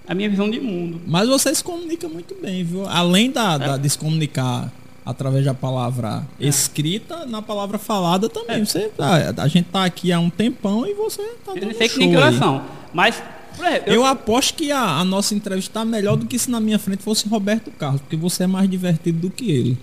[0.08, 1.00] a minha visão de mundo.
[1.06, 2.88] Mas você se comunica muito bem, viu?
[2.88, 4.72] Além da, da- de se comunicar
[5.04, 8.64] através da palavra escrita, na palavra falada também.
[8.64, 11.88] Você, a, a gente tá aqui há um tempão e você tá Eu dando sei
[11.88, 12.22] que show nem que aí.
[12.22, 12.64] oração,
[12.94, 13.22] mas,
[13.58, 16.60] por exemplo, Eu aposto que a, a nossa entrevista tá melhor do que se na
[16.60, 19.78] minha frente fosse Roberto Carlos, porque você é mais divertido do que ele.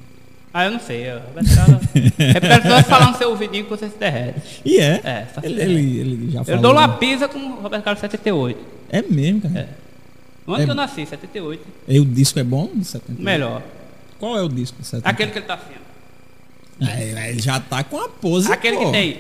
[0.54, 1.18] ah, eu não sei, eu,
[2.18, 4.62] é porque só falar no seu ouvidinho que você se derrete.
[4.66, 5.02] E é.
[5.04, 6.62] É, tá ele, ele, ele já Eu falou.
[6.62, 6.80] dou né?
[6.80, 8.60] uma pisa com o Roberto Carlos 78.
[8.90, 9.60] É mesmo, cara.
[9.60, 9.68] É.
[10.48, 10.66] Ano É.
[10.66, 13.22] que eu nasci, 78, E o disco é bom de 70?
[13.22, 13.62] melhor.
[14.20, 15.10] Qual é o disco de 70?
[15.10, 16.86] Aquele que ele tá assim, ó.
[16.88, 18.52] É, ele já tá com a pose.
[18.52, 18.86] Aquele pô.
[18.86, 19.20] que tem.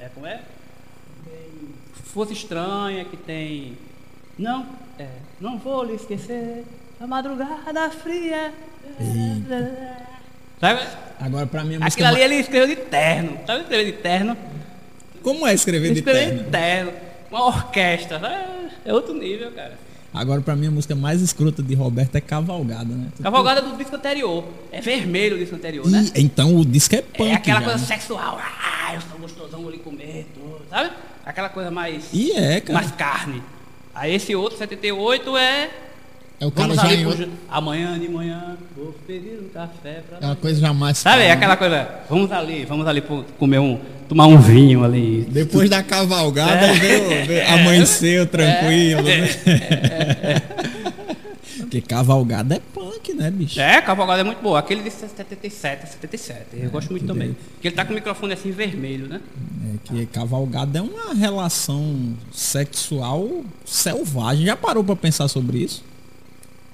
[0.00, 0.40] É, como é?
[2.12, 3.76] Força Estranha, que tem.
[4.38, 4.66] Não,
[4.98, 5.08] é.
[5.40, 6.64] Não vou lhe esquecer.
[7.00, 8.52] A madrugada fria.
[10.60, 10.80] Sabe?
[11.20, 11.86] Agora, pra mim, a música.
[11.86, 13.38] Aquilo ali ele escreveu de terno.
[13.46, 14.36] Sabe escrever de terno?
[15.22, 16.44] Como é escrever de escreveu terno?
[16.44, 16.92] de terno.
[17.30, 18.18] Uma orquestra.
[18.18, 18.70] sabe?
[18.84, 19.78] É outro nível, cara.
[20.12, 23.08] Agora, pra mim, a música mais escrota de Roberto é Cavalgada, né?
[23.22, 24.42] Cavalgada do disco anterior.
[24.72, 26.06] É vermelho o disco anterior, né?
[26.14, 27.86] Ih, então o disco é punk É aquela já, coisa né?
[27.86, 28.40] sexual.
[28.40, 30.90] Ah, eu sou gostosão, vou lhe comer, tudo, sabe?
[31.28, 32.04] Aquela coisa mais.
[32.10, 32.78] E é, cara.
[32.80, 33.42] mais carne.
[33.94, 35.68] Aí esse outro, 78, é.
[36.40, 40.02] É o cara Vamos já ali em pro Amanhã de manhã, vou pedir um café
[40.08, 40.18] pra.
[40.22, 40.96] É uma coisa já mais.
[40.96, 41.18] Sabe?
[41.18, 41.34] calma.
[41.34, 41.88] Aquela coisa.
[42.08, 43.78] Vamos ali, vamos ali pro- comer um.
[44.08, 45.26] tomar um vinho ali.
[45.28, 46.72] Depois da cavalgada, É.
[46.72, 49.28] veio, veio- Amanheceu tranquilo, né?
[51.68, 53.60] Porque cavalgada é punk, né, bicho?
[53.60, 54.58] É, Cavalgada é muito boa.
[54.58, 56.46] Aquele de 77, 77.
[56.54, 57.36] Eu gosto muito também.
[57.52, 59.20] Porque ele tá com o microfone assim vermelho, né?
[59.74, 64.46] É que cavalgada é uma relação sexual selvagem.
[64.46, 65.84] Já parou pra pensar sobre isso?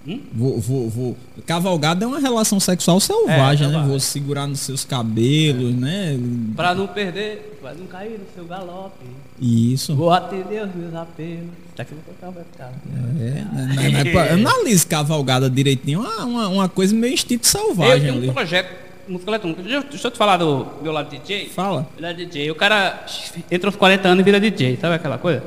[0.06, 0.20] Hum?
[0.34, 1.16] Vou, vou, vou.
[1.46, 3.84] Cavalgada é uma relação sexual selvagem, É, né?
[3.86, 6.18] Vou segurar nos seus cabelos, né?
[6.54, 9.04] Pra não perder, pra não cair no seu galope.
[9.40, 9.96] Isso.
[9.96, 11.48] Vou atender os meus apelos.
[11.76, 12.74] Daqui eu o meu carro.
[13.18, 17.50] É, né, né, né, pra- analise cavalgada direitinho, uma, uma, uma coisa meio instinto Eu
[17.50, 18.28] selvagem tenho ali.
[18.28, 19.62] um projeto música eletrônica.
[19.62, 21.48] Deixa eu, deixa eu te falar do meu lado DJ.
[21.48, 21.86] Fala.
[21.98, 22.50] Meu lado DJ.
[22.50, 23.04] O cara
[23.50, 25.42] entra aos 40 anos e vira DJ, sabe aquela coisa?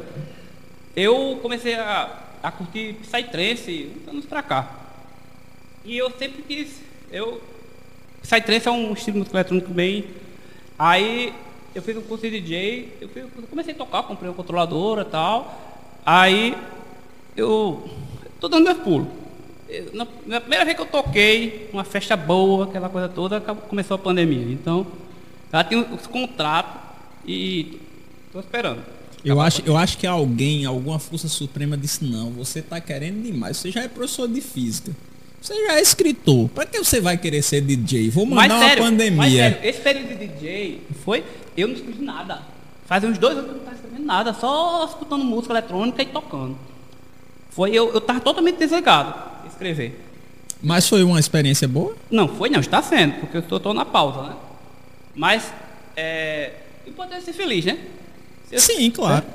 [0.95, 2.09] Eu comecei a,
[2.43, 4.69] a curtir Psytrance anos pra cá.
[5.85, 6.81] E eu sempre quis.
[7.11, 7.41] Eu,
[8.21, 10.05] Psytrance é um estilo de música eletrônica bem.
[10.77, 11.33] Aí
[11.73, 15.01] eu fiz um curso de DJ, eu, fui- eu comecei a tocar, comprei uma controladora
[15.03, 15.79] e tal.
[16.05, 16.55] Aí
[17.35, 17.89] eu
[18.39, 19.07] tô dando meus pulos.
[19.69, 23.63] Eu- na, na primeira vez que eu toquei, uma festa boa, aquela coisa toda, acabou-
[23.67, 24.51] começou a pandemia.
[24.53, 24.85] Então,
[25.51, 26.81] já tinha os contratos
[27.25, 27.79] e
[28.31, 28.81] tô esperando.
[29.27, 33.57] Eu acho, eu acho que alguém, alguma força suprema disse, não, você tá querendo demais,
[33.57, 34.93] você já é professor de física.
[35.41, 36.47] Você já é escritor.
[36.49, 38.09] Pra que você vai querer ser DJ?
[38.09, 39.17] Vou mandar Mas uma sério, pandemia.
[39.17, 41.25] mas sério, esse período de DJ foi,
[41.57, 42.41] eu não escrevi nada.
[42.85, 46.05] Faz uns dois anos que eu não estava escrevendo nada, só escutando música eletrônica e
[46.05, 46.57] tocando.
[47.49, 49.13] Foi, eu, eu tava totalmente desligado
[49.43, 50.05] de escrever.
[50.63, 51.95] Mas foi uma experiência boa?
[52.09, 54.35] Não, foi não, está sendo, porque eu tô na pausa, né?
[55.13, 55.51] Mas,
[55.97, 56.53] é,
[56.87, 57.77] importante é ser feliz, né?
[58.55, 59.25] Sim, claro.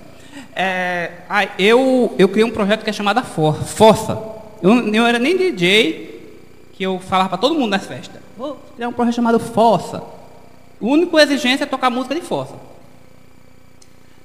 [0.55, 4.19] É, aí, eu, eu criei um projeto que é chamado For, Força.
[4.63, 6.37] Eu não era nem DJ,
[6.73, 8.21] que eu falava para todo mundo nas festas.
[8.37, 9.99] Vou criar um projeto chamado Força.
[9.99, 12.55] A única exigência é tocar música de força.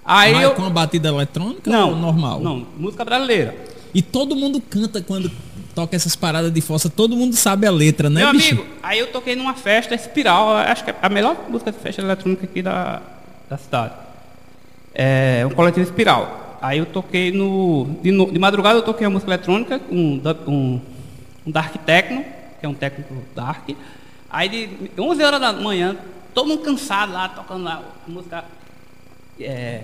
[0.04, 0.52] Aí Mas eu.
[0.56, 2.40] com a batida eletrônica Não, ou normal?
[2.40, 3.56] Não, música brasileira.
[3.94, 5.30] E todo mundo canta quando
[5.76, 8.56] toca essas paradas de força, todo mundo sabe a letra, né, Meu bicho?
[8.56, 12.02] amigo, aí eu toquei numa festa Espiral, acho que é a melhor música de festa
[12.02, 13.02] eletrônica aqui da,
[13.50, 13.94] da cidade.
[15.00, 16.58] É um coletivo Espiral.
[16.60, 17.86] Aí eu toquei no.
[18.02, 20.82] De, no- de madrugada eu toquei a música eletrônica, um, um,
[21.46, 22.26] um Dark Techno,
[22.60, 23.70] que é um técnico Dark.
[24.28, 25.96] Aí de 11 horas da manhã,
[26.34, 28.44] todo mundo cansado lá, tocando lá a música.
[29.40, 29.82] É,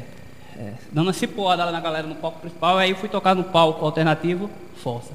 [0.57, 3.44] é, dando uma cipoada lá na galera no palco principal, aí eu fui tocar no
[3.44, 5.11] palco alternativo, Força.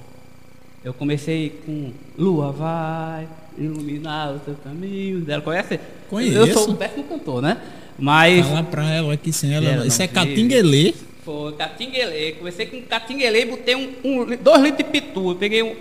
[0.84, 3.26] Eu comecei com Lua vai
[3.58, 5.24] iluminar o seu caminho.
[5.28, 5.80] Ela conhece?
[6.08, 6.36] Conheço.
[6.36, 7.56] Eu sou um péssimo cantor, né?
[7.98, 9.66] Mas Fala pra ela aqui sem ela.
[9.68, 10.94] Ela Isso é catinguelê.
[11.24, 12.32] foi catinguelê.
[12.32, 15.30] Comecei com catinguelê e botei um, um dois litros de pitu.
[15.30, 15.74] Eu peguei um,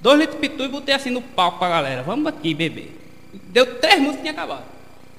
[0.00, 2.02] dois litros de pitu e botei assim no palco pra galera.
[2.02, 2.96] Vamos aqui beber.
[3.48, 4.62] Deu três músicas e tinha acabado.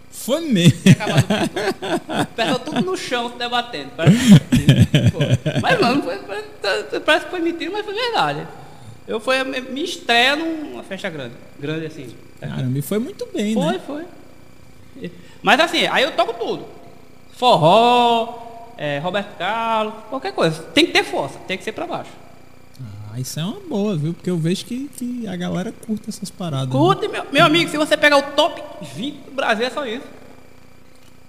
[0.09, 0.79] Foi mesmo.
[0.81, 2.27] Tinha acabado o pitu.
[2.35, 3.89] Pessoal tudo no chão se debatendo.
[3.97, 4.17] Parece,
[5.11, 5.19] Pô.
[5.61, 6.17] Mas mano, foi-
[7.01, 8.47] parece, que foi mentira, mas foi verdade.
[9.07, 11.33] Eu foi a mi- minha estreia numa festa grande.
[11.59, 12.07] Grande assim.
[12.39, 13.81] Caramba, e foi muito bem, Foi, né?
[13.85, 14.03] foi.
[15.45, 16.65] Mas assim, aí eu toco tudo.
[17.37, 20.59] Forró, é, Roberto Carlos, qualquer coisa.
[20.73, 22.09] Tem que ter força, tem que ser pra baixo.
[23.13, 24.13] Ah, isso é uma boa, viu?
[24.15, 26.67] Porque eu vejo que, que a galera curta essas paradas.
[26.67, 26.71] né?
[26.73, 28.59] Curte, meu, meu amigo, se você pegar o top
[28.95, 30.03] 20 do Brasil, é só isso.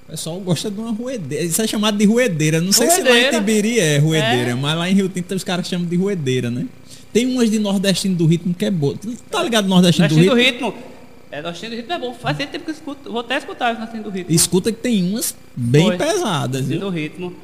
[0.06, 1.44] O pessoal gosta de uma ruedeira.
[1.44, 2.60] Isso é chamado de ruedeira.
[2.60, 3.30] Não sei se lá em.
[3.30, 4.54] Tibiri é ruedeira, É.
[4.54, 6.64] mas lá em Rio Tinto os caras chamam de ruedeira, né?
[7.12, 8.94] Tem umas de nordestino do ritmo que é boa.
[9.30, 10.70] Tá ligado nordestino do Nordestino ritmo?
[10.70, 10.95] do ritmo.
[11.30, 12.14] É, Nordestino do ritmo é bom.
[12.14, 13.10] Faz tempo que eu escuto.
[13.10, 14.34] Vou até escutar o Nordestino do ritmo.
[14.34, 15.96] Escuta que tem umas bem Foi.
[15.96, 16.80] pesadas, viu?
[16.80, 17.34] do ritmo.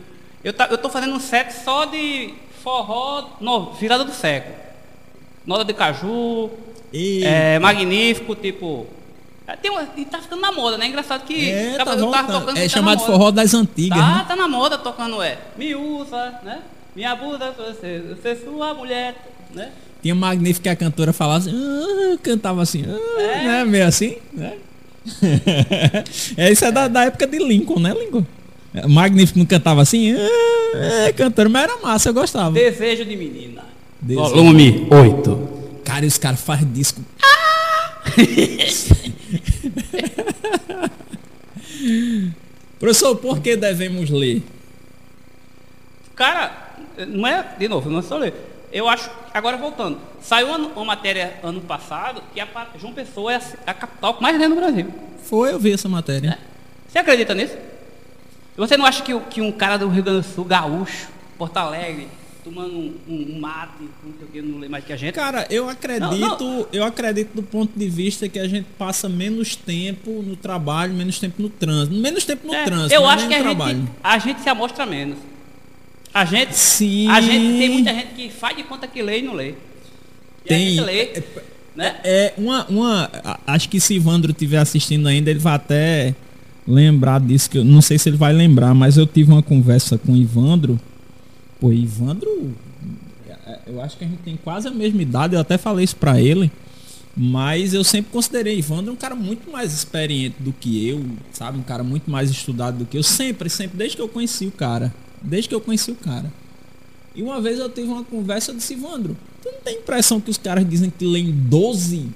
[0.45, 4.55] Eu, tá, eu tô fazendo um set só de forró no, virada do século.
[5.47, 6.51] Nota de caju.
[6.95, 8.87] É magnífico, tipo.
[9.47, 10.87] é, Tem uma, e tá ficando na moda, né?
[10.87, 11.51] Engraçado que.
[11.51, 12.27] É, tá voltando.
[12.33, 14.25] tocando, É tá chamado forró das antigas, Tá, né?
[14.29, 15.39] tá na moda tocando, é.
[15.57, 16.61] Me usa, né?
[16.95, 19.15] Me abusa, você, você é sua mulher,
[19.55, 19.71] né?
[20.03, 23.45] Tinha Magnífico que a cantora falava assim, ah, cantava assim, ah, É.
[23.45, 23.65] né?
[23.65, 24.55] Meio assim, né?
[26.37, 28.27] é, isso é da, da época de Lincoln, né, Lincoln?
[28.89, 32.53] Magnífico não cantava assim, ah, é, cantora, mas era massa, eu gostava.
[32.53, 33.65] Desejo de menina.
[34.01, 34.29] Desejo.
[34.29, 35.49] Volume 8.
[35.85, 37.01] Cara, e os caras fazem disco.
[42.79, 44.43] Professor, por que devemos ler?
[46.15, 46.62] Cara,
[47.09, 48.35] não é, de novo, não é só ler.
[48.73, 52.49] Eu acho, agora voltando, saiu uma, uma matéria ano passado que a
[52.81, 54.87] João Pessoa é a, a capital que mais lê no Brasil.
[55.25, 56.39] Foi, eu vi essa matéria.
[56.89, 57.55] Você acredita nisso?
[58.57, 61.09] Você não acha que, que um cara do Rio Grande do Sul, gaúcho,
[61.39, 62.09] Porto Alegre,
[62.45, 65.15] tomando um, um- um mate, não sei o que, não lê mais que a gente?
[65.15, 69.55] Cara, eu acredito, Não, eu acredito do ponto de vista que a gente passa menos
[69.57, 71.95] tempo no trabalho, menos tempo no trânsito.
[71.97, 74.49] Menos tempo no É, trânsito, eu não é acho que a gente, a gente se
[74.49, 75.19] amostra menos.
[76.15, 77.09] A gente, Sim.
[77.09, 79.51] a gente tem muita gente que faz de conta que lê e não lê.
[80.45, 81.23] E Tem- lê,
[81.75, 82.01] né?
[82.05, 83.11] É, uma, uma.
[83.25, 86.15] a- Acho que se Ivandro estiver assistindo ainda, ele vai até
[86.69, 89.97] lembrar disso, que eu não sei se ele vai lembrar, mas eu tive uma conversa
[89.97, 90.79] com o Ivandro.
[91.61, 92.53] Pô, Ivandro,
[93.47, 95.97] é, eu acho que a gente tem quase a mesma idade, eu até falei isso
[95.97, 96.51] pra ele.
[97.17, 101.59] Mas eu sempre considerei Ivandro um cara muito mais experiente do que eu, sabe?
[101.59, 103.03] Um cara muito mais estudado do que eu.
[103.03, 104.93] Sempre, sempre, desde que eu conheci o cara.
[105.23, 106.33] Desde que eu conheci o cara.
[107.15, 110.39] E uma vez eu tive uma conversa, eu disse, tu não tem impressão que os
[110.39, 112.09] caras dizem que leem 12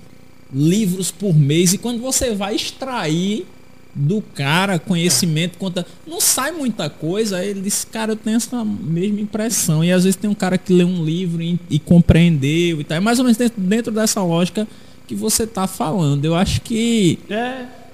[0.53, 3.47] livros por mês e quando você vai extrair
[3.95, 8.63] do cara conhecimento, conta, não sai muita coisa, aí ele disse, cara, eu tenho essa
[8.63, 9.83] mesma impressão.
[9.83, 12.99] E às vezes tem um cara que lê um livro e, e compreendeu e tal.
[12.99, 14.69] É mais ou menos dentro, dentro dessa lógica
[15.07, 16.25] que você tá falando.
[16.27, 17.86] Eu acho que É.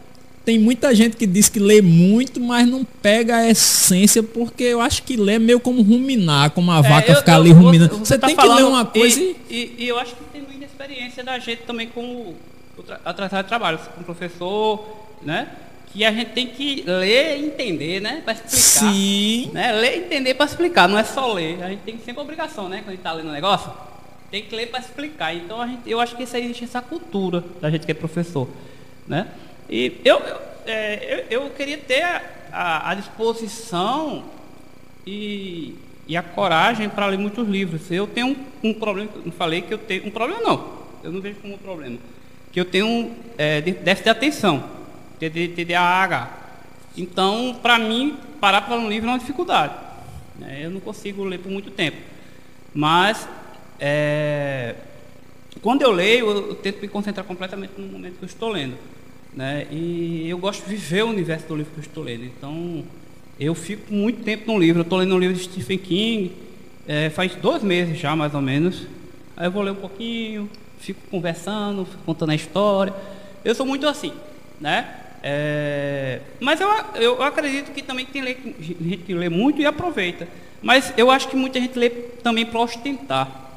[0.44, 4.81] tem muita gente que diz que lê muito, mas não pega a essência, porque eu
[4.81, 7.52] acho que lê é meio como ruminar, como a vaca É, eu- ficar eu- ali
[7.52, 7.97] ruminando.
[7.98, 9.36] Você, tá tem que ler uma coisa e...
[9.48, 12.35] e, e, eu acho que tem muita experiência da gente também com
[12.77, 14.85] o tra a tratar de trabalho, com o professor,
[15.23, 15.48] né?
[15.93, 18.23] Que a gente tem que ler e entender, né?
[18.24, 18.59] Para explicar.
[18.93, 19.51] Sim.
[19.52, 19.73] Né?
[19.73, 21.62] Ler e entender para explicar, não é só ler.
[21.62, 22.78] A gente tem sempre obrigação, né?
[22.78, 23.70] Quando a gente está lendo um negócio,
[24.31, 25.35] tem que ler para explicar.
[25.36, 27.94] Então a gente, eu acho que isso aí existe essa cultura da gente que é
[27.94, 28.48] professor,
[29.06, 29.28] né?
[29.73, 30.20] E eu,
[30.66, 32.03] é, eu, eu queria ter
[32.53, 34.23] a, a, disposição
[35.07, 37.90] e, e a coragem para ler muitos livros.
[37.90, 40.82] Eu tenho um, um problema, não falei que eu tenho um problema não.
[41.03, 41.97] Eu não vejo como um problema.
[42.53, 44.62] Que eu tenho é, déficit de atenção,
[45.19, 46.31] TD TDAH.
[46.94, 49.73] Então, para mim, parar para um livro é uma dificuldade.
[50.39, 50.61] né?
[50.62, 51.97] Eu não consigo ler por muito tempo.
[52.74, 53.27] Mas
[53.81, 54.74] é,
[55.62, 58.77] quando eu leio, eu, eu tento me concentrar completamente no momento que eu estou lendo.
[59.34, 59.66] Né?
[59.70, 62.24] E eu gosto de viver o universo do livro que eu estou lendo.
[62.24, 62.84] Então,
[63.40, 64.80] eu fico muito tempo no livro.
[64.80, 66.32] Eu estou lendo um livro de Stephen King,
[66.86, 68.86] é, faz dois meses já, mais ou menos.
[69.36, 72.92] Aí eu vou ler um pouquinho, fico conversando, fico contando a história.
[73.44, 74.12] Eu sou muito assim,
[74.60, 74.96] né?
[75.24, 80.28] É, mas eu, eu acredito que também tem lê- gente que lê muito e aproveita.
[80.60, 83.52] Mas eu acho que muita gente lê também para ostentar.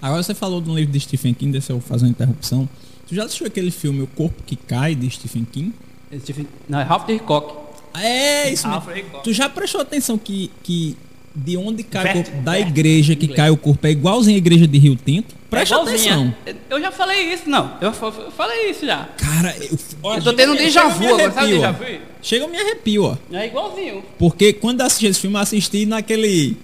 [0.00, 2.68] Agora você falou de um livro de Stephen King, deixa eu fazer uma interrupção.
[3.08, 5.72] Tu já assistiu aquele filme O Corpo que Cai, de Stephen King?
[6.20, 7.54] Stephen- Não, é Ralph Hitchcock.
[7.98, 8.80] É, isso mesmo.
[8.80, 9.24] Alfred Hitchcock.
[9.24, 10.96] Tu já prestou atenção que, que
[11.34, 13.36] de onde cai o corpo, da igreja que inglês.
[13.36, 15.34] cai o corpo, é igualzinho a igreja de Rio Tinto?
[15.50, 16.34] Presta É atenção.
[16.68, 17.72] Eu já falei isso, não.
[17.80, 19.04] Eu fa- eu falei isso já.
[19.16, 21.84] Cara, eu, olha, Eu tô tendo um déjà vu agora, sabe déjà vu?
[22.22, 23.16] Chega eu me arrepio, ó.
[23.32, 24.02] É igualzinho.
[24.18, 26.56] Porque quando assisti esse filme, assisti naquele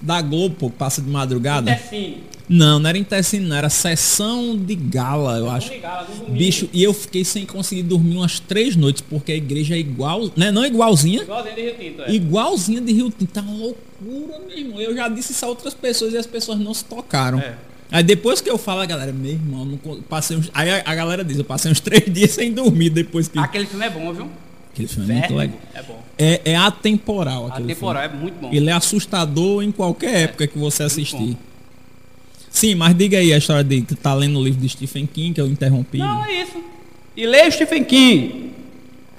[0.00, 1.72] da Globo, pô, que passa de madrugada.
[1.72, 2.18] Assim.
[2.48, 5.70] Não, não era em Tecino, não, era sessão de gala, eu acho.
[5.70, 6.32] domingo.
[6.32, 10.30] Bicho, e eu fiquei sem conseguir dormir umas três noites, porque a igreja é igual,
[10.36, 10.52] né?
[10.52, 12.12] Não igualzinha, Igualzinho de Rio Tinto, é.
[12.12, 13.32] igualzinha de Rio Tinto.
[13.32, 14.80] Tá uma loucura mesmo.
[14.80, 17.38] Eu já disse isso a outras pessoas e as pessoas não se tocaram.
[17.40, 17.56] É.
[17.90, 20.50] Aí depois que eu falo, a galera, meu irmão, não passei uns...
[20.52, 23.38] Aí a, a galera diz, eu passei uns três dias sem dormir depois que.
[23.38, 24.28] Aquele filme é bom, viu?
[24.72, 25.58] Aquele filme é muito legal.
[25.74, 26.02] É bom.
[26.18, 28.40] É, é atemporal aquele temporada é muito bom.
[28.40, 28.56] filme.
[28.56, 30.86] Ele é assustador em qualquer época que você bom.
[30.86, 31.36] assistir.
[32.56, 35.34] Sim, mas diga aí a história de que tá lendo o livro de Stephen King,
[35.34, 35.98] que eu interrompi.
[35.98, 36.64] Não, é isso.
[37.14, 38.50] E leia o Stephen King.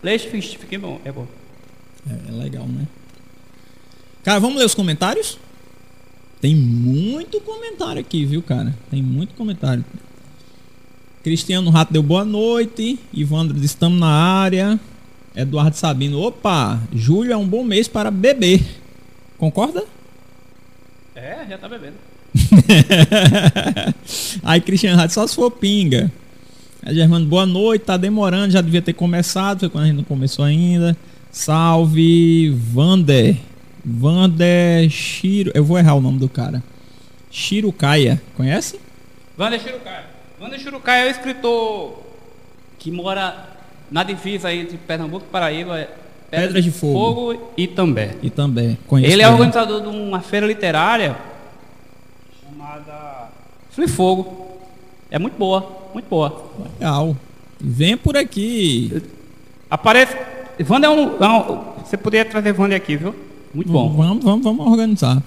[0.02, 1.02] Leia o Stephen King, é bom.
[1.06, 1.28] É bom.
[2.10, 2.88] É, é legal, né?
[4.24, 5.38] Cara, vamos ler os comentários?
[6.42, 8.76] Tem muito comentário aqui, viu, cara?
[8.90, 9.86] Tem muito comentário.
[11.24, 12.98] Cristiano Rato deu boa noite.
[13.14, 14.80] Ivandro disse, estamos na área.
[15.36, 18.66] Eduardo Sabino, opa, julho é um bom mês para beber.
[19.38, 19.86] Concorda?
[21.14, 22.17] É, já tá bebendo.
[24.44, 26.12] Aí Cristiano Rato, só se for pinga.
[26.86, 30.04] Aí Germano, boa noite, tá demorando, já devia ter começado, foi quando a gente não
[30.04, 30.96] começou ainda.
[31.32, 33.36] Salve, Vander.
[33.84, 36.62] Vander Shiro, eu vou errar o nome do cara.
[37.30, 38.80] Shirukaia, conhece?
[39.38, 40.06] Wander Chirucaia.
[40.42, 42.04] Wander Chirucaia é o escritor
[42.80, 43.46] que mora
[43.92, 45.80] na divisa entre Pernambuco e Paraíba.
[45.80, 45.90] é
[46.30, 47.52] Pedras de Fogo.
[47.56, 48.16] e També.
[48.22, 49.14] E também conhece.
[49.14, 49.40] Ele é também.
[49.42, 51.16] organizador de uma feira literária
[52.86, 54.48] chamada Fogo.
[55.10, 56.46] É muito boa, muito boa.
[56.74, 57.16] Legal.
[57.60, 59.02] Venha por aqui.
[59.70, 60.16] Aparece.
[60.68, 63.16] Wander é um, é um- Você poderia trazer Wander aqui, viu?
[63.54, 63.94] Muito bom.
[63.94, 65.22] Vamos, vamos, vamos organizar.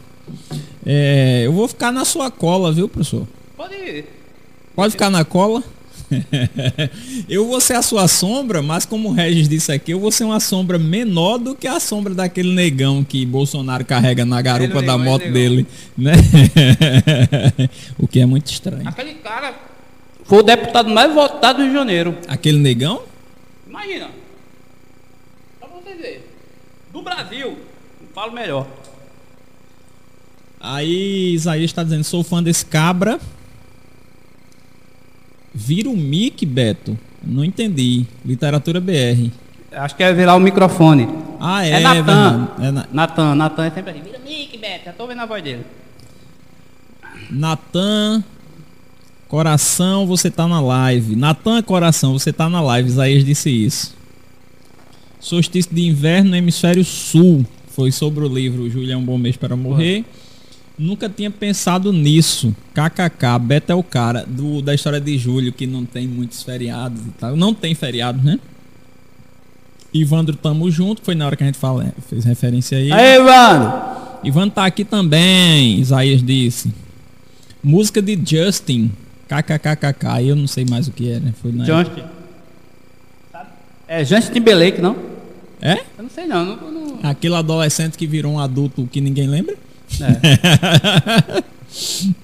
[0.85, 3.27] É, eu vou ficar na sua cola, viu, professor?
[3.57, 4.05] Pode ir.
[4.75, 5.63] Pode ficar na cola.
[7.29, 10.25] eu vou ser a sua sombra, mas como o Regis disse aqui, eu vou ser
[10.25, 14.87] uma sombra menor do que a sombra daquele negão que Bolsonaro carrega na garupa Ele
[14.87, 15.67] da moto ele dele,
[15.97, 16.13] né?
[17.99, 18.89] o que é muito estranho.
[18.89, 19.55] Aquele cara
[20.25, 22.19] foi o deputado mais votado do Rio de Janeiro.
[22.29, 23.03] Aquele negão?
[23.69, 24.11] Imagina.
[25.61, 26.21] Só pra vocês verem.
[26.93, 27.59] Do Brasil.
[28.15, 28.67] Falo melhor.
[30.61, 33.19] Aí Isaías está dizendo, sou fã desse cabra.
[35.55, 36.99] Vira o mic, Beto.
[37.23, 38.07] Não entendi.
[38.25, 39.31] Literatura BR.
[39.73, 41.09] Acho que é virar o microfone.
[41.41, 42.49] Ah, é, É Natan.
[42.61, 44.01] É na- Natan, Natan é sempre assim.
[44.03, 44.85] Vira o mic, Beto.
[44.87, 45.65] Já tô vendo a voz dele.
[47.31, 48.23] Natan,
[49.29, 51.15] coração, você tá na live.
[51.17, 52.89] Natan, coração, você tá na live.
[52.89, 53.95] Isaías disse isso.
[55.21, 57.45] Solstício de inverno no hemisfério sul.
[57.69, 58.65] Foi sobre o livro
[58.97, 60.05] um bom mês para morrer.
[60.83, 62.57] Nunca tinha pensado nisso.
[62.73, 67.03] KKK, Beto é o cara do, da história de Júlio que não tem muitos feriados
[67.03, 67.37] e tal.
[67.37, 68.41] Não tem feriado, né?
[69.93, 71.03] Ivandro, tamo junto.
[71.03, 72.91] Foi na hora que a gente fala, fez referência aí.
[72.91, 73.73] Aí, mano.
[74.25, 76.73] Ivan tá aqui também, Isaías disse.
[77.63, 78.91] Música de Justin.
[79.29, 80.23] KKKKK.
[80.29, 81.35] Eu não sei mais o que é, né?
[81.43, 82.09] Foi na Johnston.
[83.87, 84.97] É Justin Timberlake, não?
[85.61, 85.75] É?
[85.99, 86.57] Eu não sei não.
[86.57, 89.57] não, não- Aquele adolescente que virou um adulto que ninguém lembra?
[90.03, 91.43] É.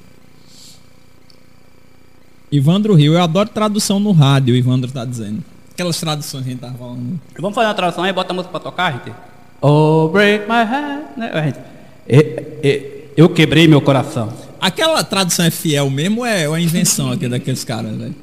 [2.50, 5.42] Ivandro Rio, eu adoro tradução no rádio, o Ivandro tá dizendo.
[5.72, 7.20] Aquelas traduções que a gente tava falando.
[7.38, 9.12] Vamos fazer uma tradução aí, bota a música pra tocar, gente.
[9.60, 11.16] Oh, break my heart.
[11.16, 11.58] Né, gente?
[13.16, 14.32] Eu quebrei meu coração.
[14.60, 18.14] Aquela tradução é fiel mesmo ou é uma invenção aqui daqueles caras, velho?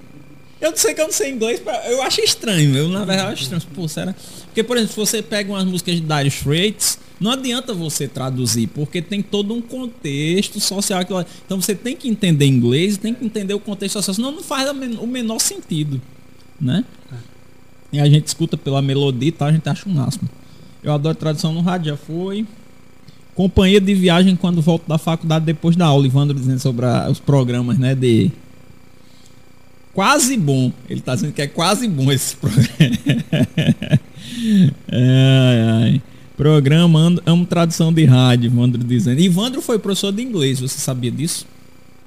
[0.63, 2.75] Eu não sei que eu não sei inglês, eu acho estranho.
[2.75, 3.61] Eu, na verdade, acho estranho.
[3.75, 4.15] Pô, será?
[4.45, 8.67] Porque, por exemplo, se você pega umas músicas de Dire Straits, não adianta você traduzir,
[8.67, 11.01] porque tem todo um contexto social.
[11.45, 14.69] Então você tem que entender inglês, tem que entender o contexto social, senão não faz
[14.69, 16.01] o menor sentido,
[16.59, 16.85] né?
[17.91, 20.29] E a gente escuta pela melodia e tal, a gente acha o máximo.
[20.81, 22.45] Eu adoro tradução no rádio, já foi.
[23.35, 26.05] Companhia de viagem quando volto da faculdade depois da aula.
[26.05, 27.95] Ivandro dizendo sobre a- os programas, né?
[27.95, 28.31] De.
[29.93, 30.71] Quase bom.
[30.89, 32.67] Ele tá dizendo que é quase bom esse programa.
[34.91, 35.61] ai,
[35.91, 36.01] ai.
[36.35, 39.19] Programa amo, amo tradução de rádio, Ivandro dizendo.
[39.21, 41.45] Ivandro foi professor de inglês, você sabia disso?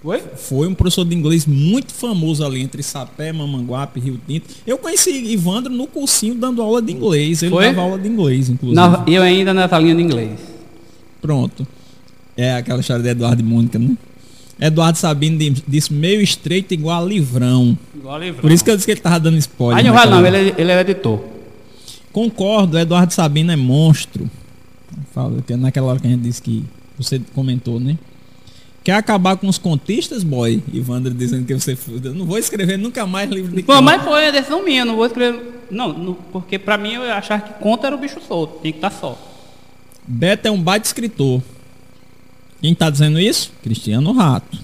[0.02, 0.20] Foi?
[0.36, 4.46] Foi um professor de inglês muito famoso ali entre Sapé, Mamanguape, Rio Tinto.
[4.66, 7.42] Eu conheci Ivandro no cursinho dando aula de inglês.
[7.42, 7.66] Ele Foi?
[7.66, 8.74] dava aula de inglês, inclusive.
[8.76, 10.38] Na- eu ainda nessa linha de inglês.
[11.22, 11.66] Pronto.
[12.36, 13.96] É aquela história de Eduardo e Mônica, né?
[14.58, 17.76] Eduardo Sabino di- disse meio estreito igual a livrão.
[17.94, 18.40] Igual livro.
[18.40, 19.78] Por isso que eu disse que ele tava dando spoiler.
[19.78, 21.20] Aí não vai naquela- não, ele, é- ele é editor.
[22.12, 24.30] Concordo, Eduardo Sabino é monstro.
[25.12, 26.64] Fala, que é naquela hora que a gente disse que
[26.96, 27.98] você comentou, né?
[28.82, 30.62] Quer acabar com os contistas, boy?
[30.72, 31.76] Ivandro dizendo que você.
[32.04, 33.82] Eu não vou escrever nunca mais livro de conto.
[33.82, 35.42] mas foi a decisão minha, não vou escrever.
[35.70, 38.78] Não, não, porque pra mim eu achava que conta era o bicho solto, tem que
[38.78, 39.18] estar só.
[40.06, 41.42] Beto é um baita escritor.
[42.60, 43.52] Quem tá dizendo isso?
[43.62, 44.58] Cristiano Rato.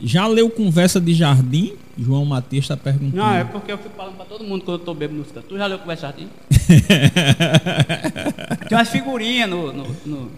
[0.00, 1.72] Já leu Conversa de Jardim?
[1.98, 3.16] João Matias está perguntando.
[3.16, 5.42] Não, é porque eu fico falando pra todo mundo quando eu tô bebendo música.
[5.48, 6.28] Tu já leu Conversa Jardim?
[8.68, 10.30] Tem umas figurinhas no, no, no,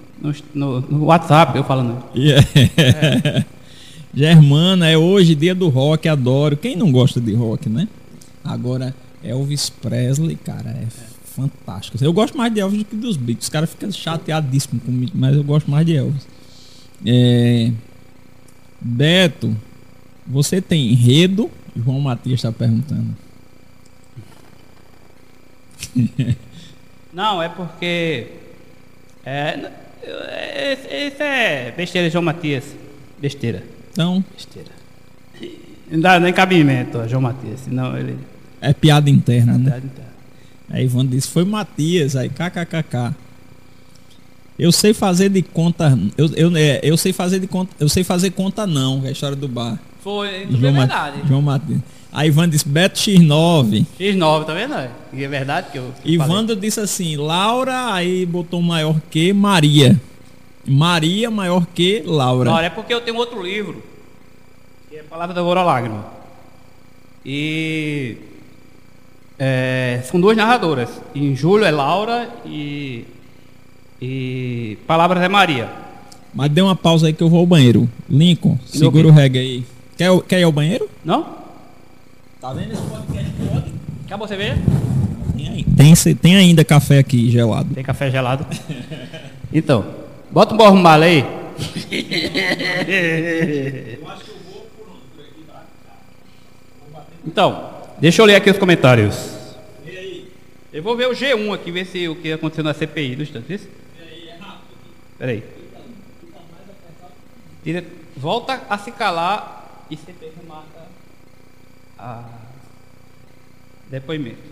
[0.55, 2.01] no, no- WhatsApp, eu falando.
[2.15, 2.47] Yeah.
[4.15, 6.57] Germana, é hoje dia do rock, adoro.
[6.57, 7.89] Quem não gosta de rock, né?
[8.45, 10.87] Agora, Elvis Presley, cara, é
[11.39, 12.03] fantástico.
[12.03, 13.45] Eu gosto mais de Elvis do que dos Beatles.
[13.45, 16.27] Os caras ficam chateadíssimos comigo, mas eu gosto mais de Elvis.
[17.07, 17.71] É...
[18.81, 19.57] Beto,
[20.27, 21.51] você tem enredo?
[21.77, 23.17] João Matias está perguntando.
[27.13, 28.27] Não, é porque.
[29.25, 29.71] É,
[30.03, 32.75] é, esse, esse é besteira, João Matias.
[33.21, 33.65] Besteira.
[33.93, 34.71] Então, Besteira.
[35.91, 38.19] Não dá nem cabimento, ó, João Matias, senão ele.
[38.61, 39.83] é piada interna, né?
[40.71, 43.15] Aí Ivan disse, foi Matias, aí kkkk.
[44.59, 48.03] Eu sei fazer de conta, eu, eu, é, eu sei fazer de conta, eu sei
[48.03, 49.79] fazer conta não, é a história do bar.
[50.03, 51.23] Foi, é João, Ma- verdade.
[51.29, 51.81] João Matias.
[52.13, 53.87] Aí Ivan disse, Beto X9.
[54.01, 54.75] X9, tá vendo?
[54.75, 55.93] É É verdade que eu.
[56.03, 60.01] que Ivandro disse assim, Laura, aí botou maior que Maria.
[60.67, 62.51] Maria maior que Laura.
[62.63, 63.83] É porque eu tenho outro livro,
[64.91, 66.05] que é Palavra da Agora Lágrima.
[67.25, 68.17] E
[69.39, 70.89] é, são duas narradoras.
[71.15, 73.05] Em julho é Laura e,
[74.01, 75.69] e Palavras é Maria.
[76.35, 77.89] Mas dê uma pausa aí que eu vou ao banheiro.
[78.09, 79.65] Lincoln, segura o reggae aí.
[79.97, 80.89] Quer, quer ir ao banheiro?
[81.05, 81.27] Não?
[82.41, 83.31] Tá vendo esse podcast?
[84.07, 84.59] Acabou a cerveja?
[85.37, 87.75] Tem, aí- tem, tem ainda café aqui gelado.
[87.75, 88.47] Tem café gelado.
[89.53, 89.85] Então,
[90.31, 91.25] bota um borro aí.
[97.27, 99.39] Então, deixa eu ler aqui os comentários.
[100.73, 103.53] Eu vou ver o G1 aqui, ver se o que aconteceu na CPI do instante.
[103.53, 103.69] Isso?
[105.19, 105.43] Peraí.
[107.65, 107.85] Tira,
[108.17, 110.87] volta a se calar e CPI remarca
[111.99, 112.25] a
[113.89, 114.43] depoimento.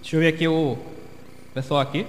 [0.00, 0.76] Deixa eu ver aqui o
[1.54, 2.06] pessoal aqui.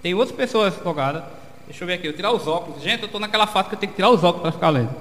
[0.00, 1.24] Tem outras pessoas logadas.
[1.66, 2.82] Deixa eu ver aqui, eu tirar os óculos.
[2.82, 4.94] Gente, eu tô naquela fase que eu tenho que tirar os óculos para ficar lendo.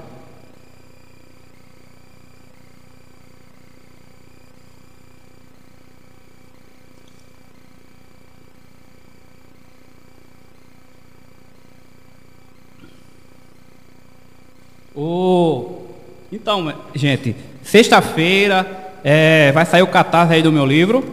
[14.95, 15.87] O...
[16.31, 21.03] Então, gente, sexta-feira é, vai sair o catarse aí do meu livro,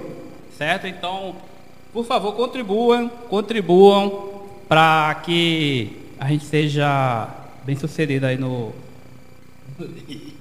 [0.56, 0.86] certo?
[0.86, 1.36] Então,
[1.92, 4.30] por favor, contribuam, contribuam
[4.68, 7.28] para que a gente seja
[7.64, 8.72] bem sucedido aí no.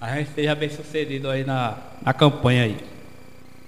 [0.00, 2.76] A gente seja bem sucedido aí na, na campanha aí.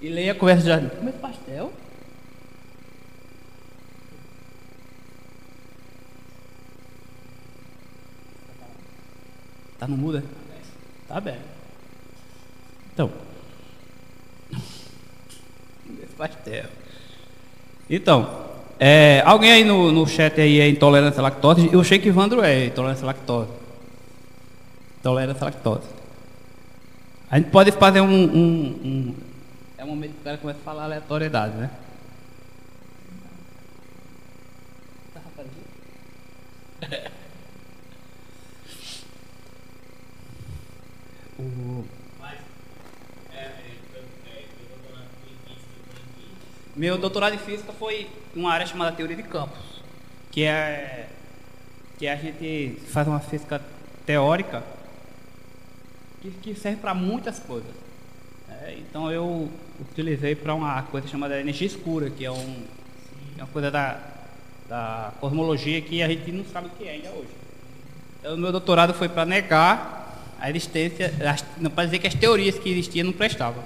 [0.01, 0.89] E leia a conversa de jardim.
[0.89, 1.71] Comer pastel?
[9.85, 10.23] Tá no mudo, é?
[11.07, 11.37] Tá bem.
[12.91, 13.11] Então.
[16.17, 16.65] Pastel.
[17.87, 18.47] Então,
[18.79, 21.69] é, alguém aí no, no chat aí é intolerância à lactose?
[21.71, 23.51] Eu achei que Evandro é intolerância à lactose.
[25.01, 25.87] Intolerância à lactose.
[27.29, 28.11] A gente pode fazer um.
[28.11, 29.15] um, um
[29.77, 31.69] é um momento que o cara começa a falar aleatoriedade, né?
[46.75, 49.81] Meu doutorado em física foi uma área chamada teoria de campos,
[50.31, 51.07] que é
[51.97, 53.61] que a gente faz uma física
[54.05, 54.61] teórica
[56.21, 57.71] que, que serve para muitas coisas.
[58.49, 59.49] É, então eu
[59.79, 62.65] utilizei para uma coisa chamada energia escura, que é, um,
[63.37, 63.99] é uma coisa da,
[64.67, 67.29] da cosmologia que a gente não sabe o que é ainda hoje.
[68.19, 70.04] Então, meu doutorado foi para negar
[70.45, 73.63] a existência, as- não para dizer que as teorias que existiam não prestavam.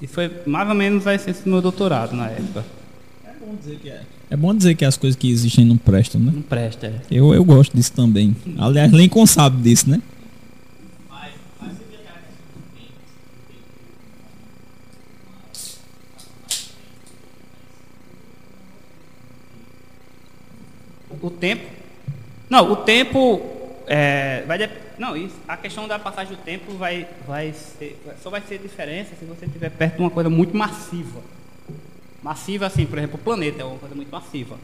[0.00, 2.64] E foi mais ou menos a essência do meu doutorado na época.
[3.24, 4.02] É bom dizer que é.
[4.30, 6.30] É bom dizer que as coisas que existem não prestam, né?
[6.32, 6.86] Não presta.
[6.86, 7.00] é.
[7.10, 8.36] Eu, eu gosto disso também.
[8.56, 10.00] Aliás, Lincoln sabe disso, né?
[21.20, 21.64] O tempo.
[22.48, 23.47] Não, o tempo.
[23.88, 28.30] É, vai dep- não, isso, a questão da passagem do tempo vai, vai ser, só
[28.30, 31.20] vai ser diferença se você estiver perto de uma coisa muito massiva.
[32.22, 34.58] Massiva, assim, por exemplo, o planeta é uma coisa muito massiva.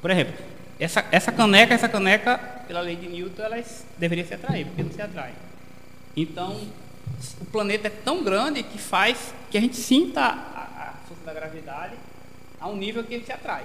[0.00, 0.34] Por exemplo,
[0.80, 4.82] essa, essa caneca, essa caneca, pela lei de Newton, ela es- deveria se atrair, porque
[4.82, 5.32] não se atrai.
[6.16, 6.60] Então,
[7.40, 11.32] o planeta é tão grande que faz que a gente sinta a, a força da
[11.32, 11.94] gravidade
[12.60, 13.62] a um nível que ele se atrai.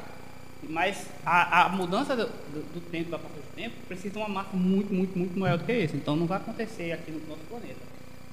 [0.70, 4.28] Mas a, a mudança do, do- do tempo, da passagem do tempo, precisa de uma
[4.28, 5.96] massa muito, muito, muito maior do que isso.
[5.96, 7.80] Então não vai acontecer aqui no nosso planeta.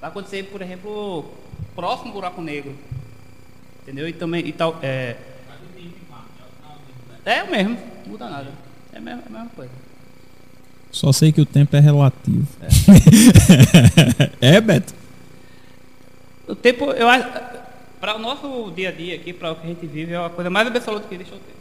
[0.01, 1.25] Vai acontecer, por exemplo,
[1.75, 2.75] próximo buraco negro.
[3.83, 4.07] Entendeu?
[4.09, 4.45] E também.
[4.47, 5.15] E tal, é,
[7.25, 8.51] é o mesmo, não muda nada.
[8.93, 9.71] É a mesma, é a mesma coisa.
[10.91, 12.47] Só sei que o tempo é relativo.
[14.41, 14.93] É, Beto?
[16.47, 17.27] O tempo, eu acho.
[17.99, 20.29] Para o nosso dia a dia aqui, para o que a gente vive, é a
[20.29, 21.54] coisa mais absoluta que é tempo.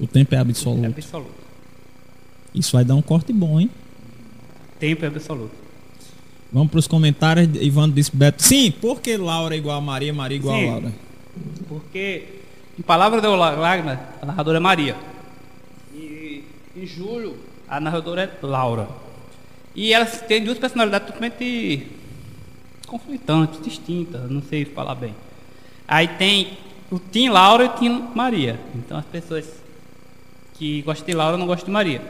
[0.00, 0.86] O tempo é É absoluto.
[0.86, 1.42] absoluto.
[2.54, 3.70] Isso vai dar um corte bom, hein?
[4.78, 5.54] Tempo é absoluto.
[6.52, 7.48] Vamos para os comentários.
[7.62, 8.42] Ivandro disse Beto.
[8.42, 10.68] Sim, por que Laura é igual a Maria, Maria igual Sim.
[10.68, 10.92] a Laura?
[11.68, 12.24] Porque,
[12.78, 14.96] em palavras do Wagner, a narradora é Maria.
[15.94, 16.44] E
[16.76, 17.36] em julho,
[17.66, 18.88] a narradora é Laura.
[19.74, 21.86] E elas têm duas personalidades totalmente
[22.86, 25.14] conflitantes, distintas, não sei falar bem.
[25.88, 26.58] Aí tem
[26.90, 28.60] o Tim Laura e o Tim Maria.
[28.74, 29.61] Então as pessoas
[30.62, 32.00] que gostam de Laura não gostam de Maria.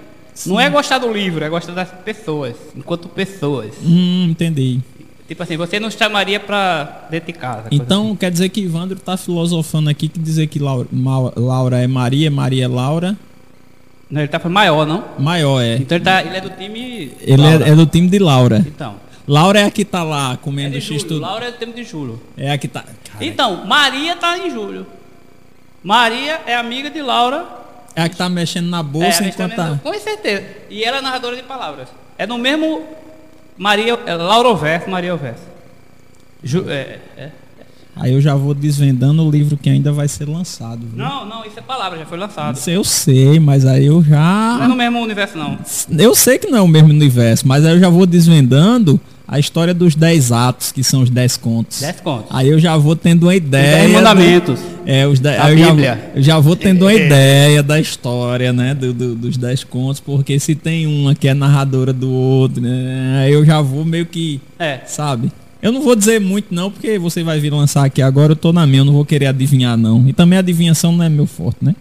[0.46, 3.72] Não é gostar do livro, é gostar das pessoas, enquanto pessoas.
[3.82, 4.80] Hum, entendi.
[5.26, 7.68] Tipo assim, você não chamaria pra dentro de casa.
[7.70, 11.86] Então quer dizer que Ivandro tá filosofando aqui que dizer que Laura, Ma- Laura é
[11.86, 13.16] Maria, Maria é Laura.
[14.10, 15.02] Não, ele tá falando maior, não?
[15.18, 15.76] Maior é.
[15.76, 17.12] Então ele, tá, ele é do time.
[17.22, 18.58] Ele é, é do time de Laura.
[18.66, 18.96] Então.
[19.26, 21.20] Laura é a que tá lá É comendo de X tudo.
[21.20, 22.20] Laura é do time de julho.
[22.36, 22.84] É a que tá.
[23.18, 24.84] Então, Maria tá em julho.
[25.82, 27.61] Maria é amiga de Laura.
[27.94, 29.78] É a que tá mexendo na É, bolsa a enquanto tá.
[29.82, 30.44] Com certeza.
[30.70, 31.88] E ela é narradora de palavras.
[32.18, 32.82] É no mesmo.
[33.56, 33.98] Maria.
[34.06, 35.42] É Laura Verso, Maria Verso.
[36.42, 37.30] Ju, é, é.
[37.94, 40.80] Aí eu já vou desvendando o livro que ainda vai ser lançado.
[40.80, 40.96] Viu?
[40.96, 42.56] Não, não, isso é palavra, já foi lançado.
[42.56, 44.66] Isso eu sei, mas aí eu Não é já.
[44.68, 45.58] no mesmo universo, não.
[45.98, 49.38] Eu sei que não é o mesmo universo, mas aí eu já vou desvendando a
[49.38, 51.80] história dos 10 atos, que são os 10 contos.
[51.80, 52.26] 10 contos.
[52.30, 53.76] Aí eu já vou tendo uma ideia.
[53.76, 54.60] dez do- mandamentos.
[54.84, 56.10] É, os aí eu já- Bíblia.
[56.16, 57.06] eu já vou tendo uma É.
[57.06, 58.74] ideia da história, né?
[58.74, 63.22] do- do- dos 10 contos, porque se tem uma que é narradora do outro, né,
[63.24, 64.40] aí eu já vou meio que.
[64.58, 64.80] É.
[64.86, 65.30] Sabe?
[65.62, 68.52] Eu não vou dizer muito não, porque você vai vir lançar aqui agora, eu tô
[68.52, 70.08] na minha, eu não vou querer adivinhar não.
[70.08, 71.76] E também a adivinhação não é meu forte, né?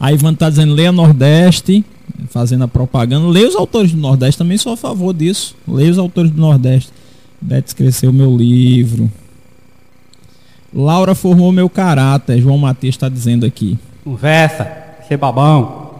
[0.00, 1.84] A Ivan tá dizendo, leia Nordeste,
[2.28, 3.26] fazendo a propaganda.
[3.26, 5.54] Leia os autores do Nordeste, também sou a favor disso.
[5.66, 6.90] Leia os autores do Nordeste.
[7.40, 9.10] Beto escreveu meu livro.
[10.72, 13.76] Laura formou meu caráter, João Matias está dizendo aqui.
[14.04, 14.70] Conversa.
[15.06, 15.92] Ser babão.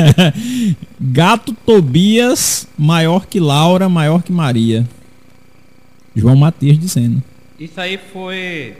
[1.00, 4.86] Gato Tobias, maior que Laura, maior que Maria.
[6.14, 7.22] João Matias dizendo.
[7.58, 8.74] Isso aí foi.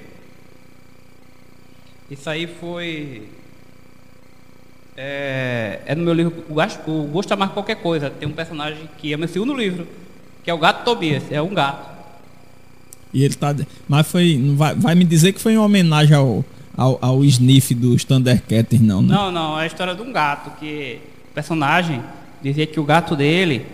[2.10, 3.22] Isso aí foi.
[5.02, 6.52] É, é no meu livro O
[7.06, 8.10] Gosto, Amar Qualquer Coisa.
[8.10, 9.88] Tem um personagem que é meu segundo livro,
[10.44, 11.22] que é o Gato Tobias.
[11.30, 11.88] É um gato.
[13.14, 13.56] E ele tá.
[13.88, 14.36] Mas foi.
[14.36, 16.44] Não vai, vai me dizer que foi em homenagem ao,
[16.76, 19.14] ao, ao sniff dos Thundercats, não, né?
[19.14, 20.98] Não, não, é a história de um gato que
[21.30, 22.02] o personagem
[22.42, 23.64] dizia que o gato dele,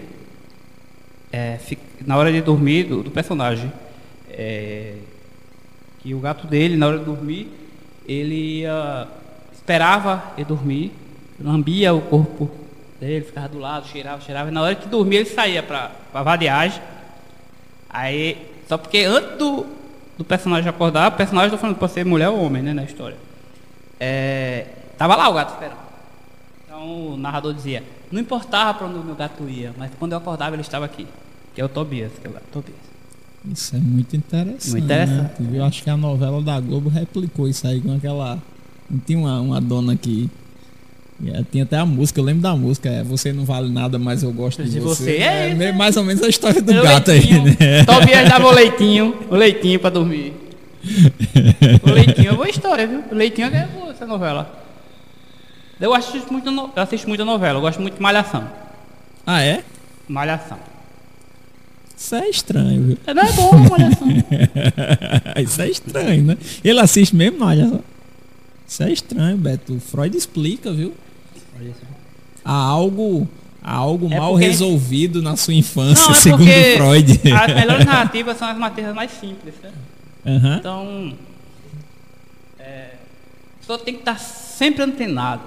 [1.33, 1.59] é,
[2.07, 3.73] na hora de dormir, do, do personagem,
[4.31, 4.95] é,
[5.99, 7.49] que o gato dele, na hora de dormir,
[8.07, 9.09] ele ia,
[9.53, 10.93] esperava ele dormir,
[11.41, 12.51] lambia o corpo
[13.01, 16.23] dele, ficava do lado, cheirava, cheirava, e na hora que dormia ele saía para a
[16.23, 16.81] vadiagem.
[17.89, 19.67] Aí, só porque antes do,
[20.19, 23.17] do personagem acordar, o personagem tô falando para ser mulher ou homem, né, na história.
[23.99, 24.67] É,
[24.99, 25.79] tava lá o gato esperando.
[26.65, 30.19] Então o narrador dizia, não importava para onde o meu gato ia, mas quando eu
[30.19, 31.07] acordava ele estava aqui.
[31.55, 32.87] Que é o Tobias, que é o gato Tobias.
[33.51, 34.71] Isso é muito interessante.
[34.71, 35.43] Muito interessante.
[35.43, 35.49] né?
[35.51, 35.65] Viu?
[35.65, 38.43] Acho que a novela da Globo replicou isso aí com aquela.
[38.91, 40.29] Não tinha uma, uma dona que.
[41.23, 43.99] E, é, Tinha até a música, eu lembro da música, é Você não vale nada,
[43.99, 45.05] mas eu gosto de, De você.
[45.05, 45.73] você, é é.
[45.73, 47.45] mais ou menos a história do gato leitinho.
[47.47, 47.85] aí, né?
[47.85, 50.33] Tobias dava o leitinho, o leitinho para dormir.
[51.83, 53.03] O leitinho é boa história, viu?
[53.11, 54.63] O leitinho é boa essa novela.
[55.81, 58.49] Eu assisto muito, no- eu assisto muita novela, eu gosto muito de Malhação.
[59.27, 59.63] Ah, é?
[60.09, 60.59] Malhação.
[61.97, 62.99] Isso é estranho, viu?
[63.15, 64.09] Não é bom Malhação.
[65.43, 66.37] Isso é estranho, né?
[66.63, 67.81] Ele assiste mesmo, só.
[68.69, 69.75] Isso é estranho, Beto.
[69.75, 70.93] O Freud explica, viu?
[72.45, 73.29] Há algo,
[73.63, 77.21] há algo É mal porque- resolvido na sua infância, Não, é segundo Freud.
[77.33, 79.71] as melhores narrativas são as matérias mais simples, né?
[80.27, 80.57] Aham.
[80.59, 81.13] Então,
[82.59, 82.91] é,
[83.57, 85.43] a pessoa tem que estar sempre antenado.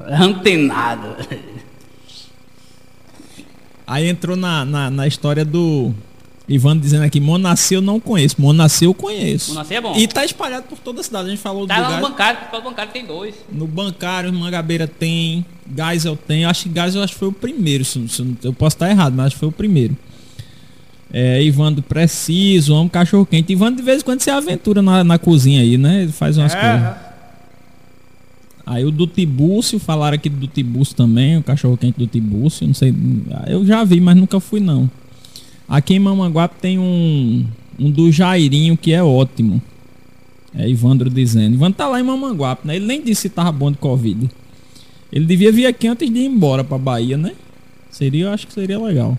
[0.00, 1.16] Antenado.
[3.86, 5.94] Aí entrou na, na, na história do
[6.48, 8.36] Ivan dizendo aqui, Monassi eu não conheço.
[8.38, 9.52] Monassi eu conheço.
[9.52, 9.96] Monassi é bom.
[9.96, 11.26] E tá espalhado por toda a cidade.
[11.26, 12.00] A gente falou do Tá lá no gás.
[12.08, 13.34] bancário, porque o bancário tem dois.
[13.52, 15.44] No bancário, Mangabeira tem,
[15.76, 16.42] Geisel tem.
[16.44, 17.84] Eu acho que Geisel acho que foi o primeiro.
[17.84, 19.96] se- se eu posso estar errado, mas acho que foi o primeiro.
[21.12, 23.52] É, Ivando Preciso, Amo Cachorro Quente.
[23.52, 26.02] Ivando de vez em quando se aventura na, na cozinha aí, né?
[26.02, 26.94] Ele faz umas coisas.
[28.64, 32.74] Aí o do Tibúcio, falaram aqui do Tibúcio também, o cachorro quente do Tibúcio, não
[32.74, 32.92] sei,
[33.46, 34.90] eu já vi, mas nunca fui não.
[35.68, 37.44] Aqui em Mamanguape tem um,
[37.78, 39.60] um do Jairinho que é ótimo.
[40.54, 41.54] É Ivandro dizendo.
[41.54, 42.76] Ivandro tá lá em Mamanguape, né?
[42.76, 44.30] Ele nem disse se tava bom de Covid.
[45.12, 47.32] Ele devia vir aqui antes de ir embora pra Bahia, né?
[47.90, 49.18] Seria, eu acho que seria legal.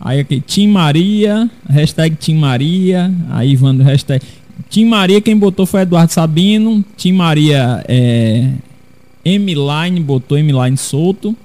[0.00, 4.24] Aí aqui, Tim Maria, hashtag Tim Maria, aí Ivandro, hashtag...
[4.68, 8.50] Tim Maria, quem botou foi Eduardo Sabino, Tim Maria, é...
[9.24, 11.36] M-Line, botou M-Line solto,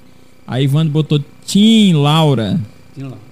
[0.47, 2.59] aí Ivandro botou Tim Laura,
[2.95, 3.26] Tinha lá.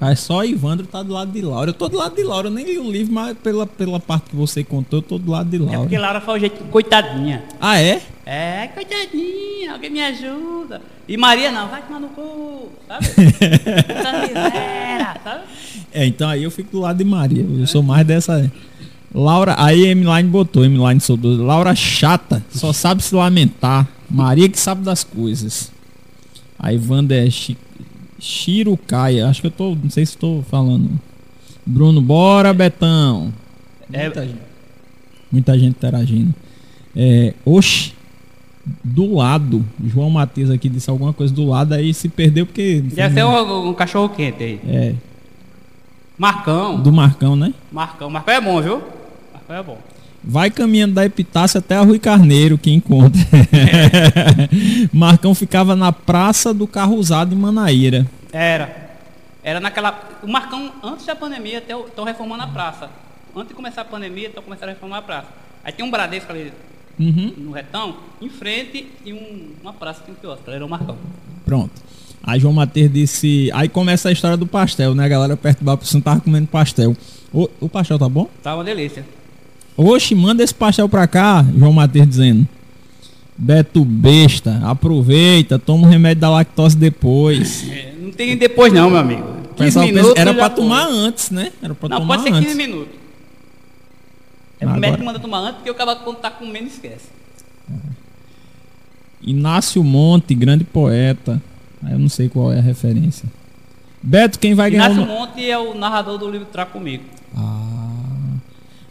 [0.00, 1.70] Aí só Ivandro tá do lado de Laura.
[1.70, 4.30] Eu tô do lado de Laura, eu nem li o livro, mas pela, pela parte
[4.30, 6.00] que você contou, eu tô do lado de É porque Laura.
[6.00, 7.44] Laura faz o jeito coitadinha.
[7.60, 8.00] Ah, é?
[8.24, 10.80] É, coitadinha, alguém me ajuda.
[11.06, 13.06] E Maria não, vai tomar no cu, sabe?
[14.28, 15.42] Miséria, sabe?
[15.92, 17.44] É, então aí eu fico do lado de Maria.
[17.44, 18.50] Eu sou mais dessa.
[19.14, 21.36] Laura, aí M-Line botou, M-Line soltou.
[21.36, 23.86] Laura chata, só sabe se lamentar.
[24.08, 25.70] Maria que sabe das coisas.
[26.58, 27.56] Aí Wanda é Chi-
[28.20, 29.26] Chirucaia.
[29.28, 29.74] Acho que eu tô.
[29.74, 30.90] Não sei se estou falando.
[31.66, 33.32] Bruno, bora, Betão.
[33.92, 34.40] É- Muita gente.
[35.32, 36.34] Muita gente interagindo.
[36.94, 37.94] É, oxi.
[38.84, 39.64] Do lado.
[39.84, 42.80] João Matias aqui disse alguma coisa do lado, aí se perdeu porque.
[42.82, 44.60] Deve ser um, um cachorro quente aí.
[44.68, 44.94] É,
[46.18, 46.80] Marcão.
[46.80, 47.54] do Marcão, né?
[47.72, 48.10] Marcão.
[48.10, 48.82] Marcão é bom, viu?
[49.32, 49.78] Marcão é bom.
[50.22, 53.20] Vai caminhando da Epitácia até a Rui Carneiro, que encontra.
[54.92, 58.06] Marcão ficava na Praça do Carro Usado em Manaíra.
[58.32, 58.90] Era.
[59.42, 59.98] Era naquela.
[60.22, 62.90] O Marcão, antes da pandemia, estão reformando a praça.
[63.34, 65.28] Antes de começar a pandemia, estão começando a reformar a praça.
[65.64, 66.52] Aí tem um Bradesco ali
[66.98, 67.32] Uhum.
[67.38, 70.50] no retão, em frente, e um- uma praça que tem um quiosque.
[70.50, 70.96] Era o Marcão.
[71.46, 71.70] Pronto.
[72.22, 73.50] Aí João Matheus disse.
[73.54, 75.04] Aí começa a história do pastel, né?
[75.04, 76.94] A galera porque você não tava comendo pastel.
[77.32, 78.28] O, o pastel tá bom?
[78.42, 79.04] Tá uma delícia.
[79.76, 82.46] Oxe, manda esse pastel pra cá, João Matheus dizendo.
[83.36, 87.64] Beto besta, aproveita, toma o remédio da lactose depois.
[87.70, 89.22] É, não tem depois não, meu amigo.
[89.22, 90.50] O 15 pessoal pensa- minutos era foi.
[90.50, 91.52] tomar antes, né?
[91.62, 92.50] Era pra Não, tomar pode ser antes.
[92.52, 92.94] 15 minutos.
[94.60, 97.06] É o médico manda tomar antes, porque o cara quando tá comendo esquece.
[99.22, 101.40] Inácio Monte, grande poeta.
[101.90, 103.26] Eu não sei qual é a referência.
[104.02, 105.06] Beto, quem vai ganhar Inácio o...
[105.06, 107.04] no- Monte é o narrador do livro Tra Comigo.
[107.36, 107.79] Ah.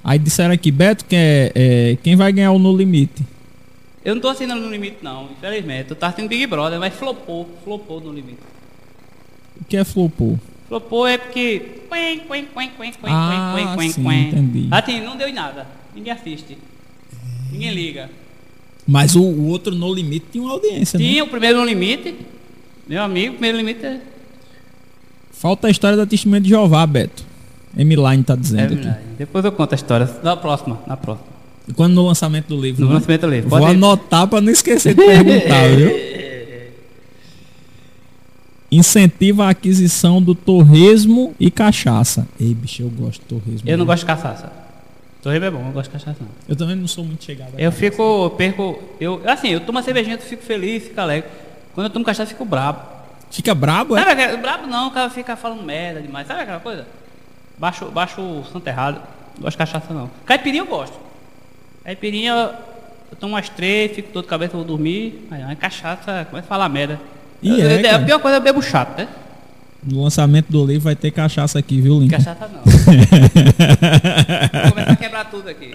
[0.03, 3.23] Aí disseram aqui, Beto, que é, é, quem vai ganhar o No Limite?
[4.03, 5.89] Eu não tô assinando no limite não, infelizmente.
[5.89, 8.39] Eu tava assistindo Big Brother, mas flopou, flopou no limite.
[9.59, 10.39] O que é flopou?
[10.69, 11.81] Flopou é porque.
[11.89, 14.27] Quen, quen, quen, quen, quen, Ah, quen, quen, sim, quen.
[14.29, 14.67] entendi.
[14.71, 15.67] Assim, não deu em nada.
[15.93, 16.57] Ninguém assiste.
[17.51, 18.09] Ninguém liga.
[18.87, 21.05] Mas o, o outro No Limite tinha uma audiência, né?
[21.05, 22.15] Tinha o primeiro no limite.
[22.87, 23.99] Meu amigo, o primeiro limite é.
[25.31, 27.23] Falta a história do Testemunho de Jeová, Beto.
[27.77, 28.89] Emiline tá dizendo aqui.
[29.17, 30.09] Depois eu conto a história.
[30.23, 31.27] Na próxima, na próxima.
[31.75, 32.81] Quando no lançamento do livro.
[32.81, 32.93] No né?
[32.95, 33.49] lançamento do livro.
[33.49, 33.75] Vou Pode ir.
[33.75, 36.09] anotar pra não esquecer de perguntar, viu?
[38.71, 42.27] incentiva a aquisição do torresmo e cachaça.
[42.39, 43.67] Ei, bicho, eu gosto de torresmo.
[43.69, 44.51] Eu não gosto de cachaça.
[45.21, 46.29] Torresmo é bom, eu não gosto de cachaça não.
[46.47, 47.49] Eu também não sou muito chegado.
[47.57, 47.77] Eu cachaça.
[47.77, 51.29] fico, eu perco, eu, assim, eu tomo uma cervejinha, eu fico feliz, fico alegre.
[51.73, 52.81] Quando eu tomo cachaça, eu fico brabo.
[53.31, 54.03] Fica brabo, é?
[54.03, 56.27] Sabe brabo não, o cara fica falando merda demais.
[56.27, 56.87] Sabe aquela coisa?
[57.59, 58.95] Baixo, baixo o santo errado.
[59.35, 60.09] Não gosto de cachaça não.
[60.25, 60.97] Caipirinha eu gosto.
[61.83, 62.31] Caipirinha,
[63.11, 65.27] eu tomo umas três, fico todo cabeça, vou dormir.
[65.31, 66.99] Aí, aí cachaça, começa a falar merda.
[67.41, 67.95] E Eu- é, eu- cara.
[67.97, 69.07] a pior coisa é bebo chato, né?
[69.81, 72.17] No lançamento do livro vai ter cachaça aqui, viu, Lincoln?
[72.17, 72.61] Cachaça não.
[74.63, 75.73] Vou começar a quebrar tudo aqui.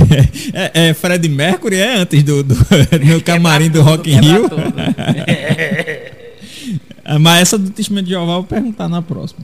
[0.54, 4.48] é, é Fred Mercury, é antes do, do no camarim do Rock in Rio.
[7.04, 9.40] Ah, Mas essa do Testemunho de Jeová eu vou perguntar na próxima.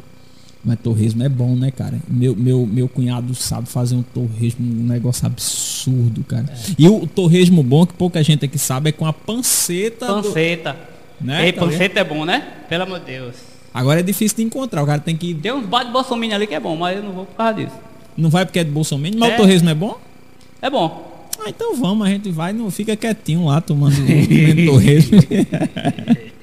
[0.65, 1.99] Mas torresmo é bom, né, cara?
[2.09, 6.47] Meu, meu, meu cunhado sabe fazer um torresmo, um negócio absurdo, cara.
[6.79, 10.07] E o torresmo bom, que pouca gente aqui sabe, é com a panceta.
[10.07, 10.77] do- Panceta.
[11.21, 11.71] Né, Ei, tá vendo?
[11.73, 12.47] panceta é bom, né?
[12.69, 13.35] Pelo amor de Deus.
[13.73, 14.83] Agora é difícil de encontrar.
[14.83, 15.35] O cara tem que.
[15.35, 17.55] Tem uns bar de bolsominion ali que é bom, mas eu não vou por causa
[17.55, 17.77] disso.
[18.17, 19.35] Não vai porque é de Bolsonaro, mas É.
[19.35, 19.97] o torresmo é bom?
[20.61, 21.27] É bom.
[21.41, 23.95] Ah, então vamos, a gente vai, não fica quietinho lá tomando
[24.67, 25.19] torresmo.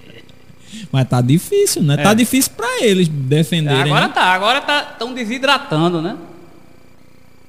[0.96, 1.98] Mas tá difícil, né?
[1.98, 2.16] Tá É.
[2.16, 3.82] difícil pra eles defenderem.
[3.92, 4.14] Agora né?
[4.14, 6.16] tá, agora tá tão desidratando, né?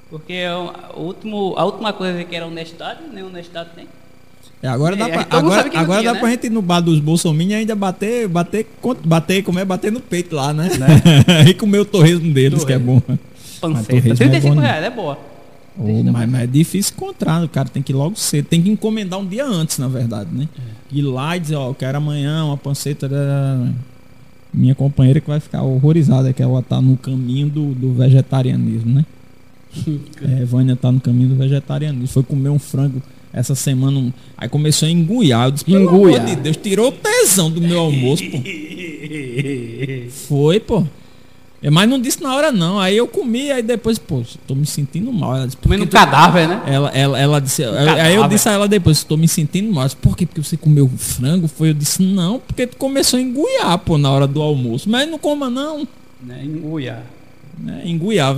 [0.09, 3.87] Porque é o último, a última coisa que era honestidade, nem honestidade tem.
[4.61, 6.19] É, agora dá É, pra, mundo agora, agora tinha, dá né?
[6.19, 8.67] pra gente ir no bar dos Bolsonaro e ainda bater, bater,
[9.05, 10.67] bater, como é, bater no peito lá, né?
[11.47, 13.01] e comer o torresmo deles, que é bom.
[13.61, 13.87] Panceta.
[13.87, 14.67] torresmo é 35 bom, né?
[14.67, 15.17] reais, é boa.
[15.77, 18.45] Ô, mas, mas é difícil encontrar, o cara tem que ir logo cedo.
[18.49, 20.49] Tem que encomendar um dia antes, na verdade, né?
[20.91, 23.67] Ir lá e dizer, ó, eu quero amanhã uma panceta da
[24.53, 29.05] minha companheira que vai ficar horrorizada, que ela tá no caminho do, do vegetarianismo, né?
[30.23, 32.07] É, Vânia tá no caminho do vegetarianismo.
[32.07, 33.01] Foi comer um frango
[33.33, 33.99] essa semana.
[33.99, 35.47] um- Aí começou a enguiar.
[35.47, 36.25] Eu disse, pelo amor Enguiar.
[36.25, 38.37] de Deus, tirou o tesão do meu almoço, pô.
[40.27, 40.85] Foi, pô.
[41.61, 42.79] É, Mas não disse na hora, não.
[42.79, 45.35] Aí eu comi, aí depois, pô, tô me sentindo mal.
[45.35, 46.61] Ela disse, Comendo um cadáver, né?
[46.67, 47.63] ela, ela, ela disse.
[47.63, 49.85] aí eu disse a ela depois, estou me sentindo mal.
[49.85, 50.25] Disse, Por quê?
[50.25, 51.47] Porque você comeu frango?
[51.47, 51.69] Foi?
[51.69, 54.89] Eu disse, não, porque tu começou a enguiar, pô, na hora do almoço.
[54.89, 55.87] Mas não coma, não.
[56.21, 56.43] né?
[56.43, 57.03] Enguiar.
[57.59, 57.81] Né?
[57.85, 58.35] Enguiar.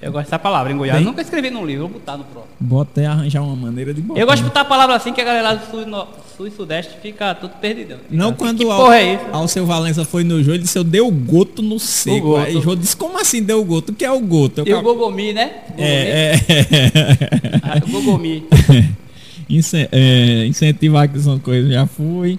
[0.00, 0.96] Eu gosto dessa palavra, enguiar.
[0.96, 2.52] Bem- Eu nunca escrevi num livro, vou botar no próximo.
[2.60, 4.20] Bota e arranjar uma maneira de botar.
[4.20, 6.06] Eu gosto de botar a palavra assim que a galera lá do sul, e no-
[6.36, 7.98] sul e sudeste fica tudo perdidão.
[8.08, 9.24] Não Fica, quando que o porra é isso?
[9.32, 12.20] Alceu Valença foi no jogo, ele disse, eu dei o goto no seco.
[12.28, 12.46] goto.
[12.46, 13.90] Aí Jô disse, como assim deu o goto?
[13.90, 14.58] O que é o goto?
[14.60, 15.50] Eu E o ca- Gogomi, né?
[15.70, 15.82] Gogomi.
[15.88, 18.44] é, é, Ah, o Gogomi.
[19.50, 22.38] Incen- é, incentivar que são coisas, já fui.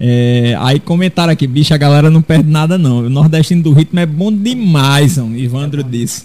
[0.00, 2.98] É, aí comentaram aqui, bicho, a galera não perde nada não.
[2.98, 6.24] O nordestino do ritmo é bom demais, ó, Ivandro disse.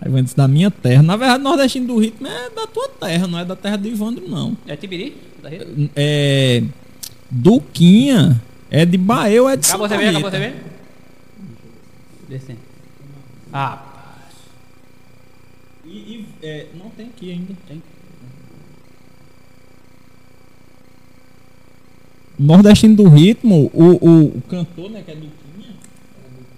[0.00, 1.02] Aí Ivandro disse, da minha terra.
[1.02, 3.86] Na verdade, o nordestino do ritmo é da tua terra, não é da terra do
[3.86, 4.56] Ivandro, não.
[4.66, 5.14] É Tibiri?
[5.94, 6.62] É,
[7.30, 8.40] Duquinha
[8.70, 10.00] é de Bahia ou é de Acabou Santa?
[10.00, 10.30] Acabou a Rita?
[10.30, 10.56] cerveja?
[12.28, 12.56] Desce.
[13.52, 13.82] Ah,
[15.84, 17.52] E, e, é, não tem aqui ainda.
[17.68, 17.82] Tem.
[22.38, 25.74] Nordestino do ritmo, o, o, o cantor, né, que é Duquinha,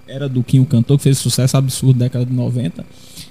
[0.07, 2.85] era Duquinho o cantor, que fez sucesso absurdo na década de 90.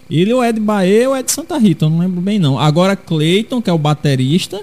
[0.10, 2.60] Ele ou é de Bahia ou é de Santa Rita, eu não lembro bem não.
[2.60, 4.62] Agora Cleiton, que é o baterista,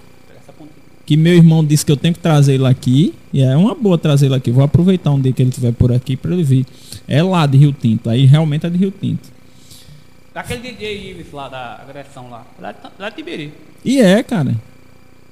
[1.07, 3.99] que meu irmão disse que eu tenho que trazer ele aqui, e é uma boa
[3.99, 4.51] trazer ele aqui.
[4.51, 6.67] Vou aproveitar um dia que ele estiver por aqui para ele vir.
[7.09, 9.29] É lá de Rio Tinto, aí realmente é de Rio Tinto.
[10.33, 12.47] Daquele DJ Ives lá da agressão lá.
[12.61, 13.53] Lá de, lá de Tibiri.
[13.85, 14.55] E é, cara.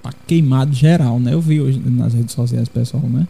[0.03, 1.35] Tá queimado geral, né?
[1.35, 3.27] Eu vi hoje nas redes sociais, pessoal, né?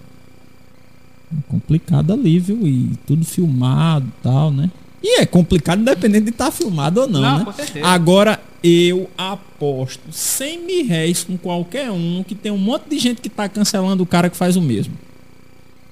[1.32, 2.66] É complicado ali, viu?
[2.66, 4.70] E tudo filmado e tal, né?
[5.03, 7.55] E é complicado independente de estar filmado ou não, Não, né?
[7.82, 13.20] Agora, eu aposto 100 mil réis com qualquer um que tem um monte de gente
[13.20, 14.95] que tá cancelando o cara que faz o mesmo.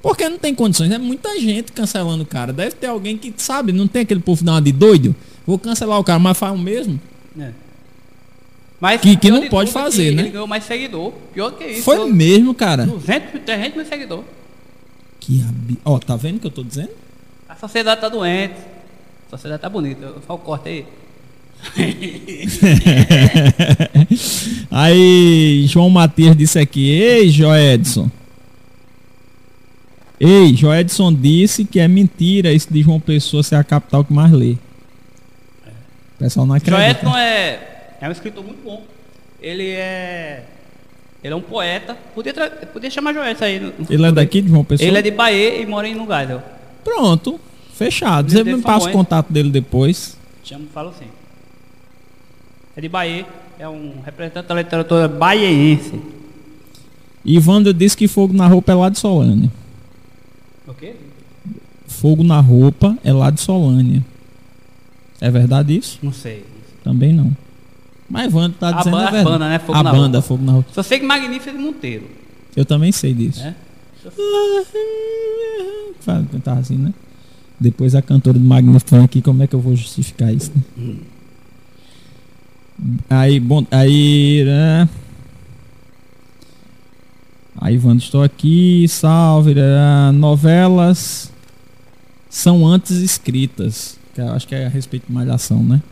[0.02, 2.52] Porque não tem condições, é muita gente cancelando o cara.
[2.52, 5.14] Deve ter alguém que, sabe, não tem aquele povo uma de doido.
[5.46, 7.00] Vou cancelar o cara, mas faz o mesmo.
[7.38, 7.50] É.
[8.80, 10.22] Mas Que- que não de pode é fazer, né?
[10.24, 11.12] Ele ganhou mais seguidor.
[11.32, 11.82] Pior que isso.
[11.82, 12.84] Foi eu- mesmo, cara.
[12.86, 14.24] 200, 300 mil seguidores.
[15.20, 15.78] Que abi...
[15.84, 16.90] Ó, tá vendo o que eu tô dizendo?
[17.48, 18.54] A sociedade tá doente.
[19.26, 20.04] A sociedade tá bonita.
[20.04, 20.84] Eu falo corte aí.
[24.70, 28.10] Aí, João Matias disse aqui: Ei, Joedson.
[30.18, 34.32] Ei, Joedson disse que é mentira isso de João Pessoa ser a capital que mais
[34.32, 34.52] lê.
[34.52, 34.58] O
[36.18, 37.06] pessoal não acredita.
[37.18, 37.75] É,
[38.06, 38.84] é um escritor muito bom.
[39.40, 40.44] Ele é.
[41.22, 41.96] Ele é um poeta.
[42.14, 43.60] Podia, tra- podia chamar Joetson aí.
[43.60, 44.86] no- Ele é daqui de João Pessoa?
[44.86, 46.42] Ele é de Bahia e mora em Nugásio.
[46.84, 47.40] Pronto,
[47.74, 48.30] fechado.
[48.30, 50.16] Você me passa o contato dele depois.
[50.44, 51.06] Chamo, falo assim.
[52.76, 53.26] É de Bahia.
[53.58, 56.00] É um representante da literatura baiense.
[57.24, 59.50] Ivandro disse que fogo na roupa é lá de Solânia.
[61.88, 64.04] Fogo na Roupa é lá de Solânia.
[65.20, 65.98] É verdade isso?
[66.02, 66.44] Não sei.
[66.84, 67.34] Também não.
[68.08, 69.24] Mas Wanda tá A dizendo ba- a verdade.
[69.24, 69.58] banda, né?
[69.58, 70.22] Fogo a na banda, Roupa.
[70.28, 70.68] Fogo na Roupa.
[70.72, 72.04] Só sei que Magnífico é Monteiro.
[72.54, 73.42] Eu também sei disso.
[76.00, 76.94] Fala, cantar assim, né?
[77.58, 80.52] Depois a cantora do Magnífico aqui, como é que eu vou justificar isso?
[80.76, 80.94] né?
[83.10, 84.44] Aí, bom, aí.
[84.44, 84.88] Né?
[87.58, 89.54] Aí, Wanda, estou aqui, salve.
[89.54, 90.10] né?
[90.12, 91.32] Novelas
[92.28, 93.98] são antes escritas.
[94.14, 95.82] Que eu acho que é a respeito de malhação, né?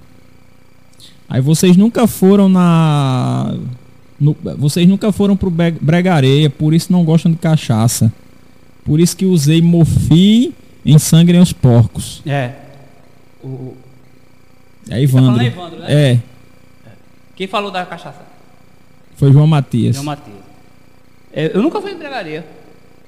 [1.35, 3.57] Aí vocês nunca foram na.
[4.21, 8.13] no- vocês nunca foram pro Bregareia, por isso não gostam de cachaça.
[8.85, 10.55] Por isso que usei Mofi
[10.87, 12.23] em Sangrem os Porcos.
[12.25, 12.53] É.
[13.43, 13.75] O,
[14.87, 15.43] É tá Ivandro.
[15.43, 15.87] Evandro, né?
[15.93, 16.19] É,
[17.35, 18.23] Quem falou da cachaça?
[19.17, 19.97] foi João Matias.
[19.97, 20.37] João Matias.
[21.33, 22.47] É, eu nunca fui em pregaria.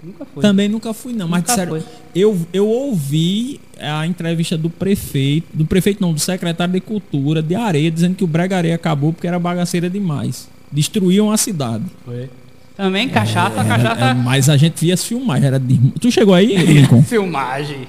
[0.02, 0.42] Nunca fui.
[0.42, 1.82] Também nunca fui não, mas Nunca disseram, foi.
[2.14, 7.54] eu, eu ouvi a entrevista do prefeito, do prefeito não, do secretário de cultura de
[7.54, 10.48] Areia, dizendo que o Bregareia acabou porque era bagaceira demais.
[10.70, 11.84] Destruíam a cidade.
[12.04, 12.28] Foi.
[12.76, 14.04] Também cachaça, Era- cachaça.
[14.10, 15.78] é, mas a gente via filmar, era de...
[15.98, 17.02] Tu chegou aí, Lincoln?
[17.02, 17.88] Filmagem.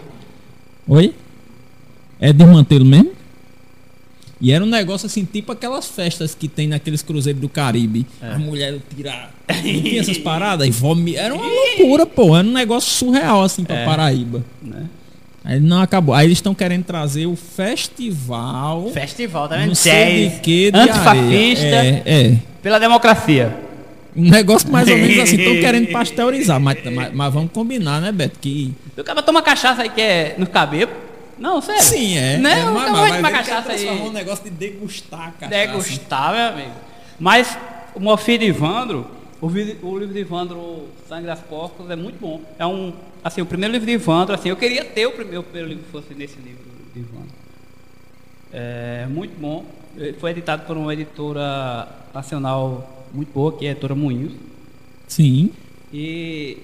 [0.87, 1.13] Oi?
[2.19, 3.11] É desmantelo mesmo?
[4.39, 8.05] E era um negócio assim, tipo aquelas festas que tem naqueles cruzeiros do Caribe.
[8.21, 8.33] É.
[8.33, 9.33] A mulher tirar.
[9.49, 10.67] Não tinha essas paradas?
[10.67, 11.15] E vomi...
[11.15, 12.37] Era uma loucura, pô.
[12.37, 13.85] Era um negócio surreal, assim, pra É.
[13.85, 14.43] Paraíba.
[14.61, 14.85] Né?
[15.43, 16.13] Aí não acabou.
[16.13, 18.89] Aí eles estão querendo trazer o festival.
[18.91, 19.75] Festival, tá não vendo?
[19.75, 21.65] sei de que de Antifascista.
[21.65, 22.37] É, é.
[22.61, 23.57] Pela democracia.
[24.15, 25.37] Um negócio mais ou menos assim.
[25.37, 26.59] Estão querendo pasteurizar.
[26.59, 28.37] Mas, mas, mas vamos combinar, né, Beto?
[28.39, 28.73] Que.
[28.97, 30.91] O cara toma cachaça aí que é no cabelo.
[31.37, 31.81] Não, sério.
[31.83, 32.37] Sim, é.
[32.37, 32.59] Né?
[32.59, 34.13] é, mas- vai vai tomar cachaça transformar um aí.
[34.13, 35.47] negócio de degustar cachaça.
[35.49, 36.75] Degustar, meu amigo.
[37.19, 37.57] Mas
[37.95, 39.07] o Mofir de Ivandro,
[39.41, 39.49] o, o
[39.99, 42.41] livro de Ivandro, Sangue das Porcos, é muito bom.
[42.57, 42.93] É um,
[43.23, 45.83] assim, o primeiro livro de Ivandro, assim, eu queria ter o primeiro, o primeiro livro
[45.83, 47.29] que fosse nesse livro de Ivandro.
[48.51, 49.63] É muito bom.
[49.95, 54.33] Ele foi editado por uma editora nacional muito boa, que é a editora Moinhos.
[55.07, 55.51] Sim.
[55.93, 56.57] E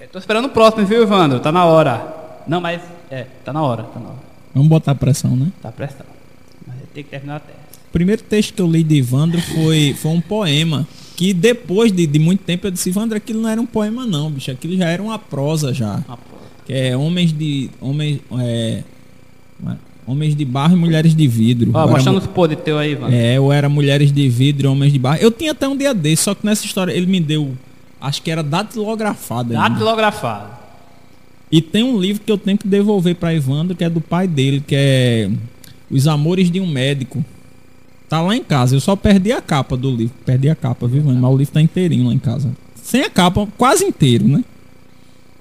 [0.00, 1.40] estou esperando o próximo, viu, Ivandro?
[1.40, 2.14] Tá na hora.
[2.46, 2.80] Não, mas
[3.10, 4.18] é, tá na hora, tá na hora.
[4.54, 5.48] Vamos botar pressão, né?
[5.62, 6.08] Tá prestando.
[6.66, 7.58] Mas tem que terminar a tese.
[7.88, 10.86] O primeiro texto que eu li de Ivandro foi, foi um poema.
[11.16, 14.30] Que depois de, de muito tempo eu disse, Ivandro, aquilo não era um poema, não,
[14.30, 14.50] bicho.
[14.50, 15.94] Aquilo já era uma prosa já.
[16.06, 16.42] Uma prova.
[16.66, 17.70] Que é homens de.
[17.80, 18.20] Homens.
[18.40, 18.82] É,
[20.06, 21.70] homens de barro e mulheres de vidro.
[21.74, 23.14] Ó, mostrando mu- os podres teu aí, Ivandro.
[23.16, 25.18] É, ou era mulheres de vidro e homens de barro.
[25.20, 27.56] Eu tinha até um dia desse, só que nessa história ele me deu.
[28.00, 29.52] Acho que era datilografado.
[29.56, 29.68] ainda.
[31.50, 34.26] E tem um livro que eu tenho que devolver para Evandro, que é do pai
[34.26, 35.30] dele, que é
[35.90, 37.24] Os Amores de um Médico.
[38.08, 38.74] Tá lá em casa.
[38.74, 40.14] Eu só perdi a capa do livro.
[40.24, 41.20] Perdi a capa, viu, Evandro?
[41.20, 42.50] Mas o livro tá inteirinho lá em casa.
[42.74, 44.44] Sem a capa, quase inteiro, né?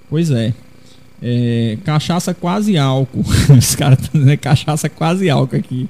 [0.10, 0.54] Pois é.
[1.22, 3.24] É, cachaça quase álcool.
[3.58, 5.90] Os caras estão dizendo cachaça quase álcool aqui.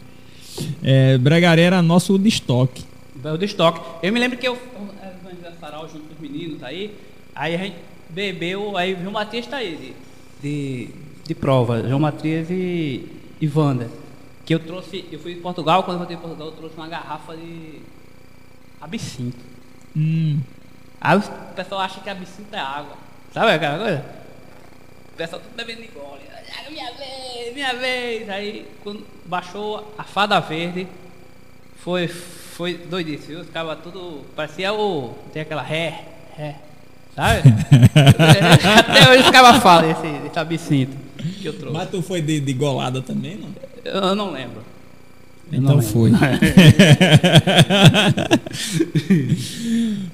[0.81, 2.83] É, Bregaré era nosso de estoque.
[3.23, 3.81] O de estoque.
[4.01, 6.93] Eu me lembro que eu organizei a sarau junto com os meninos aí.
[7.35, 7.75] Aí a gente
[8.09, 9.93] bebeu, aí o João Matias tá aí,
[10.41, 10.89] de,
[11.23, 11.81] de, prova.
[11.87, 13.07] João Matias e,
[13.39, 13.89] e Wanda.
[14.45, 16.87] Que eu trouxe, eu fui em Portugal, quando eu voltei em Portugal, eu trouxe uma
[16.87, 17.81] garrafa de
[18.79, 19.39] absinto.
[19.95, 20.39] Hum,
[21.01, 21.21] Aí o
[21.55, 22.97] pessoal acha que absinto é água.
[23.33, 24.05] Sabe aquela coisa?
[25.13, 26.21] O pessoal tudo bebendo gole.
[26.31, 28.29] Ah, Minha vez, minha vez.
[28.29, 30.87] Aí quando baixou a fada verde,
[31.77, 33.45] foi, foi doidice, viu?
[33.45, 34.25] Ficava tudo.
[34.35, 35.13] Parecia o.
[35.31, 36.05] Tem aquela ré,
[36.35, 36.55] ré.
[37.15, 37.41] Sabe?
[38.77, 40.97] Até hoje ficava fala esse, esse absinto
[41.41, 41.73] que eu trouxe.
[41.77, 43.49] mas tu foi de, de golada também, não?
[43.85, 44.63] Eu não lembro.
[45.51, 46.11] Eu Então não foi.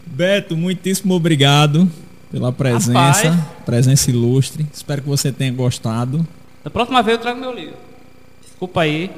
[0.06, 1.90] Beto, muitíssimo obrigado
[2.32, 3.46] pela presença, Rapaz.
[3.66, 4.66] presença ilustre.
[4.74, 6.26] Espero que você tenha gostado.
[6.64, 7.76] Da próxima vez eu trago meu livro.
[8.42, 9.10] Desculpa aí.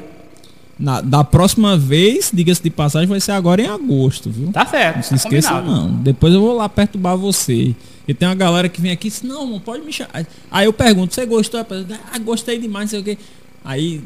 [0.80, 4.52] Na- da próxima vez, diga-se de passagem, vai ser agora em agosto, viu?
[4.52, 4.96] Tá certo.
[4.98, 5.72] Não se tá esqueça combinado.
[5.88, 5.90] não.
[6.02, 7.76] Depois eu vou lá perturbar você.
[8.08, 10.26] E tem uma galera que vem aqui e diz, não, não pode me chamar.
[10.52, 11.60] Aí eu pergunto, você gostou?
[11.60, 13.18] Ah, gostei demais, não sei o quê.
[13.64, 14.02] Aí,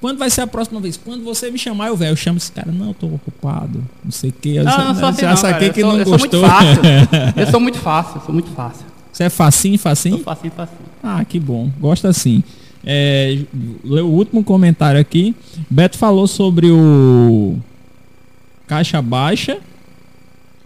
[0.00, 0.96] quando vai ser a próxima vez?
[0.96, 2.10] Quando você me chamar, eu venho.
[2.12, 4.54] Eu chamo esse cara, não, eu tô ocupado, não sei o quê.
[4.56, 5.66] Eu Não, já- não sou assim não, saquei cara.
[5.66, 6.50] Eu que sou, não eu sou muito gostou.
[6.50, 6.82] fácil.
[7.36, 8.86] Eu sou muito fácil, eu sou muito fácil.
[9.12, 10.16] Você é facinho, facinho?
[10.16, 10.78] Sou facinho, facinho.
[11.02, 11.70] Ah, que bom.
[11.78, 12.42] Gosta assim.
[12.84, 13.38] É,
[13.84, 15.34] o último comentário aqui.
[15.68, 17.56] Beto falou sobre o
[18.66, 19.58] Caixa Baixa.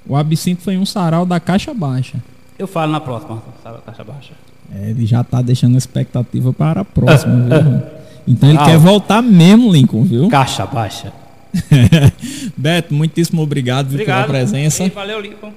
[0.06, 2.18] O absinto foi um sarau da Caixa Baixa.
[2.58, 4.32] Eu falo na próxima, sabe, caixa baixa.
[4.72, 7.82] É, ele já tá deixando a expectativa para a próxima, viu?
[8.26, 8.64] Então ele Ah.
[8.64, 10.28] quer voltar mesmo, Lincoln, viu?
[10.28, 11.12] Caixa baixa.
[12.56, 14.26] Beto, muitíssimo obrigado, Obrigado.
[14.26, 14.84] pela presença.
[14.84, 15.52] E valeu, Lincoln.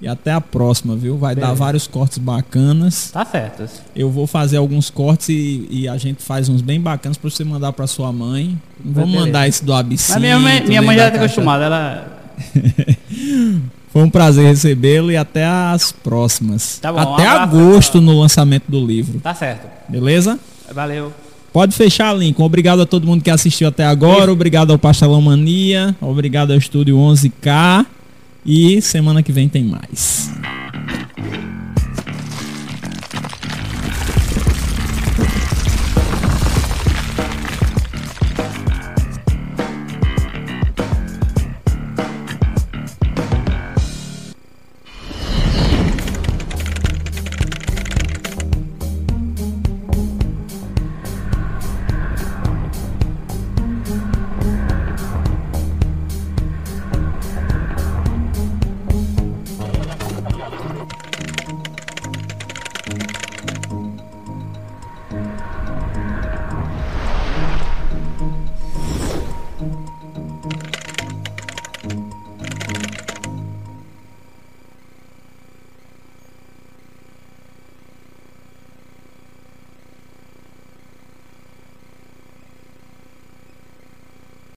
[0.00, 1.16] E até a próxima, viu?
[1.16, 1.58] Vai dar Beleza.
[1.58, 3.10] vários cortes bacanas.
[3.12, 3.64] Tá certo.
[3.94, 7.44] Eu vou fazer alguns cortes e, e a gente faz uns bem bacanas pra você
[7.44, 8.58] mandar pra sua mãe.
[8.84, 9.26] Não vamos Beleza.
[9.26, 10.12] mandar esse do absinto.
[10.12, 11.24] Mas minha mãe, minha mãe já tá cachaça.
[11.24, 12.18] acostumada, ela.
[13.90, 16.78] Foi um prazer recebê-lo e até as próximas.
[16.78, 19.20] Tá bom, até agosto no lançamento do livro.
[19.20, 19.66] Tá certo.
[19.88, 20.38] Beleza?
[20.74, 21.10] Valeu.
[21.50, 22.44] Pode fechar, Lincoln.
[22.44, 24.30] Obrigado a todo mundo que assistiu até agora.
[24.30, 25.96] Obrigado ao Pastelão Mania.
[26.02, 27.86] Obrigado ao Estúdio 11K.
[28.46, 30.30] E semana que vem tem mais.